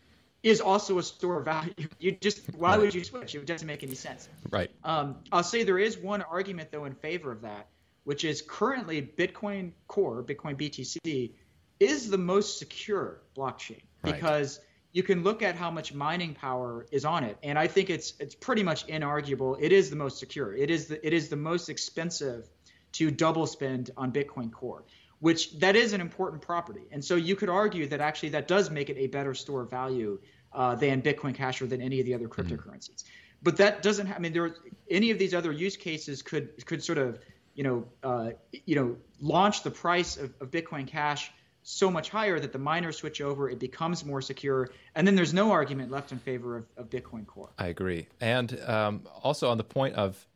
[0.43, 1.73] is also a store of value.
[1.99, 3.35] You just why would you switch?
[3.35, 4.29] It doesn't make any sense.
[4.49, 4.71] Right.
[4.83, 7.67] Um, I'll say there is one argument though in favor of that,
[8.03, 11.31] which is currently Bitcoin Core, Bitcoin BTC,
[11.79, 14.13] is the most secure blockchain right.
[14.13, 14.59] because
[14.91, 18.13] you can look at how much mining power is on it, and I think it's
[18.19, 19.57] it's pretty much inarguable.
[19.59, 20.53] It is the most secure.
[20.55, 22.49] It is the it is the most expensive
[22.93, 24.83] to double spend on Bitcoin Core
[25.19, 26.81] which that is an important property.
[26.91, 29.69] And so you could argue that actually that does make it a better store of
[29.69, 30.19] value
[30.53, 32.41] uh, than Bitcoin Cash or than any of the other hmm.
[32.41, 33.03] cryptocurrencies.
[33.03, 33.09] Mm.
[33.41, 34.11] But that doesn't.
[34.11, 34.53] I mean, there
[34.89, 37.19] any of these other use cases could could sort of
[37.55, 38.31] you know uh,
[38.65, 41.31] you know launch the price of, of Bitcoin Cash
[41.63, 45.33] so much higher that the miners switch over, it becomes more secure, and then there's
[45.33, 47.49] no argument left in favor of, of Bitcoin Core.
[47.57, 50.27] I agree, and um, also on the point of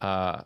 [0.00, 0.42] uh,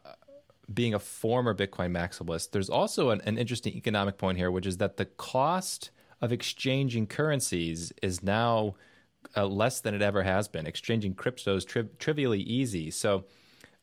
[0.73, 4.77] being a former Bitcoin maximalist, there's also an, an interesting economic point here, which is
[4.79, 5.91] that the cost
[6.21, 8.75] of exchanging currencies is now
[9.37, 10.67] uh, less than it ever has been.
[10.67, 12.91] Exchanging cryptos tri- trivially easy.
[12.91, 13.25] So,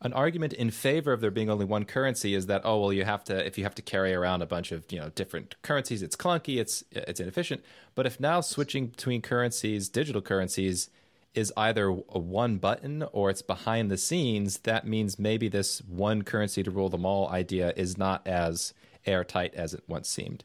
[0.01, 3.05] an argument in favor of there being only one currency is that oh well you
[3.05, 6.03] have to if you have to carry around a bunch of you know different currencies
[6.03, 7.63] it's clunky it's it's inefficient
[7.95, 10.89] but if now switching between currencies digital currencies
[11.35, 16.23] is either a one button or it's behind the scenes that means maybe this one
[16.23, 18.73] currency to rule them all idea is not as
[19.05, 20.43] airtight as it once seemed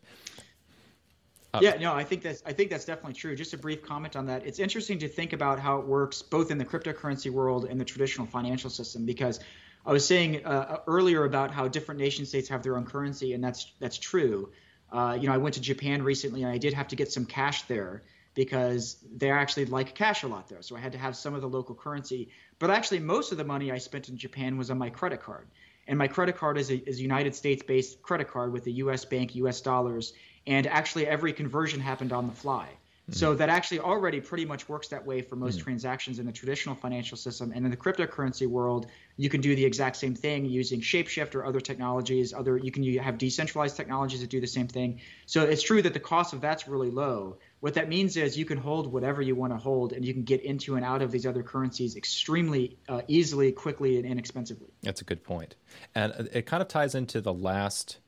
[1.52, 3.34] uh, yeah, no, I think that's I think that's definitely true.
[3.34, 4.46] Just a brief comment on that.
[4.46, 7.84] It's interesting to think about how it works both in the cryptocurrency world and the
[7.84, 9.40] traditional financial system because
[9.84, 13.42] I was saying uh, earlier about how different nation states have their own currency, and
[13.42, 14.52] that's that's true.
[14.92, 17.24] Uh, you know, I went to Japan recently, and I did have to get some
[17.24, 18.02] cash there
[18.34, 20.62] because they actually like cash a lot there.
[20.62, 22.28] So I had to have some of the local currency.
[22.58, 25.48] But actually, most of the money I spent in Japan was on my credit card,
[25.88, 29.04] and my credit card is a, is a United States-based credit card with a U.S.
[29.04, 29.60] bank, U.S.
[29.60, 30.12] dollars
[30.46, 32.68] and actually every conversion happened on the fly.
[33.10, 33.18] Mm-hmm.
[33.18, 35.64] So that actually already pretty much works that way for most mm-hmm.
[35.64, 37.52] transactions in the traditional financial system.
[37.52, 41.44] And in the cryptocurrency world, you can do the exact same thing using Shapeshift or
[41.44, 42.32] other technologies.
[42.32, 45.00] Other you can have decentralized technologies that do the same thing.
[45.26, 47.38] So it's true that the cost of that's really low.
[47.58, 50.22] What that means is you can hold whatever you want to hold, and you can
[50.22, 54.68] get into and out of these other currencies extremely uh, easily, quickly, and inexpensively.
[54.82, 55.56] That's a good point,
[55.94, 57.98] and it kind of ties into the last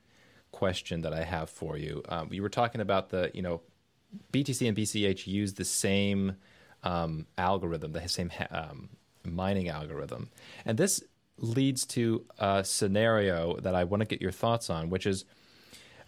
[0.53, 2.03] question that I have for you.
[2.09, 3.61] Um, you were talking about the, you know,
[4.33, 6.37] BTC and BCH use the same
[6.83, 8.89] um, algorithm, the same um,
[9.25, 10.31] mining algorithm,
[10.65, 11.03] and this
[11.39, 15.25] leads to a scenario that I want to get your thoughts on, which is,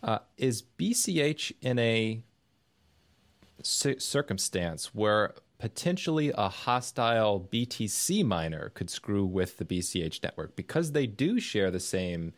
[0.02, 2.22] uh, is BCH in a
[3.62, 10.56] c- circumstance where potentially a hostile BTC miner could screw with the BCH network?
[10.56, 12.32] Because they do share the same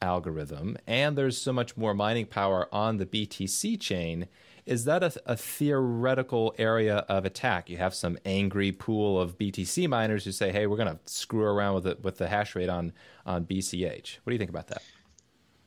[0.00, 4.26] algorithm and there's so much more mining power on the BTC chain,
[4.64, 7.68] is that a, a, theoretical area of attack?
[7.68, 11.44] You have some angry pool of BTC miners who say, "Hey, we're going to screw
[11.44, 12.92] around with it with the hash rate on
[13.26, 14.82] on BCH." What do you think about that?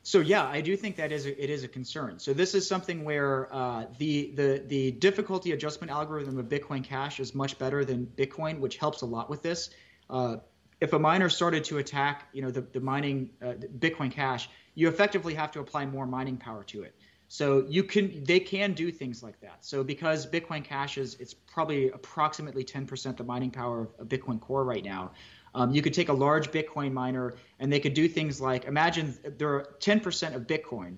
[0.04, 2.20] So yeah, I do think that is a, it is a concern.
[2.20, 7.20] So this is something where uh, the the the difficulty adjustment algorithm of Bitcoin Cash
[7.20, 9.72] is much better than Bitcoin, which helps a lot with this.
[10.10, 10.38] Uh,
[10.82, 14.88] if a miner started to attack, you know, the, the mining uh, Bitcoin Cash, you
[14.88, 16.96] effectively have to apply more mining power to it.
[17.28, 19.66] So you can they can do things like that.
[19.66, 24.64] So because Bitcoin Cash is it's probably approximately 10% the mining power of Bitcoin Core
[24.64, 25.12] right now.
[25.54, 29.18] Um, you could take a large Bitcoin miner and they could do things like imagine
[29.38, 30.98] there are 10% of Bitcoin.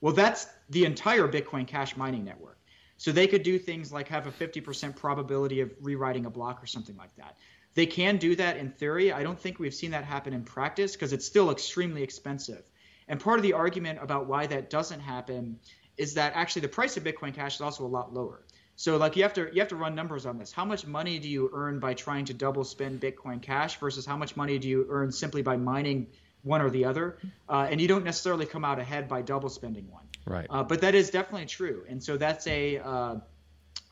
[0.00, 2.58] Well, that's the entire Bitcoin Cash mining network.
[2.96, 6.66] So they could do things like have a 50% probability of rewriting a block or
[6.66, 7.36] something like that.
[7.74, 9.12] They can do that in theory.
[9.12, 12.62] I don't think we've seen that happen in practice because it's still extremely expensive.
[13.08, 15.58] And part of the argument about why that doesn't happen
[15.96, 18.42] is that actually the price of Bitcoin Cash is also a lot lower.
[18.76, 20.50] So like you have to you have to run numbers on this.
[20.50, 24.16] How much money do you earn by trying to double spend Bitcoin Cash versus how
[24.16, 26.06] much money do you earn simply by mining
[26.42, 27.18] one or the other?
[27.48, 30.04] Uh, and you don't necessarily come out ahead by double spending one.
[30.24, 30.46] Right.
[30.48, 31.84] Uh, but that is definitely true.
[31.88, 33.16] And so that's a uh,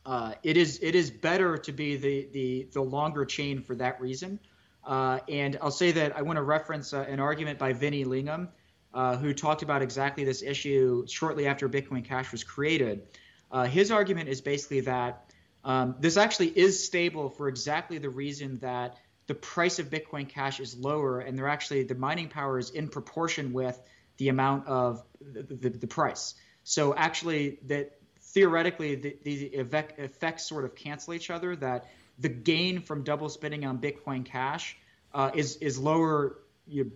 [0.06, 4.00] uh, it is it is better to be the the, the longer chain for that
[4.00, 4.40] reason.
[4.84, 8.48] Uh, and I'll say that I want to reference uh, an argument by Vinny Lingham,
[8.92, 13.02] uh, who talked about exactly this issue shortly after Bitcoin Cash was created.
[13.50, 15.32] Uh, his argument is basically that
[15.64, 20.58] um, this actually is stable for exactly the reason that the price of Bitcoin Cash
[20.58, 23.80] is lower, and they're actually the mining power is in proportion with
[24.16, 26.34] the amount of the, the, the price.
[26.64, 31.54] So actually, that theoretically the, the effects sort of cancel each other.
[31.54, 31.86] That
[32.18, 34.76] the gain from double spending on Bitcoin Cash
[35.14, 36.38] uh, is is lower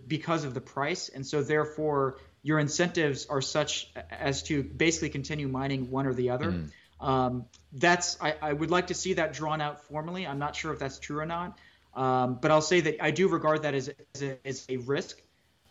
[0.07, 5.47] because of the price, and so therefore your incentives are such as to basically continue
[5.47, 6.51] mining one or the other.
[6.51, 6.69] Mm.
[6.99, 10.25] Um, that's I, I, would like to see that drawn out formally.
[10.25, 11.57] I'm not sure if that's true or not,
[11.93, 15.21] um, but I'll say that I do regard that as, as, a, as a risk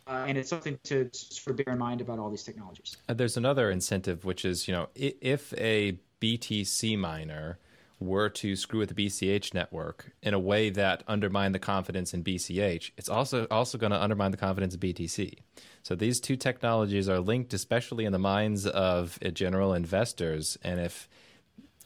[0.06, 2.96] uh, and it's something to sort of bear in mind about all these technologies.
[3.08, 7.58] Uh, there's another incentive, which is you know if a BTC miner
[8.00, 12.24] were to screw with the BCH network in a way that undermined the confidence in
[12.24, 15.38] BCH, it's also also going to undermine the confidence in BTC.
[15.82, 20.58] So these two technologies are linked, especially in the minds of uh, general investors.
[20.62, 21.08] And if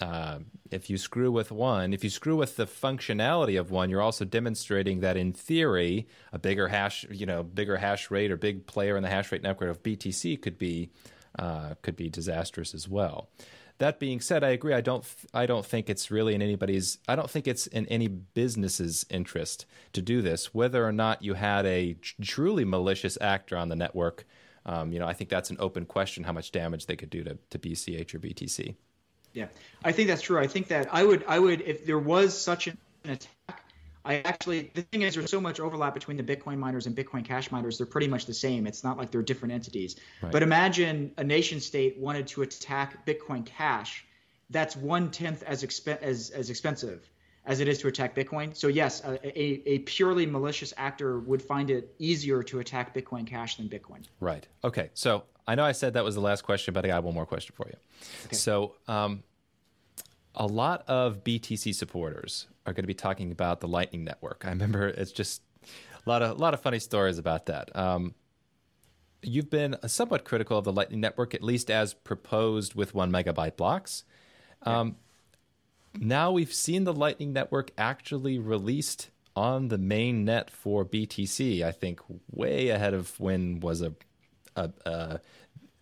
[0.00, 0.38] uh,
[0.70, 4.24] if you screw with one, if you screw with the functionality of one, you're also
[4.24, 8.96] demonstrating that in theory, a bigger hash, you know, bigger hash rate or big player
[8.96, 10.90] in the hash rate network of BTC could be
[11.38, 13.28] uh, could be disastrous as well.
[13.78, 14.74] That being said, I agree.
[14.74, 15.04] I don't.
[15.32, 16.98] I don't think it's really in anybody's.
[17.08, 21.34] I don't think it's in any business's interest to do this, whether or not you
[21.34, 24.26] had a truly malicious actor on the network.
[24.66, 27.24] Um, you know, I think that's an open question how much damage they could do
[27.24, 28.74] to, to BCH or BTC.
[29.32, 29.46] Yeah,
[29.84, 30.38] I think that's true.
[30.38, 33.64] I think that I would, I would, if there was such an attack,
[34.04, 37.24] I actually, the thing is, there's so much overlap between the Bitcoin miners and Bitcoin
[37.24, 37.78] Cash miners.
[37.78, 38.66] They're pretty much the same.
[38.66, 39.96] It's not like they're different entities.
[40.22, 40.32] Right.
[40.32, 44.04] But imagine a nation state wanted to attack Bitcoin Cash.
[44.50, 47.08] That's one tenth as, exp- as as expensive
[47.48, 48.54] as it is to attack Bitcoin.
[48.54, 53.26] So yes, a, a, a, purely malicious actor would find it easier to attack Bitcoin
[53.26, 54.04] Cash than Bitcoin.
[54.20, 54.46] Right.
[54.62, 54.90] Okay.
[54.92, 57.24] So I know I said that was the last question, but I got one more
[57.24, 57.76] question for you.
[58.26, 58.36] Okay.
[58.36, 59.22] So um,
[60.34, 64.44] a lot of BTC supporters are going to be talking about the Lightning Network.
[64.44, 67.74] I remember it's just a lot of a lot of funny stories about that.
[67.74, 68.14] Um,
[69.22, 73.56] you've been somewhat critical of the Lightning Network, at least as proposed with one megabyte
[73.56, 74.04] blocks.
[74.62, 74.96] Um.
[75.98, 81.62] Now we've seen the Lightning Network actually released on the main net for BTC.
[81.62, 82.00] I think
[82.30, 83.94] way ahead of when was a,
[84.54, 85.20] a, a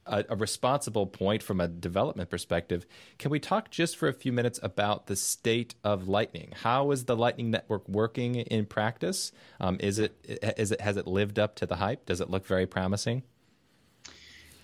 [0.07, 2.87] a, a, responsible point from a development perspective.
[3.19, 6.53] Can we talk just for a few minutes about the state of Lightning?
[6.63, 9.33] How is the Lightning Network working in practice?
[9.61, 10.17] Um, is it
[10.59, 12.07] is it has it lived up to the hype?
[12.07, 13.23] Does it look very promising?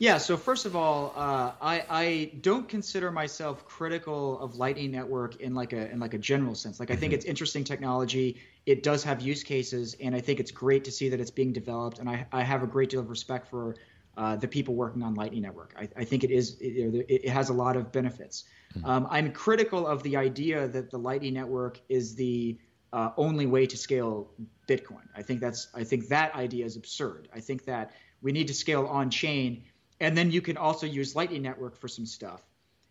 [0.02, 0.19] Yeah.
[0.19, 5.55] So first of all, uh, I, I don't consider myself critical of Lightning Network in
[5.55, 6.81] like a in like a general sense.
[6.81, 7.19] Like I think mm-hmm.
[7.19, 8.40] it's interesting technology.
[8.66, 11.52] It does have use cases, and I think it's great to see that it's being
[11.52, 12.01] developed.
[12.01, 13.77] And I, I have a great deal of respect for
[14.16, 15.74] uh, the people working on Lightning Network.
[15.78, 18.44] I, I think it is it, it, has a lot of benefits.
[18.74, 18.86] Mm-hmm.
[18.86, 22.59] Um, I'm critical of the idea that the Lightning Network is the
[22.93, 24.30] uh, only way to scale
[24.68, 25.06] Bitcoin.
[25.16, 27.28] I think that's I think that idea is absurd.
[27.34, 29.64] I think that we need to scale on chain,
[30.01, 32.43] and then you can also use Lightning Network for some stuff.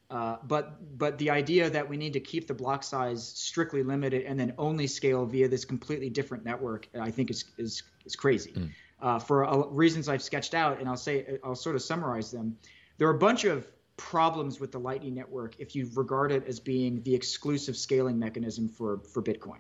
[0.10, 4.24] Uh, but but the idea that we need to keep the block size strictly limited
[4.26, 8.54] and then only scale via this completely different network, I think is is is crazy.
[8.54, 8.72] Mm
[9.02, 12.58] uh, for uh, reasons I've sketched out, and I'll say I'll sort of summarize them.
[12.98, 13.68] There are a bunch of
[13.98, 18.70] problems with the Lightning Network if you regard it as being the exclusive scaling mechanism
[18.70, 19.60] for for Bitcoin.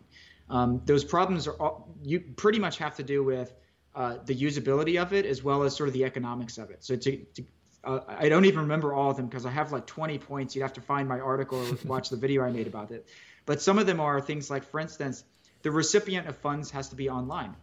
[0.49, 3.53] Um, those problems are all, you pretty much have to do with
[3.95, 6.83] uh, the usability of it as well as sort of the economics of it.
[6.83, 7.43] So to, to
[7.83, 10.55] uh, I don't even remember all of them because I have like 20 points.
[10.55, 13.07] You'd have to find my article or watch the video I made about it.
[13.45, 15.23] But some of them are things like, for instance,
[15.61, 17.55] the recipient of funds has to be online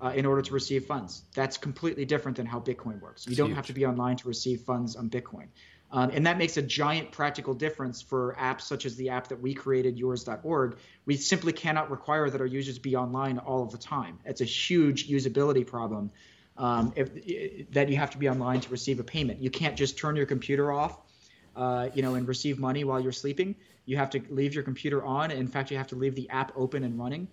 [0.00, 1.22] uh, in order to receive funds.
[1.34, 3.26] That's completely different than how Bitcoin works.
[3.26, 3.56] You don't huge.
[3.56, 5.46] have to be online to receive funds on Bitcoin.
[5.94, 9.40] Um, and that makes a giant practical difference for apps such as the app that
[9.40, 10.76] we created, yours.org.
[11.06, 14.18] We simply cannot require that our users be online all of the time.
[14.24, 16.10] It's a huge usability problem
[16.56, 19.40] um, if, if, that you have to be online to receive a payment.
[19.40, 20.98] You can't just turn your computer off,
[21.54, 23.54] uh, you know, and receive money while you're sleeping.
[23.86, 25.30] You have to leave your computer on.
[25.30, 27.28] In fact, you have to leave the app open and running.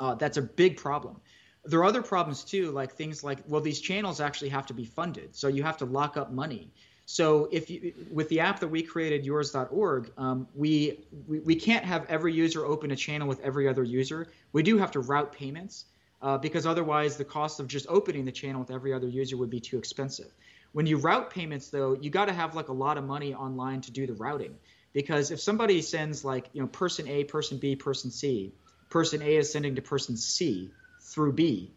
[0.00, 1.20] Uh, that's a big problem
[1.64, 4.84] there are other problems too, like things like well, these channels actually have to be
[4.84, 6.70] funded, so you have to lock up money.
[7.06, 11.84] So if you, with the app that we created, yours.org, um, we, we we can't
[11.84, 14.28] have every user open a channel with every other user.
[14.52, 15.86] We do have to route payments
[16.22, 19.50] uh, because otherwise the cost of just opening the channel with every other user would
[19.50, 20.32] be too expensive.
[20.72, 23.80] When you route payments, though, you got to have like a lot of money online
[23.82, 24.56] to do the routing
[24.92, 28.52] because if somebody sends like you know person A, person B, person C,
[28.90, 30.70] person A is sending to person C
[31.14, 31.72] through B.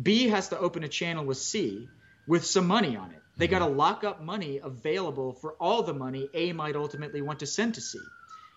[0.00, 1.88] B has to open a channel with C
[2.26, 3.22] with some money on it.
[3.36, 3.76] They got to mm-hmm.
[3.76, 7.80] lock up money available for all the money A might ultimately want to send to
[7.80, 7.98] C.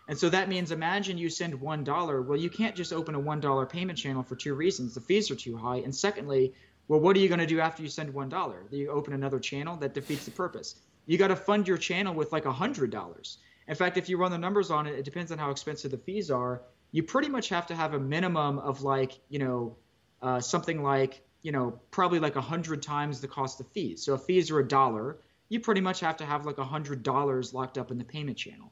[0.07, 2.26] And so that means imagine you send $1.
[2.26, 4.94] Well, you can't just open a $1 payment channel for two reasons.
[4.94, 5.77] The fees are too high.
[5.77, 6.53] And secondly,
[6.88, 8.69] well, what are you going to do after you send $1?
[8.69, 9.76] Do you open another channel?
[9.77, 10.76] That defeats the purpose.
[11.06, 13.38] You got to fund your channel with like $100.
[13.68, 15.98] In fact, if you run the numbers on it, it depends on how expensive the
[15.98, 16.61] fees are.
[16.91, 19.76] You pretty much have to have a minimum of like, you know,
[20.22, 24.03] uh, something like you know probably like a hundred times the cost of fees.
[24.03, 25.18] So if fees are a dollar,
[25.49, 28.38] you pretty much have to have like a hundred dollars locked up in the payment
[28.38, 28.72] channel.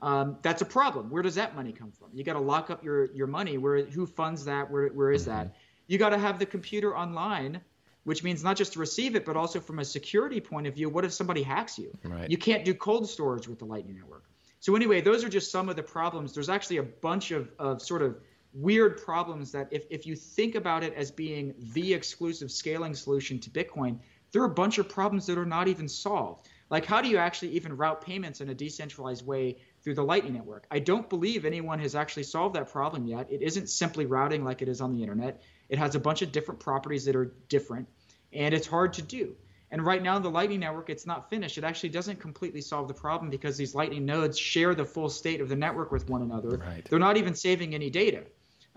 [0.00, 1.10] Um, that's a problem.
[1.10, 2.08] Where does that money come from?
[2.12, 3.58] You got to lock up your your money.
[3.58, 4.70] Where who funds that?
[4.70, 5.46] Where where is that?
[5.46, 5.56] Mm-hmm.
[5.86, 7.60] You got to have the computer online,
[8.04, 10.88] which means not just to receive it, but also from a security point of view.
[10.88, 11.96] What if somebody hacks you?
[12.02, 12.30] Right.
[12.30, 14.24] You can't do cold storage with the Lightning Network.
[14.60, 16.32] So anyway, those are just some of the problems.
[16.32, 18.16] There's actually a bunch of, of sort of
[18.54, 23.38] weird problems that if, if you think about it as being the exclusive scaling solution
[23.40, 23.98] to Bitcoin,
[24.32, 26.48] there are a bunch of problems that are not even solved.
[26.70, 30.32] Like, how do you actually even route payments in a decentralized way through the Lightning
[30.32, 30.66] Network?
[30.70, 33.30] I don't believe anyone has actually solved that problem yet.
[33.30, 36.32] It isn't simply routing like it is on the internet, it has a bunch of
[36.32, 37.88] different properties that are different,
[38.32, 39.36] and it's hard to do.
[39.70, 41.58] And right now, the Lightning Network, it's not finished.
[41.58, 45.40] It actually doesn't completely solve the problem because these Lightning nodes share the full state
[45.40, 46.58] of the network with one another.
[46.58, 46.86] Right.
[46.88, 48.22] They're not even saving any data.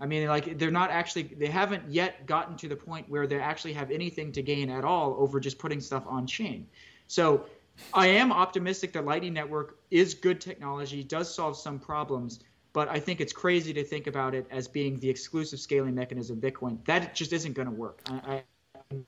[0.00, 3.40] I mean, like they're not actually, they haven't yet gotten to the point where they
[3.40, 6.68] actually have anything to gain at all over just putting stuff on chain.
[7.08, 7.46] So
[7.92, 12.40] I am optimistic that Lightning Network is good technology, does solve some problems,
[12.72, 16.40] but I think it's crazy to think about it as being the exclusive scaling mechanism
[16.40, 16.84] Bitcoin.
[16.86, 18.00] That just isn't going to work.
[18.08, 18.44] I, I,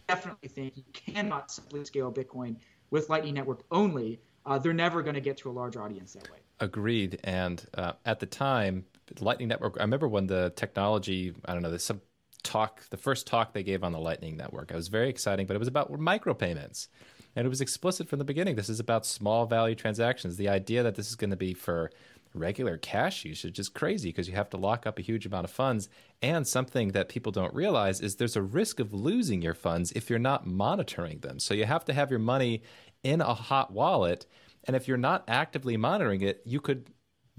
[0.08, 2.56] definitely think you cannot simply scale Bitcoin
[2.90, 4.20] with Lightning Network only.
[4.44, 6.38] Uh, they're never going to get to a large audience that way.
[6.60, 7.18] Agreed.
[7.24, 8.84] And uh, at the time,
[9.20, 12.00] Lightning Network, I remember when the technology, I don't know, there's some
[12.42, 14.70] talk, the first talk they gave on the Lightning Network.
[14.70, 16.88] It was very exciting, but it was about micropayments.
[17.36, 18.56] And it was explicit from the beginning.
[18.56, 20.36] This is about small value transactions.
[20.36, 21.90] The idea that this is going to be for
[22.34, 25.50] regular cash usage is crazy because you have to lock up a huge amount of
[25.50, 25.88] funds.
[26.22, 30.10] And something that people don't realize is there's a risk of losing your funds if
[30.10, 31.38] you're not monitoring them.
[31.38, 32.62] So you have to have your money
[33.02, 34.26] in a hot wallet.
[34.64, 36.90] And if you're not actively monitoring it, you could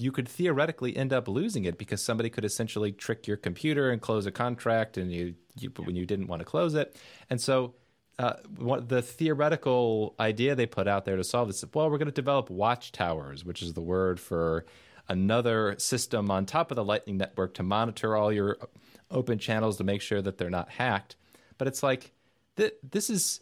[0.01, 4.01] you could theoretically end up losing it because somebody could essentially trick your computer and
[4.01, 6.95] close a contract and you, you when you didn't want to close it.
[7.29, 7.75] And so
[8.19, 12.07] uh, what the theoretical idea they put out there to solve this well we're going
[12.07, 14.65] to develop watchtowers which is the word for
[15.07, 18.57] another system on top of the lightning network to monitor all your
[19.09, 21.15] open channels to make sure that they're not hacked
[21.57, 22.11] but it's like
[22.57, 23.39] th- this is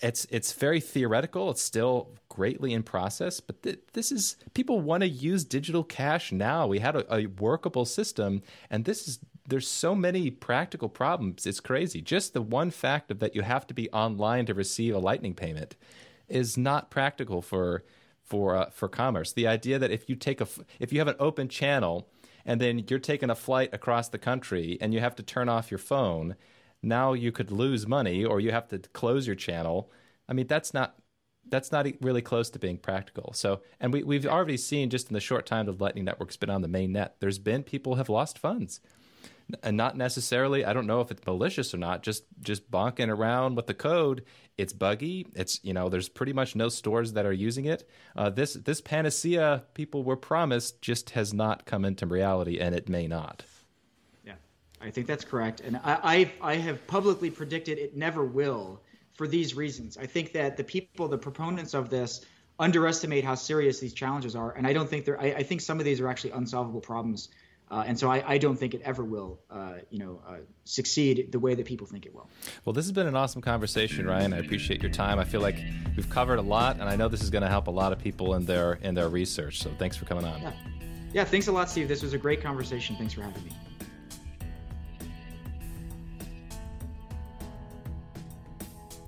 [0.00, 5.02] it's it's very theoretical it's still greatly in process but th- this is people want
[5.02, 9.18] to use digital cash now we had a, a workable system and this is
[9.48, 11.46] there's so many practical problems.
[11.46, 12.02] It's crazy.
[12.02, 15.34] Just the one fact of that you have to be online to receive a Lightning
[15.34, 15.74] payment
[16.28, 17.82] is not practical for
[18.22, 19.32] for uh, for commerce.
[19.32, 20.48] The idea that if you take a
[20.78, 22.08] if you have an open channel
[22.44, 25.70] and then you're taking a flight across the country and you have to turn off
[25.70, 26.36] your phone,
[26.82, 29.90] now you could lose money or you have to close your channel.
[30.28, 30.96] I mean, that's not
[31.50, 33.32] that's not really close to being practical.
[33.32, 36.50] So, and we, we've already seen just in the short time that Lightning Network's been
[36.50, 38.80] on the main net, there's been people have lost funds.
[39.62, 43.54] And not necessarily i don't know if it's malicious or not just just bonking around
[43.56, 44.24] with the code.
[44.58, 45.26] It's buggy.
[45.34, 47.88] It's you know there's pretty much no stores that are using it.
[48.14, 52.90] Uh, this this panacea people were promised just has not come into reality and it
[52.90, 53.42] may not
[54.80, 58.80] i think that's correct and i i, I have publicly predicted it never will
[59.14, 62.24] for these reasons i think that the people the proponents of this
[62.58, 65.78] underestimate how serious these challenges are and i don't think they're I, I think some
[65.78, 67.28] of these are actually unsolvable problems
[67.70, 71.30] uh, and so I, I, don't think it ever will, uh, you know, uh, succeed
[71.30, 72.26] the way that people think it will.
[72.64, 74.32] Well, this has been an awesome conversation, Ryan.
[74.32, 75.18] I appreciate your time.
[75.18, 75.58] I feel like
[75.94, 77.98] we've covered a lot, and I know this is going to help a lot of
[77.98, 79.60] people in their in their research.
[79.60, 80.40] So thanks for coming on.
[80.40, 80.52] Yeah.
[81.12, 81.88] yeah, thanks a lot, Steve.
[81.88, 82.96] This was a great conversation.
[82.96, 83.52] Thanks for having me.